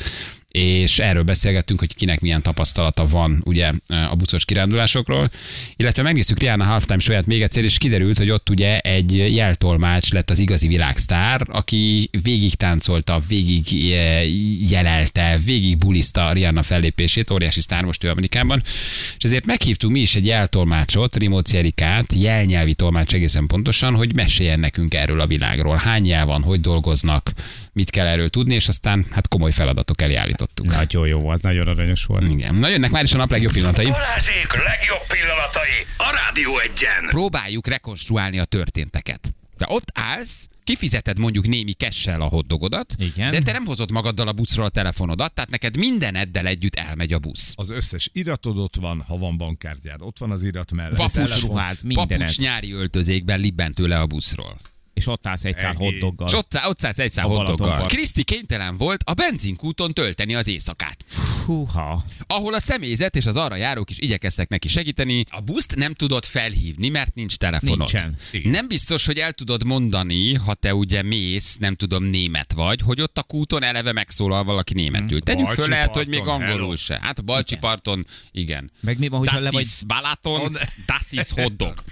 és 0.50 0.98
erről 0.98 1.22
beszélgettünk, 1.22 1.78
hogy 1.78 1.94
kinek 1.94 2.20
milyen 2.20 2.42
tapasztalata 2.42 3.06
van 3.06 3.42
ugye 3.44 3.70
a 4.10 4.16
buszos 4.16 4.44
kirándulásokról, 4.44 5.30
illetve 5.76 6.02
megnéztük 6.02 6.38
Rihanna 6.38 6.64
Halftime 6.64 6.98
show 6.98 7.20
még 7.26 7.42
egyszer, 7.42 7.64
és 7.64 7.78
kiderült, 7.78 8.18
hogy 8.18 8.30
ott 8.30 8.50
ugye 8.50 8.78
egy 8.78 9.34
jeltolmács 9.34 10.12
lett 10.12 10.30
az 10.30 10.38
igazi 10.38 10.68
világsztár, 10.68 11.46
aki 11.48 12.08
végig 12.22 12.54
táncolta, 12.54 13.22
végig 13.28 13.88
jelelte, 14.70 15.38
végig 15.44 15.78
buliszta 15.78 16.32
Rihanna 16.32 16.62
fellépését, 16.62 17.30
óriási 17.30 17.60
sztár 17.60 17.84
most 17.84 18.04
ő 18.04 18.10
Amerikában, 18.10 18.62
és 19.16 19.24
ezért 19.24 19.46
meghívtunk 19.46 19.92
mi 19.92 20.00
is 20.00 20.14
egy 20.14 20.26
jeltolmácsot, 20.26 21.16
Rimóci 21.16 21.56
Erikát, 21.56 22.12
jelnyelvi 22.14 22.74
tolmács 22.74 23.14
egészen 23.14 23.46
pontosan, 23.46 23.94
hogy 23.94 24.14
meséljen 24.14 24.60
nekünk 24.60 24.94
erről 24.94 25.20
a 25.20 25.26
világról. 25.26 25.76
Hány 25.76 26.02
nyelv 26.02 26.26
van, 26.26 26.42
hogy 26.42 26.60
dolgoznak, 26.60 27.32
mit 27.72 27.90
kell 27.90 28.06
erről 28.06 28.28
tudni, 28.28 28.54
és 28.54 28.68
aztán 28.68 29.06
hát 29.10 29.28
komoly 29.28 29.52
feladatok 29.52 30.02
elé 30.02 30.16
állítottuk. 30.40 30.66
Nagyon 30.66 31.06
jó 31.06 31.18
volt, 31.18 31.42
nagyon 31.42 31.66
aranyos 31.68 32.04
volt. 32.04 32.30
Igen. 32.30 32.54
Na 32.54 32.68
jönnek 32.68 32.90
már 32.90 33.04
is 33.04 33.14
a 33.14 33.16
nap 33.16 33.30
legjobb 33.30 33.52
pillanatai. 33.52 33.84
Balázsék 33.84 34.52
legjobb 34.52 35.06
pillanatai 35.06 35.86
a 35.96 36.20
Rádió 36.24 36.58
egyen. 36.58 37.06
Próbáljuk 37.08 37.66
rekonstruálni 37.66 38.38
a 38.38 38.44
történteket. 38.44 39.34
De 39.58 39.66
ott 39.68 39.90
állsz, 39.94 40.48
kifizeted 40.64 41.18
mondjuk 41.18 41.46
némi 41.46 41.72
kessel 41.72 42.20
a 42.20 42.26
hotdogodat, 42.26 42.94
Igen. 42.98 43.30
de 43.30 43.40
te 43.40 43.52
nem 43.52 43.64
hozod 43.64 43.90
magaddal 43.90 44.28
a 44.28 44.32
buszról 44.32 44.66
a 44.66 44.68
telefonodat, 44.68 45.32
tehát 45.32 45.50
neked 45.50 45.76
mindeneddel 45.76 46.46
együtt 46.46 46.74
elmegy 46.74 47.12
a 47.12 47.18
busz. 47.18 47.52
Az 47.56 47.70
összes 47.70 48.10
iratod 48.12 48.58
ott 48.58 48.76
van, 48.76 49.04
ha 49.08 49.18
van 49.18 49.36
bankkártyád, 49.36 50.02
ott 50.02 50.18
van 50.18 50.30
az 50.30 50.42
irat 50.42 50.72
mellett. 50.72 50.96
Papucs, 50.96 51.42
ruhád, 51.42 51.76
papucs 51.94 52.38
nyári 52.38 52.72
öltözékben 52.72 53.40
libbentő 53.40 53.86
le 53.86 54.00
a 54.00 54.06
buszról. 54.06 54.60
És 54.94 55.06
ott 55.06 55.26
állsz 55.26 55.44
egy 55.44 55.58
szál 55.58 55.74
Ennyi. 55.74 55.90
hotdoggal. 55.90 56.26
És 56.26 56.34
ott, 56.34 56.60
ott 56.66 56.78
szállsz 56.78 56.98
egy. 56.98 57.12
Balatonpark. 57.22 57.86
Kriszti 57.86 58.22
kénytelen 58.22 58.76
volt 58.76 59.02
a 59.04 59.14
benzinkúton 59.14 59.92
tölteni 59.92 60.34
az 60.34 60.48
éjszakát. 60.48 61.04
Húha. 61.44 62.04
ahol 62.26 62.54
a 62.54 62.60
személyzet 62.60 63.16
és 63.16 63.26
az 63.26 63.36
arra 63.36 63.56
járók 63.56 63.90
is 63.90 63.98
igyekeztek 63.98 64.48
neki 64.48 64.68
segíteni. 64.68 65.24
A 65.30 65.40
buszt 65.40 65.74
nem 65.74 65.94
tudod 65.94 66.24
felhívni, 66.24 66.88
mert 66.88 67.14
nincs 67.14 67.36
telefonod. 67.36 67.78
Nincsen. 67.78 68.16
Igen. 68.30 68.50
Nem 68.50 68.68
biztos, 68.68 69.06
hogy 69.06 69.18
el 69.18 69.32
tudod 69.32 69.64
mondani, 69.64 70.34
ha 70.34 70.54
te 70.54 70.74
ugye 70.74 71.02
mész, 71.02 71.56
nem 71.56 71.74
tudom, 71.74 72.04
német 72.04 72.52
vagy, 72.52 72.80
hogy 72.80 73.00
ott 73.00 73.18
a 73.18 73.22
kúton 73.22 73.62
eleve 73.62 73.92
megszólal 73.92 74.44
valaki 74.44 74.74
németül. 74.74 75.20
Tegyük 75.20 75.48
föl, 75.48 75.68
lehet, 75.68 75.94
hogy 75.94 76.08
még 76.08 76.18
parton, 76.18 76.34
angolul 76.34 76.58
hello. 76.58 76.76
se. 76.76 76.98
Hát 77.02 77.18
a 77.18 77.22
Balcsi 77.22 77.56
parton, 77.56 78.06
igen. 78.32 78.70
Meg 78.80 78.98
mi 78.98 79.08
van, 79.08 79.18
hogyha 79.18 79.34
das 79.34 79.44
le 79.44 79.50
vagy... 79.50 79.66
Balaton, 79.86 80.40
On- 80.40 80.56
das 80.86 81.06
ist 81.10 81.30
hotdog. 81.30 81.74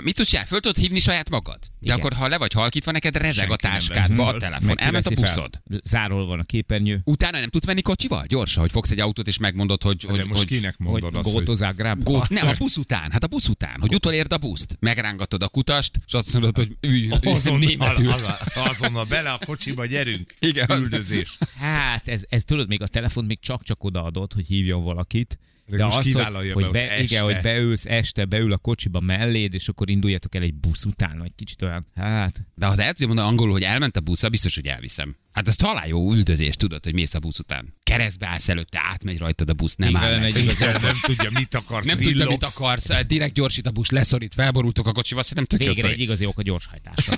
Mit 0.00 0.14
tudsz 0.14 0.28
csinálni? 0.28 0.48
Föl 0.48 0.60
tudod 0.60 0.76
hívni 0.76 0.98
saját 0.98 1.30
magad? 1.30 1.71
Igen. 1.82 1.96
akkor, 1.96 2.12
ha 2.12 2.28
le 2.28 2.38
vagy 2.38 2.52
halkítva, 2.52 2.90
neked 2.90 3.16
rezeg 3.16 3.50
a 3.50 3.58
Senki 3.60 3.66
nem 3.66 3.72
táskádba 3.72 4.26
a 4.26 4.36
telefon. 4.36 4.78
Elment 4.78 5.06
a 5.06 5.14
buszod. 5.14 5.60
Fel. 5.70 5.80
Zárol 5.84 6.26
van 6.26 6.38
a 6.38 6.42
képernyő. 6.42 7.00
Utána 7.04 7.38
nem 7.40 7.48
tudsz 7.48 7.66
menni 7.66 7.82
kocsival? 7.82 8.24
Gyorsan, 8.26 8.62
hogy 8.62 8.70
fogsz 8.70 8.90
egy 8.90 9.00
autót 9.00 9.26
és 9.26 9.38
megmondod, 9.38 9.82
hogy... 9.82 9.96
De 9.96 10.10
hogy, 10.10 10.24
most 10.26 10.38
hogy 10.38 10.46
kinek 10.46 10.74
Hogy 10.76 10.86
mondod 10.86 11.14
azt, 11.14 11.24
hogy 11.24 11.32
gótozák 11.32 11.74
gráb. 11.74 12.02
Gó, 12.02 12.22
nem, 12.28 12.46
a 12.46 12.52
busz 12.58 12.76
után. 12.76 13.10
Hát 13.10 13.24
a 13.24 13.26
busz 13.26 13.48
után, 13.48 13.80
hogy 13.80 13.94
utolérd 13.94 14.32
a 14.32 14.38
buszt. 14.38 14.76
Megrángatod 14.80 15.42
a 15.42 15.48
kutast, 15.48 16.00
és 16.06 16.12
azt 16.12 16.32
mondod, 16.32 16.56
hogy 16.56 16.76
ülj, 16.80 17.08
azonnal, 17.22 18.38
azonnal, 18.54 19.04
bele 19.04 19.30
a 19.30 19.38
kocsiba, 19.44 19.86
gyerünk. 19.86 20.34
Igen. 20.38 20.70
Üldözés. 20.70 21.38
Hát, 21.56 22.08
ez, 22.08 22.22
ez 22.28 22.44
tudod, 22.44 22.68
még 22.68 22.82
a 22.82 22.86
telefon 22.86 23.24
még 23.24 23.40
csak-csak 23.40 23.84
odaadott, 23.84 24.32
hogy 24.32 24.46
hívjon 24.46 24.84
valakit. 24.84 25.38
De 25.66 25.76
De 25.76 25.84
az, 25.84 26.12
hogy, 26.12 26.52
hogy, 26.52 26.70
be, 26.70 26.94
hogy 26.94 27.02
igen, 27.02 27.02
este. 27.02 27.20
hogy 27.20 27.42
beülsz 27.42 27.86
este, 27.86 28.24
beül 28.24 28.52
a 28.52 28.58
kocsiba 28.58 29.00
melléd, 29.00 29.54
és 29.54 29.68
akkor 29.68 29.90
induljatok 29.90 30.34
el 30.34 30.42
egy 30.42 30.54
busz 30.54 30.84
után, 30.84 31.18
vagy 31.18 31.32
kicsit 31.36 31.62
olyan, 31.62 31.71
hát... 31.96 32.40
De 32.54 32.66
ha 32.66 32.74
el 32.76 32.92
tudja 32.92 33.06
mondani 33.06 33.28
angolul, 33.28 33.52
hogy 33.52 33.62
elment 33.62 33.96
a 33.96 34.00
busz, 34.00 34.28
biztos, 34.28 34.54
hogy 34.54 34.66
elviszem. 34.66 35.16
Hát 35.32 35.48
ez 35.48 35.56
talán 35.56 35.86
jó 35.86 36.12
üldözés, 36.12 36.56
tudod, 36.56 36.84
hogy 36.84 36.94
mész 36.94 37.14
a 37.14 37.18
busz 37.18 37.38
után. 37.38 37.74
Keresztbe 37.82 38.26
állsz 38.26 38.48
előtte, 38.48 38.80
átmegy 38.82 39.18
rajtad 39.18 39.50
a 39.50 39.52
busz, 39.52 39.74
nem 39.74 39.96
áll 39.96 40.18
meg. 40.18 40.24
egy 40.24 40.42
igazi 40.42 40.64
Igen, 40.64 40.80
nem 40.82 40.96
tudja, 41.02 41.30
mit 41.34 41.54
akarsz, 41.54 41.86
Nem 41.86 41.96
tudja, 41.96 42.10
mit 42.10 42.22
villogsz. 42.22 42.60
akarsz, 42.60 43.04
direkt 43.06 43.34
gyorsít 43.34 43.66
a 43.66 43.70
busz, 43.70 43.90
leszorít, 43.90 44.34
felborultok 44.34 44.86
a 44.86 44.92
kocsival, 44.92 45.22
szerintem 45.22 45.58
tök 45.58 45.74
Végre 45.74 45.88
egy 45.88 46.00
igazi 46.00 46.26
ok 46.26 46.38
a 46.38 46.42
gyorshajtásra. 46.42 47.14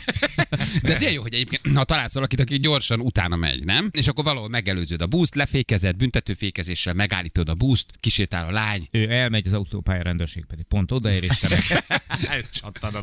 De 0.82 0.92
ez 0.92 1.00
ilyen 1.00 1.12
jó, 1.12 1.22
hogy 1.22 1.34
egyébként, 1.34 1.76
ha 1.76 1.84
találsz 1.84 2.14
valakit, 2.14 2.40
aki 2.40 2.58
gyorsan 2.58 3.00
utána 3.00 3.36
megy, 3.36 3.64
nem? 3.64 3.88
És 3.92 4.08
akkor 4.08 4.24
valahol 4.24 4.48
megelőződ 4.48 5.02
a 5.02 5.06
buszt, 5.06 5.34
lefékezed, 5.34 5.96
büntetőfékezéssel 5.96 6.94
megállítod 6.94 7.48
a 7.48 7.54
buszt, 7.54 7.86
kisétál 8.00 8.46
a 8.46 8.50
lány, 8.50 8.88
Ő 8.90 9.10
elmegy 9.10 9.46
az 9.46 9.52
autópálya 9.52 10.02
rendőrség 10.02 10.44
pedig 10.44 10.64
pont 10.64 10.92
odaér, 10.92 11.24
és 11.24 11.38
te 11.38 11.48
meg 11.48 11.84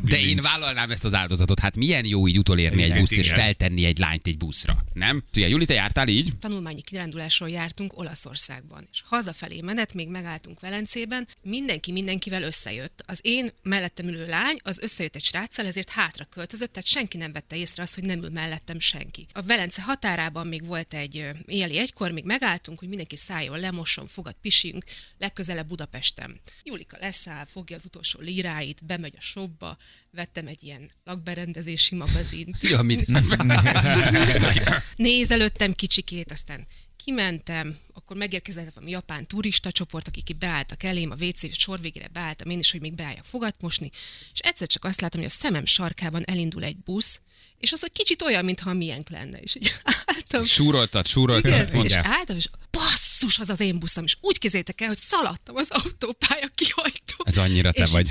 De 0.02 0.20
én 0.20 0.40
vállalnám 0.42 0.90
ezt 0.90 1.04
az 1.04 1.14
áldozatot. 1.14 1.41
Hát 1.60 1.76
milyen 1.76 2.04
jó 2.04 2.28
így 2.28 2.38
utolérni 2.38 2.82
egy 2.82 2.88
Igen, 2.88 3.00
buszt 3.00 3.12
és 3.12 3.18
igen. 3.18 3.36
feltenni 3.36 3.84
egy 3.84 3.98
lányt 3.98 4.26
egy 4.26 4.36
buszra, 4.36 4.84
nem? 4.92 5.24
Ugye, 5.36 5.48
Juli, 5.48 5.64
te 5.64 5.74
jártál 5.74 6.08
így? 6.08 6.32
tanulmányi 6.38 6.80
kirándulásról 6.80 7.48
jártunk 7.50 7.98
Olaszországban, 7.98 8.88
és 8.92 9.02
hazafelé 9.04 9.60
menet 9.60 9.94
még 9.94 10.08
megálltunk 10.08 10.60
Velencében, 10.60 11.28
mindenki 11.42 11.92
mindenkivel 11.92 12.42
összejött. 12.42 13.02
Az 13.06 13.18
én 13.22 13.50
mellettem 13.62 14.08
ülő 14.08 14.26
lány 14.26 14.56
az 14.62 14.80
összejött 14.80 15.14
egy 15.14 15.24
sráccal, 15.24 15.66
ezért 15.66 15.88
hátra 15.88 16.24
költözött, 16.24 16.72
tehát 16.72 16.88
senki 16.88 17.16
nem 17.16 17.32
vette 17.32 17.56
észre 17.56 17.82
azt, 17.82 17.94
hogy 17.94 18.04
nem 18.04 18.22
ül 18.22 18.30
mellettem 18.30 18.80
senki. 18.80 19.26
A 19.32 19.42
Velence 19.42 19.82
határában 19.82 20.46
még 20.46 20.66
volt 20.66 20.94
egy 20.94 21.26
éjjeli 21.46 21.78
egykor, 21.78 22.10
még 22.10 22.24
megálltunk, 22.24 22.78
hogy 22.78 22.88
mindenki 22.88 23.16
szálljon, 23.16 23.60
lemosson, 23.60 24.06
fogad, 24.06 24.34
pisünk, 24.40 24.84
legközelebb 25.18 25.68
Budapesten. 25.68 26.40
Julika 26.62 26.96
leszáll, 27.00 27.44
fogja 27.44 27.76
az 27.76 27.84
utolsó 27.84 28.20
líráit, 28.20 28.84
bemegy 28.84 29.14
a 29.16 29.20
shopba, 29.20 29.76
vettem 30.12 30.46
egy 30.46 30.62
ilyen 30.62 30.90
lakberendezési 31.04 31.94
magazint, 31.94 32.56
Ja, 32.62 32.82
mit? 32.82 33.06
nézelődtem 34.96 35.74
kicsikét, 35.74 36.32
aztán 36.32 36.66
kimentem, 37.04 37.76
akkor 37.92 38.16
megérkezett 38.16 38.74
valami 38.74 38.92
japán 38.92 39.26
turista 39.26 39.72
csoport, 39.72 40.08
akik 40.08 40.24
ki 40.24 40.32
beálltak 40.32 40.82
elém, 40.82 41.10
a 41.10 41.24
WC 41.24 41.58
sor 41.58 41.80
végére 41.80 42.08
beálltam 42.08 42.50
én 42.50 42.58
is, 42.58 42.70
hogy 42.70 42.80
még 42.80 42.94
beálljak 42.94 43.24
fogat 43.24 43.54
mosni, 43.60 43.90
és 44.32 44.38
egyszer 44.38 44.66
csak 44.66 44.84
azt 44.84 45.00
látom, 45.00 45.20
hogy 45.20 45.30
a 45.30 45.32
szemem 45.34 45.64
sarkában 45.64 46.22
elindul 46.24 46.64
egy 46.64 46.76
busz, 46.76 47.20
és 47.58 47.72
az, 47.72 47.80
hogy 47.80 47.92
kicsit 47.92 48.22
olyan, 48.22 48.44
mintha 48.44 48.70
a 48.70 48.74
miénk 48.74 49.08
lenne, 49.08 49.38
és 49.38 49.54
így 49.54 49.72
álltam. 50.14 50.44
Súroltad, 50.44 51.06
súroltad. 51.06 51.50
Igen, 51.50 51.66
és 51.66 51.72
mondjál. 51.72 52.04
álltam, 52.06 52.36
és 52.36 52.48
basszus, 52.70 53.11
basszus, 53.22 53.38
az 53.38 53.48
az 53.48 53.60
én 53.60 53.78
buszom, 53.78 54.04
és 54.04 54.16
úgy 54.20 54.38
kézzétek 54.38 54.80
el, 54.80 54.88
hogy 54.88 54.98
szaladtam 54.98 55.56
az 55.56 55.68
autópálya 55.70 56.48
kihajtó. 56.54 57.14
Ez 57.24 57.38
annyira 57.38 57.72
te 57.72 57.86
vagy. 57.92 58.08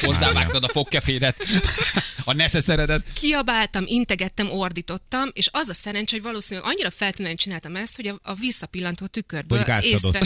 Hozzávágtad 0.00 0.64
a 0.64 0.68
fogkefédet, 0.68 1.36
a 2.24 2.32
neszeszeredet. 2.32 3.12
Kiabáltam, 3.12 3.84
integettem, 3.86 4.50
ordítottam, 4.50 5.30
és 5.32 5.48
az 5.52 5.68
a 5.68 5.74
szerencsé, 5.74 6.16
hogy 6.16 6.24
valószínűleg 6.24 6.70
annyira 6.70 6.90
feltűnően 6.90 7.36
csináltam 7.36 7.76
ezt, 7.76 7.96
hogy 7.96 8.06
a, 8.06 8.18
a 8.22 8.34
visszapillantó 8.34 9.06
tükörből 9.06 9.64
észre, 9.80 10.20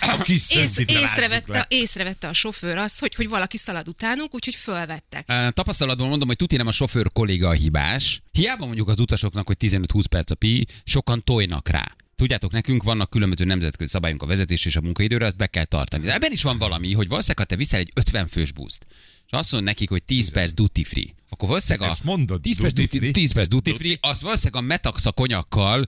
A 0.00 0.22
kis 0.22 0.50
ész, 0.50 0.78
észrevette, 0.86 1.52
le. 1.52 1.66
észrevette 1.68 2.28
a 2.28 2.32
sofőr 2.32 2.76
azt, 2.76 3.00
hogy, 3.00 3.14
hogy 3.14 3.28
valaki 3.28 3.56
szalad 3.56 3.88
utánunk, 3.88 4.34
úgyhogy 4.34 4.54
fölvettek. 4.54 5.24
Ö, 5.28 5.48
Tapasztalatban 5.50 6.08
mondom, 6.08 6.28
hogy 6.28 6.36
tuti 6.36 6.56
nem 6.56 6.66
a 6.66 6.72
sofőr 6.72 7.12
kolléga 7.12 7.48
a 7.48 7.52
hibás. 7.52 8.22
Hiába 8.32 8.66
mondjuk 8.66 8.88
az 8.88 9.00
utasoknak, 9.00 9.46
hogy 9.46 9.56
15-20 9.60 10.04
perc 10.10 10.30
a 10.30 10.34
pi, 10.34 10.66
sokan 10.84 11.24
tojnak 11.24 11.68
rá. 11.68 11.96
Tudjátok, 12.18 12.52
nekünk 12.52 12.82
vannak 12.82 13.10
különböző 13.10 13.44
nemzetközi 13.44 13.90
szabályunk 13.90 14.22
a 14.22 14.26
vezetés 14.26 14.64
és 14.64 14.76
a 14.76 14.80
munkaidőre, 14.80 15.26
azt 15.26 15.36
be 15.36 15.46
kell 15.46 15.64
tartani. 15.64 16.04
De 16.04 16.14
ebben 16.14 16.32
is 16.32 16.42
van 16.42 16.58
valami, 16.58 16.92
hogy 16.92 17.08
valószínűleg, 17.08 17.38
ha 17.38 17.54
te 17.54 17.56
viszel 17.56 17.80
egy 17.80 17.90
50 17.94 18.26
fős 18.26 18.52
buszt, 18.52 18.86
és 19.26 19.32
azt 19.32 19.52
mondod 19.52 19.68
nekik, 19.68 19.88
hogy 19.88 20.02
10 20.02 20.30
perc 20.30 20.52
duty 20.52 20.84
free, 20.84 21.04
akkor 21.28 21.48
valószínűleg 21.48 21.88
a 21.88 21.92
Ezt 21.92 22.04
mondod, 22.04 22.40
10 22.40 22.60
perc 22.60 22.72
duty 22.72 22.98
free? 22.98 23.10
10 23.10 23.32
perc 23.32 23.48
duty 23.48 23.74
free, 23.74 23.96
az 24.00 24.22
valószínűleg 24.22 24.62
a 24.62 24.66
metaxa 24.66 25.12
konyakkal, 25.12 25.86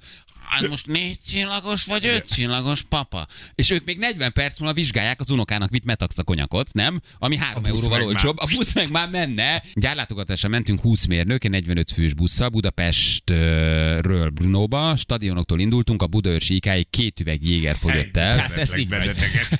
hát 0.50 0.68
most 0.68 0.86
négy 0.86 1.18
csillagos 1.28 1.84
vagy 1.84 2.06
öt 2.06 2.34
csillagos 2.34 2.82
papa. 2.82 3.26
És 3.54 3.70
ők 3.70 3.84
még 3.84 3.98
40 3.98 4.32
perc 4.32 4.58
múlva 4.58 4.74
vizsgálják 4.74 5.20
az 5.20 5.30
unokának 5.30 5.70
mit 5.70 5.84
metaxa 5.84 6.22
konyakot, 6.22 6.72
nem? 6.72 7.00
Ami 7.18 7.36
3 7.36 7.62
busz 7.62 7.72
euróval 7.72 7.98
már. 7.98 8.06
olcsóbb. 8.06 8.38
A 8.38 8.46
busz 8.54 8.74
meg 8.74 8.90
már 8.90 9.10
menne. 9.10 9.62
Gyárlátogatásra 9.74 10.48
mentünk 10.48 10.80
20 10.80 11.06
mérnök, 11.06 11.44
egy 11.44 11.50
45 11.50 11.90
fős 11.90 12.14
busszal 12.14 12.48
Budapestről 12.48 14.29
Brunóba, 14.40 14.96
stadionoktól 14.96 15.60
indultunk, 15.60 16.02
a 16.02 16.06
Budaörsi 16.06 16.54
ikáig 16.54 16.90
két 16.90 17.20
üveg 17.20 17.44
jéger 17.44 17.76
fogyott 17.76 18.16
el. 18.16 18.38
Hát 18.38 18.56
ez 18.56 18.76
így 18.76 18.92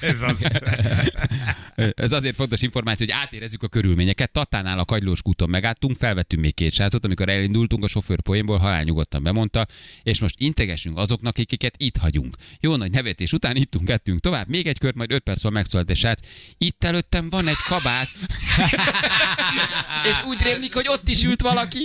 ez 0.01 0.21
az. 0.21 0.49
Ez 1.95 2.13
azért 2.13 2.35
fontos 2.35 2.63
információ, 2.63 3.07
hogy 3.07 3.15
átérezzük 3.23 3.63
a 3.63 3.69
körülményeket. 3.69 4.33
Tatánál 4.33 4.79
a 4.79 4.85
Kagylós 4.85 5.23
kúton 5.23 5.51
megálltunk, 5.51 5.97
felvettünk 5.99 6.43
még 6.43 6.55
két 6.55 6.73
srácot, 6.73 7.05
amikor 7.05 7.29
elindultunk, 7.29 7.85
a 7.85 7.89
sofőr 7.89 8.23
poénból 8.23 8.59
halálnyugodtan 8.59 9.23
bemondta, 9.23 9.67
és 10.03 10.21
most 10.21 10.35
integessünk 10.39 10.99
azoknak, 10.99 11.39
akiket 11.39 11.75
itt 11.77 11.97
hagyunk. 11.97 12.37
Jó 12.61 12.77
nagy 12.77 12.91
nevetés 12.91 13.33
után 13.33 13.57
ittunk, 13.57 13.89
ettünk 13.89 14.21
tovább, 14.21 14.49
még 14.49 14.67
egy 14.67 14.79
kört, 14.79 14.95
majd 14.95 15.13
öt 15.13 15.23
perc 15.23 15.43
múlva 15.43 15.59
megszólalt 15.59 15.91
egy 15.91 15.97
srác. 15.97 16.21
Itt 16.59 16.85
előttem 16.85 17.31
van 17.31 17.49
egy 17.49 17.63
kabát, 17.69 18.11
és 20.11 20.25
úgy 20.29 20.43
rémlik, 20.43 20.75
hogy 20.75 20.89
ott 20.89 21.09
is 21.09 21.25
ült 21.25 21.43
valaki. 21.43 21.85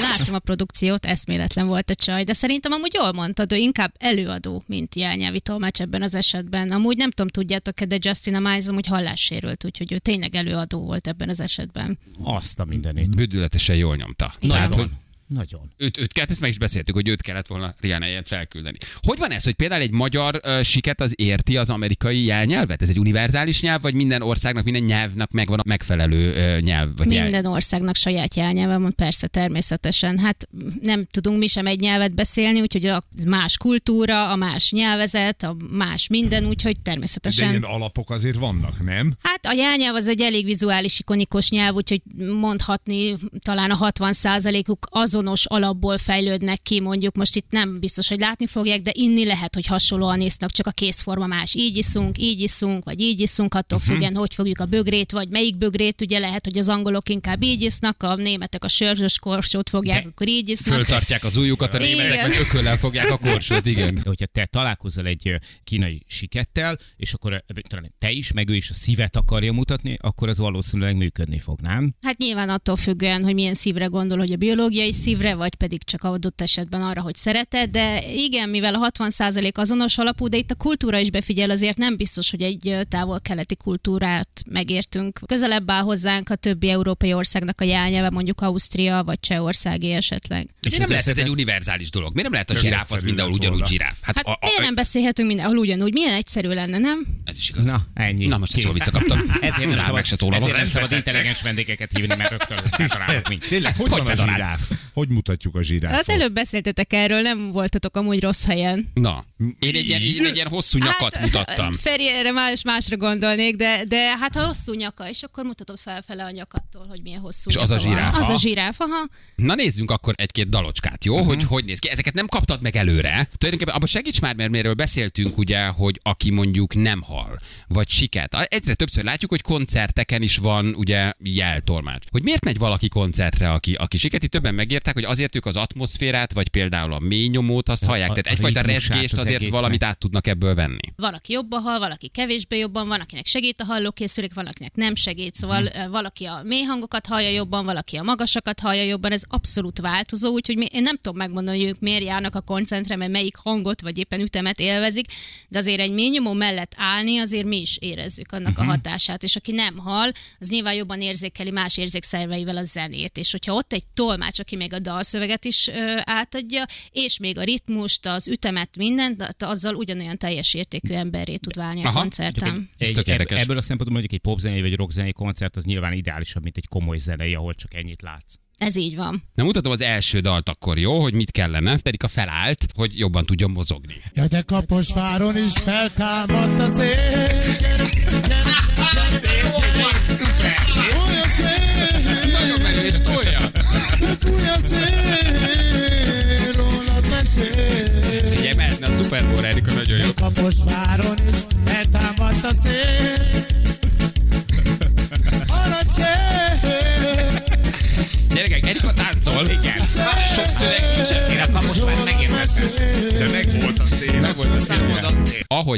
Láttam 0.00 0.34
a 0.34 0.38
produkciót, 0.38 1.06
eszméletlen 1.06 1.66
volt 1.66 1.90
a 1.90 1.94
csaj, 1.94 2.24
de 2.24 2.32
szerintem 2.32 2.72
amúgy 2.72 2.94
jól 2.94 3.12
mondtad, 3.12 3.52
ő 3.52 3.56
inkább 3.56 3.92
előadó, 3.98 4.62
mint 4.66 4.94
jelnyelvi 4.94 5.40
tolmács 5.40 5.80
ebben 5.80 6.02
az 6.02 6.14
esetben. 6.14 6.70
Amúgy 6.70 6.96
nem 6.96 7.10
tudom, 7.10 7.28
tudjátok-e, 7.28 7.84
de 7.84 7.98
Justina 8.00 8.38
Miles 8.38 8.66
amúgy 8.66 8.86
hallássérült, 8.86 9.64
úgyhogy 9.64 9.92
ő 9.92 9.98
tényleg 9.98 10.34
előadó 10.34 10.80
volt 10.80 11.06
ebben 11.06 11.28
az 11.28 11.40
esetben. 11.40 11.98
Azt 12.22 12.60
a 12.60 12.64
mindenét. 12.64 13.14
Bődületesen 13.14 13.76
jól 13.76 13.96
nyomta. 13.96 14.34
Tehát, 14.40 14.74
hogy 14.74 14.90
Nagyon. 15.34 15.72
Őt, 15.76 15.98
őt 15.98 16.12
kellett, 16.12 16.30
ezt 16.30 16.40
meg 16.40 16.50
is 16.50 16.58
beszéltük, 16.58 16.94
hogy 16.94 17.08
őt 17.08 17.22
kellett 17.22 17.46
volna 17.46 17.74
Rihanna 17.80 18.06
ilyet 18.06 18.28
felküldeni. 18.28 18.76
Hogy 19.02 19.18
van 19.18 19.30
ez, 19.30 19.44
hogy 19.44 19.54
például 19.54 19.82
egy 19.82 19.90
magyar 19.90 20.40
uh, 20.44 20.62
siket 20.62 21.00
az 21.00 21.12
érti 21.16 21.56
az 21.56 21.70
amerikai 21.70 22.24
jelnyelvet? 22.24 22.82
Ez 22.82 22.88
egy 22.88 22.98
univerzális 22.98 23.60
nyelv, 23.60 23.82
vagy 23.82 23.94
minden 23.94 24.22
országnak, 24.22 24.64
minden 24.64 24.82
nyelvnek 24.82 25.30
megvan 25.30 25.58
a 25.58 25.62
megfelelő 25.66 26.30
uh, 26.30 26.60
nyelv? 26.60 26.96
Vagy 26.96 27.06
Minden 27.06 27.30
nyelv? 27.30 27.46
országnak 27.46 27.96
saját 27.96 28.34
jelnyelve 28.34 28.76
van, 28.76 28.92
persze 28.96 29.26
természetesen. 29.26 30.18
Hát 30.18 30.48
nem 30.80 31.04
tudunk 31.10 31.38
mi 31.38 31.46
sem 31.46 31.66
egy 31.66 31.80
nyelvet 31.80 32.14
beszélni, 32.14 32.60
úgyhogy 32.60 32.86
a 32.86 33.02
más 33.26 33.56
kultúra, 33.56 34.30
a 34.30 34.36
más 34.36 34.70
nyelvezet, 34.72 35.42
a 35.42 35.56
más 35.70 36.06
minden, 36.06 36.46
úgyhogy 36.46 36.74
De 36.74 36.80
természetesen. 36.82 37.48
ilyen 37.50 37.62
alapok 37.62 38.10
azért 38.10 38.36
vannak, 38.38 38.84
nem? 38.84 39.14
Hát 39.22 39.46
a 39.46 39.52
jelnyelv 39.52 39.94
az 39.94 40.08
egy 40.08 40.20
elég 40.20 40.44
vizuális, 40.44 40.98
ikonikus 41.00 41.50
nyelv, 41.50 41.74
úgyhogy 41.74 42.02
mondhatni 42.40 43.16
talán 43.42 43.70
a 43.70 43.90
60%-uk 43.90 44.86
azonos 45.26 45.46
alapból 45.46 45.98
fejlődnek 45.98 46.62
ki, 46.62 46.80
mondjuk 46.80 47.14
most 47.16 47.36
itt 47.36 47.50
nem 47.50 47.78
biztos, 47.80 48.08
hogy 48.08 48.18
látni 48.18 48.46
fogják, 48.46 48.80
de 48.80 48.90
inni 48.94 49.24
lehet, 49.24 49.54
hogy 49.54 49.66
hasonlóan 49.66 50.20
isznak, 50.20 50.50
csak 50.50 50.66
a 50.66 50.70
készforma 50.70 51.26
más. 51.26 51.54
Így 51.54 51.76
iszunk, 51.76 52.18
így 52.18 52.40
iszunk, 52.40 52.84
vagy 52.84 53.00
így 53.00 53.20
iszunk, 53.20 53.54
attól 53.54 53.78
Mhm. 53.78 53.88
függően, 53.88 54.14
hogy 54.14 54.34
fogjuk 54.34 54.60
a 54.60 54.64
bögrét, 54.64 55.12
vagy 55.12 55.28
melyik 55.28 55.56
bögrét, 55.56 56.00
ugye 56.00 56.18
lehet, 56.18 56.44
hogy 56.44 56.58
az 56.58 56.68
angolok 56.68 57.08
inkább 57.08 57.42
így 57.42 57.62
isznak, 57.62 58.02
a 58.02 58.14
németek 58.14 58.64
a 58.64 58.68
sörzsös 58.68 59.18
korsót 59.18 59.68
fogják, 59.68 60.02
De 60.02 60.08
akkor 60.08 60.28
így 60.28 60.48
isznak. 60.48 60.74
Föltartják 60.74 61.24
az 61.24 61.36
ujjukat 61.36 61.74
a 61.74 61.78
németek, 61.78 62.26
vagy 62.26 62.36
ököllel 62.40 62.76
fogják 62.76 63.10
a 63.10 63.18
korsót, 63.18 63.66
igen. 63.66 64.00
Hogyha 64.04 64.26
te 64.26 64.46
találkozol 64.46 65.06
egy 65.06 65.34
kínai 65.64 66.02
sikettel, 66.06 66.78
és 66.96 67.12
akkor 67.12 67.44
talán 67.68 67.94
te 67.98 68.10
is, 68.10 68.32
meg 68.32 68.48
ő 68.48 68.54
is 68.54 68.70
a 68.70 68.74
szívet 68.74 69.16
akarja 69.16 69.52
mutatni, 69.52 69.96
akkor 70.00 70.28
az 70.28 70.38
valószínűleg 70.38 70.96
működni 70.96 71.38
fog, 71.38 71.60
nem? 71.60 71.94
Hát 72.02 72.18
nyilván 72.18 72.48
attól 72.48 72.76
függően, 72.76 73.22
hogy 73.22 73.34
milyen 73.34 73.54
szívre 73.54 73.84
gondol, 73.84 74.18
hogy 74.18 74.32
a 74.32 74.36
biológiai 74.36 74.92
szívre, 75.04 75.34
vagy 75.34 75.54
pedig 75.54 75.84
csak 75.84 76.02
adott 76.02 76.40
esetben 76.40 76.82
arra, 76.82 77.00
hogy 77.00 77.16
szereted, 77.16 77.70
de 77.70 78.12
igen, 78.12 78.48
mivel 78.48 78.74
a 78.74 78.90
60% 78.90 79.54
azonos 79.54 79.98
alapú, 79.98 80.28
de 80.28 80.36
itt 80.36 80.50
a 80.50 80.54
kultúra 80.54 80.98
is 80.98 81.10
befigyel, 81.10 81.50
azért 81.50 81.76
nem 81.76 81.96
biztos, 81.96 82.30
hogy 82.30 82.42
egy 82.42 82.78
távol-keleti 82.88 83.56
kultúrát 83.56 84.28
megértünk. 84.50 85.20
Közelebb 85.26 85.70
áll 85.70 85.82
hozzánk 85.82 86.30
a 86.30 86.34
többi 86.34 86.70
európai 86.70 87.12
országnak 87.12 87.60
a 87.60 87.64
jelnyelve, 87.64 88.10
mondjuk 88.10 88.40
Ausztria 88.40 89.02
vagy 89.02 89.20
Csehországé 89.20 89.92
esetleg. 89.92 90.48
Miért 90.60 90.78
nem 90.78 90.90
lehet 90.90 91.06
ez 91.06 91.18
egy 91.18 91.28
univerzális 91.28 91.90
dolog? 91.90 92.14
Miért 92.14 92.30
nem 92.30 92.32
lehet 92.32 92.50
a 92.50 92.66
zsiráf 92.66 92.92
az 92.92 93.02
mindenhol 93.02 93.34
ugyanúgy 93.34 93.66
zsiráf? 93.66 93.96
Hát 94.00 94.18
a, 94.18 94.30
a, 94.30 94.38
miért 94.40 94.60
nem 94.60 94.74
beszélhetünk 94.74 95.28
mindenhol 95.28 95.56
ugyanúgy? 95.56 95.92
Milyen 95.92 96.14
egyszerű 96.14 96.48
lenne, 96.48 96.78
nem? 96.78 97.06
Ez 97.24 97.36
is 97.36 97.48
igaz. 97.48 97.66
Na, 97.66 97.86
ennyi. 97.94 98.26
Na, 98.26 98.38
most 98.38 98.56
ezt 98.56 98.72
visszakaptam. 98.72 99.18
Ezért 99.40 99.68
nem 99.68 99.78
szabad, 99.78 99.94
meg 99.94 100.04
se 100.04 100.16
szólalok. 100.16 100.42
ezért 100.42 100.56
nem 100.56 100.66
szabad 100.66 100.92
intelligens 100.92 101.42
vendégeket 101.42 101.90
hívni, 101.92 102.14
mert 102.16 102.30
rögtön 102.30 102.58
megtalálok 102.78 103.28
mind. 103.28 103.42
Tényleg, 103.48 103.76
hogy, 103.76 103.90
Hogy 103.90 104.02
van 104.02 104.18
a 104.18 104.32
zsiráf? 104.32 104.60
Hogy 104.94 105.08
mutatjuk 105.08 105.54
a 105.54 105.62
zsiráfot? 105.62 106.00
Az 106.00 106.08
előbb 106.08 106.32
beszéltetek 106.32 106.92
erről, 106.92 107.20
nem 107.20 107.52
voltatok 107.52 107.96
amúgy 107.96 108.20
rossz 108.20 108.44
helyen. 108.44 108.90
Na, 108.94 109.24
én 109.38 109.74
egy 109.74 109.86
ilyen, 109.86 110.00
én 110.00 110.24
egy 110.24 110.34
ilyen 110.34 110.48
hosszú 110.48 110.78
nyakat 110.78 111.20
mutattam. 111.20 111.72
Feri, 111.86 112.08
erre 112.08 112.32
más, 112.32 112.62
másra 112.62 112.96
gondolnék, 112.96 113.56
de, 113.56 113.84
de 113.88 114.16
hát 114.18 114.36
ha 114.36 114.46
hosszú 114.46 114.72
nyaka, 114.72 115.08
és 115.08 115.22
akkor 115.22 115.44
mutatod 115.44 115.78
felfele 115.78 116.24
a 116.24 116.30
nyakattól, 116.30 116.86
hogy 116.88 117.02
milyen 117.02 117.20
hosszú 117.20 117.50
És 117.50 117.56
az 117.56 117.68
nyaka 117.68 117.82
a 117.82 117.88
zsiráf, 117.88 118.12
Van. 118.12 118.20
Az 118.20 118.26
ha? 118.26 118.32
a 118.32 118.38
zsiráf, 118.38 118.80
aha. 118.80 119.08
Na 119.36 119.54
nézzünk 119.54 119.90
akkor 119.90 120.14
egy-két 120.16 120.48
dalocskát, 120.48 121.04
jó? 121.04 121.14
Uh-huh. 121.14 121.28
Hogy 121.28 121.44
hogy 121.44 121.64
néz 121.64 121.78
ki. 121.78 121.88
Ezeket 121.90 122.14
nem 122.14 122.26
kaptad 122.26 122.62
meg 122.62 122.76
előre. 122.76 123.28
Tulajdonképpen 123.36 123.74
abban 123.74 123.86
segíts 123.86 124.20
már, 124.20 124.34
mert 124.34 124.50
miről 124.50 124.74
beszéltünk, 124.74 125.38
ugye, 125.38 125.66
hogy 125.66 126.00
aki 126.02 126.30
mondjuk 126.30 126.74
nem 126.74 127.02
hal, 127.02 127.38
vagy 127.68 127.88
siket. 127.88 128.34
Egyre 128.34 128.74
többször 128.74 129.04
látjuk, 129.04 129.30
hogy 129.30 129.42
koncerteken 129.42 130.22
is 130.22 130.36
van 130.36 130.74
ugye 130.74 131.12
jeltolmács. 131.22 132.04
Hogy 132.10 132.22
miért 132.22 132.44
megy 132.44 132.58
valaki 132.58 132.88
koncertre, 132.88 133.52
aki, 133.52 133.74
aki 133.74 133.96
siketi? 133.96 134.28
Többen 134.28 134.54
megértek, 134.84 134.94
hogy 134.94 135.04
azért 135.04 135.36
ők 135.36 135.46
az 135.46 135.56
atmoszférát, 135.56 136.32
vagy 136.32 136.48
például 136.48 136.92
a 136.92 136.98
mély 136.98 137.28
nyomót 137.28 137.68
azt 137.68 137.84
hallják. 137.84 138.08
Tehát 138.08 138.26
egyfajta 138.26 138.60
rezgést 138.60 139.12
az 139.12 139.18
azért 139.18 139.48
valamit 139.48 139.82
át 139.82 139.98
tudnak 139.98 140.26
ebből 140.26 140.54
venni. 140.54 140.78
Van, 140.96 141.14
aki 141.14 141.32
jobban 141.32 141.62
hal, 141.62 141.78
valaki 141.78 142.08
kevésbé 142.08 142.58
jobban, 142.58 142.88
van, 142.88 143.00
akinek 143.00 143.26
segít 143.26 143.60
a 143.60 143.64
hallókészülék, 143.64 144.34
van, 144.34 144.46
akinek 144.46 144.74
nem 144.74 144.94
segít. 144.94 145.34
Szóval 145.34 145.60
Mhm. 145.62 145.78
uh 145.78 145.92
valaki 145.94 146.24
a 146.24 146.40
mély 146.44 146.62
hangokat 146.62 147.06
hallja 147.06 147.28
jobban, 147.28 147.64
valaki 147.64 147.96
a 147.96 148.02
magasakat 148.02 148.60
hallja 148.60 148.82
jobban, 148.82 149.12
ez 149.12 149.22
abszolút 149.28 149.78
változó, 149.80 150.30
úgyhogy 150.32 150.56
mi- 150.56 150.68
én 150.72 150.82
nem 150.82 150.96
tudom 150.96 151.16
megmondani, 151.16 151.58
hogy 151.58 151.66
ők 151.68 151.80
miért 151.80 152.02
járnak 152.04 152.34
a 152.34 152.40
koncentre, 152.40 152.96
mert 152.96 153.10
melyik 153.10 153.36
hangot 153.36 153.80
vagy 153.80 153.98
éppen 153.98 154.20
ütemet 154.20 154.60
élvezik, 154.60 155.06
de 155.48 155.58
azért 155.58 155.80
egy 155.80 155.90
mély 155.90 156.08
nyomó 156.08 156.32
mellett 156.32 156.72
állni, 156.76 157.18
azért 157.18 157.44
mi 157.44 157.60
is 157.60 157.76
érezzük 157.80 158.32
annak 158.32 158.42
Mhm. 158.50 158.58
uh-huh. 158.60 158.68
a 158.68 158.74
hatását, 158.74 159.22
és 159.22 159.36
aki 159.36 159.52
nem 159.52 159.78
hal, 159.78 160.10
az 160.40 160.48
nyilván 160.48 160.74
jobban 160.74 161.00
érzékeli 161.00 161.50
más 161.50 161.76
érzékszerveivel 161.76 162.56
a 162.56 162.64
zenét, 162.64 163.18
és 163.18 163.30
hogyha 163.30 163.54
ott 163.54 163.72
egy 163.72 163.86
tolmács, 163.94 164.38
aki 164.38 164.56
még 164.56 164.73
a 164.74 164.78
dalszöveget 164.78 165.44
is 165.44 165.68
ö, 165.68 165.96
átadja, 166.04 166.64
és 166.90 167.18
még 167.18 167.38
a 167.38 167.42
ritmust, 167.42 168.06
az 168.06 168.28
ütemet, 168.28 168.76
mindent, 168.76 169.16
de- 169.16 169.34
de 169.38 169.46
azzal 169.46 169.74
ugyanolyan 169.74 170.18
teljes 170.18 170.54
értékű 170.54 170.94
emberré 170.94 171.36
tud 171.36 171.56
válni 171.56 171.84
a 171.84 171.88
Aha. 171.88 172.00
koncerten. 172.00 172.70
Ez 172.78 172.88
Egy, 172.88 172.94
tök 172.94 173.06
ebb, 173.06 173.12
érdekes. 173.12 173.42
ebből 173.42 173.56
a 173.56 173.60
szempontból 173.62 174.00
mondjuk 174.00 174.12
egy 174.22 174.32
popzenei 174.32 174.60
vagy 174.60 174.76
rockzenei 174.76 175.12
koncert 175.12 175.56
az 175.56 175.64
nyilván 175.64 175.92
ideálisabb, 175.92 176.42
mint 176.42 176.56
egy 176.56 176.68
komoly 176.68 176.98
zenei, 176.98 177.34
ahol 177.34 177.54
csak 177.54 177.74
ennyit 177.74 178.02
látsz. 178.02 178.34
Ez 178.58 178.76
így 178.76 178.96
van. 178.96 179.22
Na 179.34 179.44
mutatom 179.44 179.72
az 179.72 179.80
első 179.80 180.20
dalt 180.20 180.48
akkor, 180.48 180.78
jó? 180.78 181.00
Hogy 181.00 181.14
mit 181.14 181.30
kellene. 181.30 181.78
Pedig 181.78 182.02
a 182.02 182.08
felállt, 182.08 182.64
hogy 182.74 182.98
jobban 182.98 183.26
tudjon 183.26 183.50
mozogni. 183.50 183.94
Ja, 184.12 184.26
de 184.26 184.42
Kaposváron 184.42 185.36
is 185.36 185.52
feltámadt 185.52 186.60
a 186.60 186.66
szél. 186.68 187.22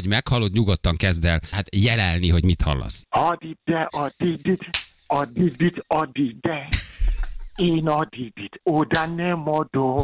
Ahogy 0.07 0.23
meghalod, 0.23 0.53
nyugodtan 0.53 0.95
kezd 0.95 1.25
el 1.25 1.39
hát 1.51 1.75
jelelni, 1.75 2.29
hogy 2.29 2.43
mit 2.43 2.61
hallasz. 2.61 3.05
Add 3.09 3.43
ide, 3.43 3.87
add 3.91 4.23
ide, 4.23 4.57
add 5.07 5.37
ide, 5.37 5.83
add 5.87 6.17
ide. 6.17 6.67
Én 7.55 7.89
ide, 8.09 8.49
oda 8.63 9.05
nem 9.05 9.49
adom. 9.49 10.03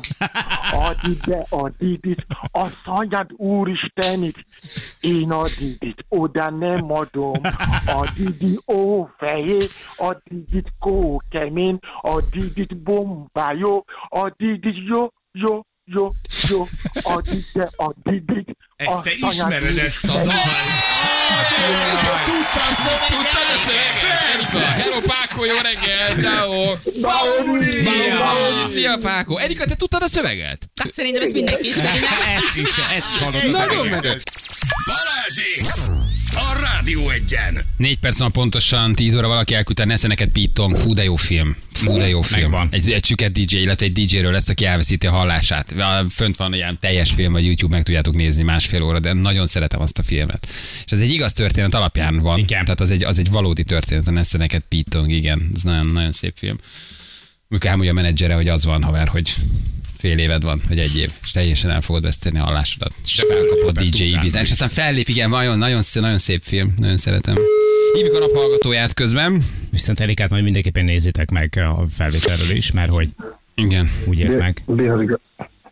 Add 0.71 1.07
ide, 1.09 1.45
add 1.49 1.81
ide, 1.81 2.15
a 2.51 2.67
szanyad 2.85 3.31
úristenit. 3.37 4.45
Én 5.01 5.33
ide, 5.59 5.95
oda 6.09 6.49
nem 6.49 6.91
adom. 6.91 7.41
Add 7.85 8.17
ide, 8.17 8.59
ó 8.65 9.07
add 9.97 10.21
ide, 10.29 10.63
kó 10.79 11.21
kemény, 11.29 11.79
ide, 12.31 12.75
bomba 12.83 13.53
jó, 13.53 13.83
ide, 14.37 14.69
jó, 14.87 15.07
jó, 15.31 15.61
jó, 15.85 16.09
jó, 16.49 16.63
add 17.75 18.11
ide. 18.11 18.45
Ezt 18.85 19.01
te 19.03 19.11
ismered 19.29 19.77
ezt 19.77 20.03
a 20.03 20.07
dalt? 20.07 20.25
Tudtad 23.07 23.49
a 23.55 23.59
szöveget? 23.65 24.81
Hello 24.83 24.99
Páko, 25.01 25.45
jó 25.45 25.55
reggel, 25.61 26.15
ciao. 26.17 26.75
Szia! 27.71 28.67
Szia 28.69 28.97
Páko. 29.01 29.37
Erika, 29.37 29.65
te 29.65 29.75
tudtad 29.75 30.03
a 30.03 30.07
szöveget? 30.07 30.69
Hát 30.81 30.93
szerintem 30.93 31.23
ezt 31.23 31.33
mindenki 31.33 31.67
ismeri? 31.67 31.97
Ezt 32.35 32.55
is, 32.55 32.69
ezt 32.97 33.05
is 33.13 33.17
hallottam. 33.19 33.51
Balázsék! 34.85 35.65
A 35.75 35.92
Egyen! 37.23 37.61
Négy 37.77 37.97
perc 37.97 38.19
van 38.19 38.31
pontosan, 38.31 38.93
10 38.93 39.15
óra 39.15 39.27
valaki 39.27 39.53
elküldte 39.53 39.85
nesze 39.85 40.07
neked 40.07 40.29
Pitong. 40.29 40.75
Fú, 40.75 40.93
de 40.93 41.03
jó 41.03 41.15
film. 41.15 41.55
Fú, 41.71 41.97
de 41.97 42.07
jó 42.09 42.21
film. 42.21 42.41
Megvan. 42.41 42.67
Egy, 42.71 42.91
egy 42.91 43.05
süket 43.05 43.31
DJ, 43.31 43.55
illetve 43.55 43.85
egy 43.85 43.91
DJ-ről 43.91 44.31
lesz, 44.31 44.49
aki 44.49 44.65
elveszíti 44.65 45.07
a 45.07 45.11
hallását. 45.11 45.75
Fönt 46.11 46.35
van 46.35 46.53
ilyen 46.53 46.77
teljes 46.79 47.11
film, 47.11 47.33
a 47.33 47.39
YouTube 47.39 47.75
meg 47.75 47.83
tudjátok 47.83 48.15
nézni 48.15 48.43
másfél 48.43 48.81
óra, 48.81 48.99
de 48.99 49.13
nagyon 49.13 49.47
szeretem 49.47 49.81
azt 49.81 49.97
a 49.97 50.03
filmet. 50.03 50.47
És 50.85 50.91
ez 50.91 50.99
egy 50.99 51.11
igaz 51.11 51.33
történet 51.33 51.73
alapján 51.73 52.19
van. 52.19 52.37
Igen. 52.37 52.63
Tehát 52.63 52.79
az 52.79 52.89
egy, 52.89 53.03
az 53.03 53.19
egy 53.19 53.29
valódi 53.29 53.63
történet, 53.63 54.07
a 54.07 54.11
nesze 54.11 54.37
neked 54.37 54.61
Pitong, 54.69 55.11
igen. 55.11 55.49
Ez 55.53 55.61
nagyon, 55.61 55.85
nagyon 55.85 56.11
szép 56.11 56.33
film. 56.37 56.57
Mikor 57.47 57.69
elmondja 57.69 57.91
a 57.91 57.95
menedzsere, 57.95 58.33
hogy 58.33 58.47
az 58.47 58.65
van, 58.65 58.83
haver, 58.83 59.07
hogy 59.07 59.35
fél 60.03 60.17
éved 60.17 60.43
van, 60.43 60.61
vagy 60.67 60.79
egy 60.79 60.97
év, 60.97 61.11
és 61.23 61.31
teljesen 61.31 61.71
el 61.71 61.81
fogod 61.81 62.01
veszteni 62.01 62.39
a 62.39 62.43
hallásodat. 62.43 62.93
És 63.03 63.25
felkapod 63.29 63.79
DJ 63.79 64.15
meg. 64.15 64.23
és 64.23 64.51
aztán 64.51 64.69
fellép, 64.69 65.07
igen, 65.07 65.29
nagyon, 65.29 65.57
nagyon, 65.57 65.81
szép, 65.81 66.01
nagyon 66.01 66.17
szép 66.17 66.41
film, 66.43 66.73
nagyon 66.77 66.97
szeretem. 66.97 67.35
Hívjuk 67.93 68.15
a 68.15 68.19
naphallgatóját 68.19 68.93
közben. 68.93 69.41
Viszont 69.71 69.99
Erikát 69.99 70.29
majd 70.29 70.43
mindenképpen 70.43 70.83
nézzétek 70.83 71.31
meg 71.31 71.53
a 71.55 71.85
felvételről 71.91 72.55
is, 72.55 72.71
mert 72.71 72.89
hogy 72.89 73.09
Igen. 73.55 73.89
úgy 74.05 74.19
ért 74.19 74.37
meg. 74.37 74.63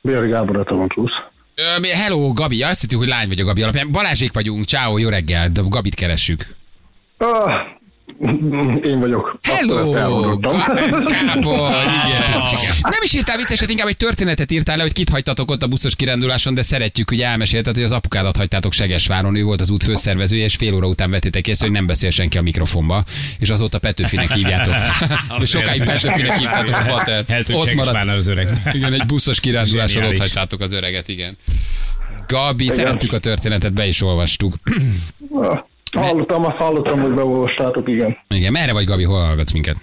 Béri 0.01 0.29
Gábor 0.29 0.57
a 0.57 1.79
mi- 1.79 1.89
Hello, 1.89 2.33
Gabi, 2.33 2.63
azt 2.63 2.81
hittük, 2.81 2.99
hogy 2.99 3.07
lány 3.07 3.27
vagy 3.27 3.39
a 3.39 3.43
Gabi 3.43 3.61
alapján. 3.61 3.91
Balázsék 3.91 4.33
vagyunk, 4.33 4.65
ciao, 4.65 4.97
jó 4.97 5.09
reggel, 5.09 5.49
de 5.49 5.61
Gabit 5.67 5.95
keressük. 5.95 6.45
Ah, 7.17 7.51
én 8.83 8.99
vagyok. 8.99 9.39
Hello. 9.41 9.91
Gábor, 9.91 10.39
igen. 12.07 12.71
Nem 12.81 13.01
is 13.03 13.13
írtál 13.13 13.37
vicceset, 13.37 13.69
inkább 13.69 13.87
egy 13.87 13.97
történetet 13.97 14.51
írtál 14.51 14.77
le, 14.77 14.83
hogy 14.83 14.93
kit 14.93 15.09
hagytatok 15.09 15.51
ott 15.51 15.63
a 15.63 15.67
buszos 15.67 15.95
kiránduláson, 15.95 16.53
de 16.53 16.61
szeretjük, 16.61 17.09
hogy 17.09 17.21
elmesélted, 17.21 17.75
hogy 17.75 17.83
az 17.83 17.91
apukádat 17.91 18.37
hagytátok 18.37 18.73
Segesváron, 18.73 19.35
ő 19.35 19.43
volt 19.43 19.61
az 19.61 19.69
út 19.69 19.83
főszervezője, 19.83 20.43
és 20.43 20.55
fél 20.55 20.73
óra 20.73 20.87
után 20.87 21.09
vettétek 21.11 21.47
észre, 21.47 21.65
hogy 21.65 21.75
nem 21.75 21.85
beszél 21.85 22.09
senki 22.09 22.37
a 22.37 22.41
mikrofonba, 22.41 23.03
és 23.39 23.49
azóta 23.49 23.79
Petőfinek 23.79 24.31
hívjátok. 24.31 24.73
De 25.39 25.45
sokáig 25.45 25.83
Petőfinek 25.83 26.37
hívtátok 26.37 26.75
a 26.75 26.81
fatert. 26.81 27.49
Ott 27.49 27.73
maradt. 27.73 28.07
Az 28.07 28.27
öreg. 28.27 28.71
Igen, 28.73 28.93
egy 28.93 29.05
buszos 29.05 29.39
kiránduláson 29.39 30.03
ott 30.03 30.17
hagytátok 30.17 30.61
az 30.61 30.73
öreget, 30.73 31.07
igen. 31.07 31.37
Gabi, 32.27 32.69
szerettük 32.69 33.13
a 33.13 33.19
történetet, 33.19 33.73
be 33.73 33.87
is 33.87 34.01
olvastuk. 34.01 34.55
Hallottam, 35.91 36.43
hallottam, 36.43 36.99
hogy 36.99 37.13
beolvastátok, 37.13 37.89
igen. 37.89 38.17
Igen, 38.27 38.51
merre 38.51 38.73
vagy 38.73 38.85
Gabi, 38.85 39.03
hol 39.03 39.19
hallgatsz 39.19 39.51
minket? 39.51 39.75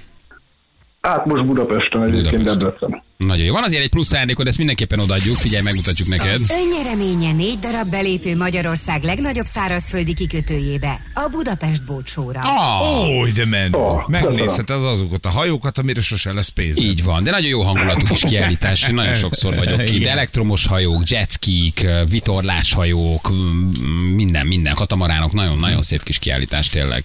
Hát 1.09 1.24
most 1.24 1.46
Budapesten 1.46 2.02
egyébként 2.02 2.36
Budapest. 2.36 2.59
Debrecen. 2.59 3.02
Nagyon 3.16 3.44
jó. 3.44 3.52
Van 3.52 3.62
azért 3.62 3.82
egy 3.82 3.88
plusz 3.88 4.12
ajándékod, 4.12 4.46
ezt 4.46 4.59
mindenképpen 4.59 5.00
odaadjuk. 5.00 5.36
Figyelj, 5.36 5.62
megmutatjuk 5.62 6.09
neked. 6.09 6.34
Az 6.34 6.52
önnyereménye 6.64 7.32
négy 7.32 7.59
darab 7.59 7.90
belépő 7.90 8.36
Magyarország 8.36 9.02
legnagyobb 9.02 9.44
szárazföldi 9.46 10.14
kikötőjébe, 10.14 11.00
a 11.14 11.28
Budapest 11.30 11.84
bócsóra. 11.84 12.40
Ah, 12.40 13.09
Ó, 13.09 13.26
de 13.26 13.46
menő. 13.46 13.78
Ó, 13.78 14.02
Megnézheted 14.06 14.76
az 14.76 14.82
azokat 14.82 15.26
a 15.26 15.30
hajókat, 15.30 15.78
amire 15.78 16.00
sose 16.00 16.32
lesz 16.32 16.48
pénz. 16.48 16.78
így 16.78 17.02
van, 17.04 17.22
de 17.22 17.30
nagyon 17.30 17.48
jó 17.48 17.61
hangulatú 17.62 18.06
kis 18.06 18.20
kiállítás. 18.20 18.88
Nagyon 18.88 19.14
sokszor 19.14 19.54
vagyok 19.54 19.84
ki. 19.84 19.98
De 19.98 20.11
elektromos 20.11 20.66
hajók, 20.66 21.09
jetskik, 21.09 21.86
vitorláshajók, 22.09 23.32
mm, 23.32 23.70
minden, 24.14 24.46
minden, 24.46 24.74
katamaránok. 24.74 25.32
Nagyon-nagyon 25.32 25.82
szép 25.82 26.02
kis 26.02 26.18
kiállítás 26.18 26.68
tényleg. 26.68 27.04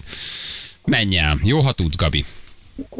Menj 0.84 1.18
el. 1.18 1.38
Jó, 1.42 1.60
ha 1.60 1.72
tudsz, 1.72 1.96
Gabi. 1.96 2.24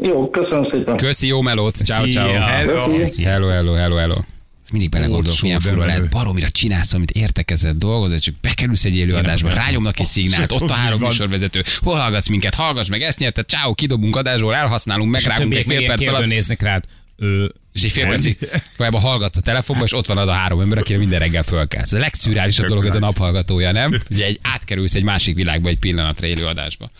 Jó, 0.01 0.29
köszönöm 0.29 0.69
szépen. 0.71 0.97
Köszi, 0.97 1.27
jó 1.27 1.41
melót. 1.41 1.75
Ciao, 1.75 2.07
ciao. 2.07 2.31
Hello. 2.31 3.05
Hello, 3.23 3.47
hello, 3.47 3.73
hello, 3.73 3.95
hello. 3.95 4.15
Ez 4.63 4.71
mindig 4.71 4.89
belegondolok, 4.89 5.41
milyen 5.41 5.59
fura 5.59 5.85
lehet, 5.85 6.09
baromira 6.09 6.49
csinálsz, 6.49 6.93
amit 6.93 7.11
értekezett, 7.11 7.77
dolgozol, 7.77 8.19
csak 8.19 8.35
bekerülsz 8.41 8.85
egy 8.85 8.95
élőadásba, 8.95 9.53
rányomnak 9.53 9.99
egy 9.99 10.05
szignált, 10.05 10.51
ott 10.51 10.69
a 10.69 10.73
három 10.73 10.99
műsorvezető, 10.99 11.63
hol 11.77 11.97
hallgatsz 11.97 12.27
minket, 12.27 12.53
hallgass 12.55 12.87
meg, 12.87 13.01
ezt 13.01 13.19
nyerted, 13.19 13.47
ciao, 13.47 13.73
kidobunk 13.73 14.15
adásról, 14.15 14.55
elhasználunk, 14.55 15.11
megrágunk 15.11 15.53
egy 15.53 15.65
fél 15.65 15.85
perc 15.85 16.07
alatt, 16.07 16.25
néznek 16.25 16.61
rád. 16.61 16.83
Ő, 17.17 17.53
és 17.73 17.81
egy 17.81 17.91
fél 17.91 18.07
percig 18.07 18.37
valójában 18.77 19.09
hallgatsz 19.09 19.37
a 19.37 19.41
telefonba, 19.41 19.83
és 19.83 19.93
ott 19.93 20.05
van 20.05 20.17
az 20.17 20.27
a 20.27 20.31
három 20.31 20.59
ember, 20.59 20.77
akire 20.77 20.97
minden 20.97 21.19
reggel 21.19 21.43
fölkelsz. 21.43 21.91
Ez 21.91 21.93
a 21.93 21.99
legszürálisabb 21.99 22.67
dolog 22.67 22.85
ez 22.85 22.95
a 22.95 22.99
naphallgatója, 22.99 23.71
nem? 23.71 24.01
Ugye 24.09 24.25
egy, 24.25 24.39
átkerülsz 24.41 24.95
egy 24.95 25.03
másik 25.03 25.35
világba 25.35 25.69
egy 25.69 25.79
pillanatra 25.79 26.27
élőadásba. 26.27 26.91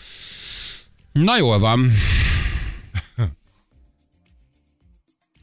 Na 1.11 1.37
jól 1.37 1.59
van. 1.59 1.91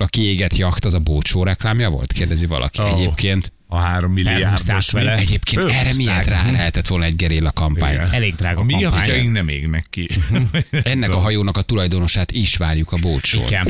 A 0.03 0.07
kiégett 0.07 0.57
jacht 0.57 0.85
az 0.85 0.95
a 0.95 0.99
bócsó 0.99 1.43
reklámja 1.45 1.91
volt? 1.91 2.13
Kérdezi 2.13 2.47
valaki. 2.47 2.81
Ó. 2.81 2.85
Egyébként, 2.85 3.53
A 3.67 3.77
három 3.77 4.13
milliárdos. 4.13 4.91
Vele. 4.91 5.15
egyébként 5.17 5.63
erre 5.63 5.73
Fölhúzták. 5.73 5.97
miért 5.97 6.27
rá 6.27 6.51
lehetett 6.51 6.87
volna 6.87 7.05
egy 7.05 7.17
gerilla 7.17 7.51
kampány? 7.53 7.93
Igen. 7.93 8.09
elég 8.13 8.35
drága 8.35 8.61
A 8.61 8.65
mi 8.65 8.83
kampány. 8.83 9.31
nem 9.31 9.49
égnek 9.49 9.87
ki. 9.91 10.09
Ennek 10.83 11.11
a 11.15 11.19
hajónak 11.19 11.57
a 11.57 11.63
tulajdonosát 11.63 12.31
is 12.33 12.57
várjuk 12.57 12.93
a 12.93 12.97
bócsón. 12.97 13.43
Igen. 13.43 13.69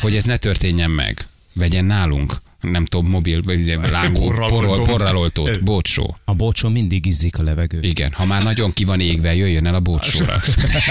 Hogy 0.00 0.16
ez 0.16 0.24
ne 0.24 0.36
történjen 0.36 0.90
meg. 0.90 1.26
Vegyen 1.54 1.84
nálunk. 1.84 2.41
Nem 2.62 2.84
tudom, 2.84 3.10
mobil, 3.10 3.42
vagy 3.42 3.78
lángó, 3.90 4.20
Porral 4.20 4.48
porral, 4.48 4.70
oltót. 4.70 4.86
porral 4.86 5.16
oltót, 5.16 5.64
bócsó. 5.64 6.16
A 6.24 6.34
bócson 6.34 6.72
mindig 6.72 7.06
izzik 7.06 7.38
a 7.38 7.42
levegő. 7.42 7.80
Igen, 7.80 8.12
ha 8.12 8.24
már 8.24 8.42
nagyon 8.42 8.72
ki 8.72 8.84
van 8.84 9.00
égve, 9.00 9.34
jöjjön 9.34 9.66
el 9.66 9.74
a 9.74 9.80
bócsóra. 9.80 10.40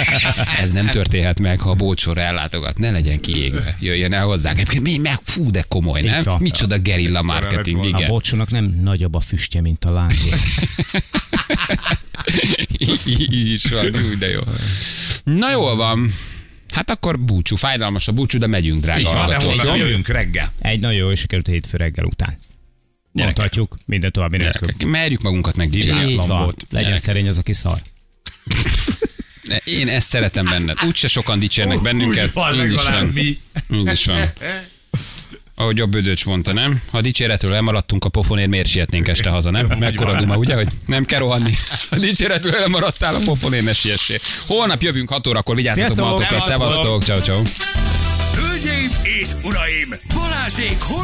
Ez 0.61 0.72
nem 0.72 0.88
történhet 0.88 1.39
meg, 1.39 1.59
ha 1.59 1.69
a 1.69 1.74
bócsóra 1.74 2.22
ellátogat. 2.22 2.78
Ne 2.78 2.91
legyen 2.91 3.19
kiégve. 3.19 3.78
Jöjjön 3.80 4.13
el 4.13 4.26
hozzánk. 4.26 4.55
Egyébként 4.55 4.84
mi 4.84 4.97
meg, 4.97 5.19
fú, 5.24 5.51
de 5.51 5.65
komoly, 5.67 6.01
nem? 6.01 6.24
Micsoda 6.39 6.78
gerilla 6.78 7.22
marketing, 7.22 7.78
volna. 7.78 7.95
A 7.95 7.97
igen. 7.99 8.09
bócsónak 8.09 8.51
nem 8.51 8.80
nagyobb 8.84 9.15
a 9.15 9.19
füstje, 9.19 9.61
mint 9.61 9.86
a 9.86 9.91
lángé. 9.91 10.30
Így 13.05 13.49
is 13.49 13.65
van, 13.65 13.86
úgy 13.86 14.17
de 14.17 14.30
jó. 14.30 14.39
Na 15.24 15.51
jól 15.51 15.76
van. 15.76 16.11
Hát 16.72 16.89
akkor 16.89 17.19
búcsú, 17.19 17.55
fájdalmas 17.55 18.07
a 18.07 18.11
búcsú, 18.11 18.39
de 18.39 18.47
megyünk, 18.47 18.82
drága 18.82 18.99
Így 18.99 19.05
van, 19.05 19.30
de 19.30 19.36
holnap 19.36 19.76
jövünk 19.76 20.07
reggel. 20.07 20.53
Egy 20.59 20.80
nagyon 20.80 20.97
jó 20.97 21.15
sikerült 21.15 21.47
hétfő 21.47 21.78
reggel 21.78 22.05
után. 22.05 22.38
Mondhatjuk, 23.11 23.78
minden 23.86 24.11
további 24.11 24.38
nélkül. 24.38 24.67
Gyerekek, 24.67 24.88
merjük 24.88 25.22
magunkat 25.22 25.55
megdicsérni. 25.55 26.09
Így 26.11 26.15
van. 26.15 26.28
volt. 26.28 26.65
Legyen 26.69 26.88
Gyerek. 26.88 27.03
szerény 27.03 27.28
az, 27.28 27.38
aki 27.38 27.53
szar. 27.53 27.82
Én 29.63 29.88
ezt 29.88 30.07
szeretem 30.07 30.45
benned. 30.45 30.78
Úgyse 30.86 31.07
sokan 31.07 31.39
dicsérnek 31.39 31.82
bennünket. 31.82 32.26
Úgy 32.26 32.34
van, 32.34 32.55
legalább 32.55 33.13
mi. 33.13 33.39
Így 33.72 33.91
is 33.91 34.05
van. 34.05 34.22
Ahogy 35.62 35.80
a 35.80 35.86
Bödöcs 35.86 36.26
mondta, 36.26 36.53
nem? 36.53 36.82
Ha 36.91 37.01
dicséretről 37.01 37.53
elmaradtunk 37.53 38.05
a 38.05 38.09
pofonért, 38.09 38.49
miért 38.49 38.68
sietnénk 38.68 39.07
este 39.07 39.30
haza, 39.30 39.49
nem? 39.49 39.66
Mekkora 39.80 40.16
duma, 40.16 40.38
ugye, 40.38 40.55
hogy 40.55 40.68
nem 40.86 41.05
kell 41.05 41.20
rohanni. 41.20 41.53
Ha 41.89 41.97
dicséretről 41.97 42.55
elmaradtál 42.55 43.16
a 43.16 43.20
pofonért, 43.26 43.66
ne 43.66 43.74
siessél. 43.74 44.18
Holnap 44.47 44.82
jövünk 44.82 45.09
6 45.09 45.28
órakor, 45.28 45.55
vigyázzatok 45.55 45.95
magatokra, 45.95 46.39
szevasztok, 46.39 47.03
ciao, 47.03 47.20
ciao. 47.20 47.41
Hölgyeim 48.36 48.89
és 49.03 49.28
uraim, 49.43 49.93
Balázsék 50.14 50.82
holnap 50.82 51.01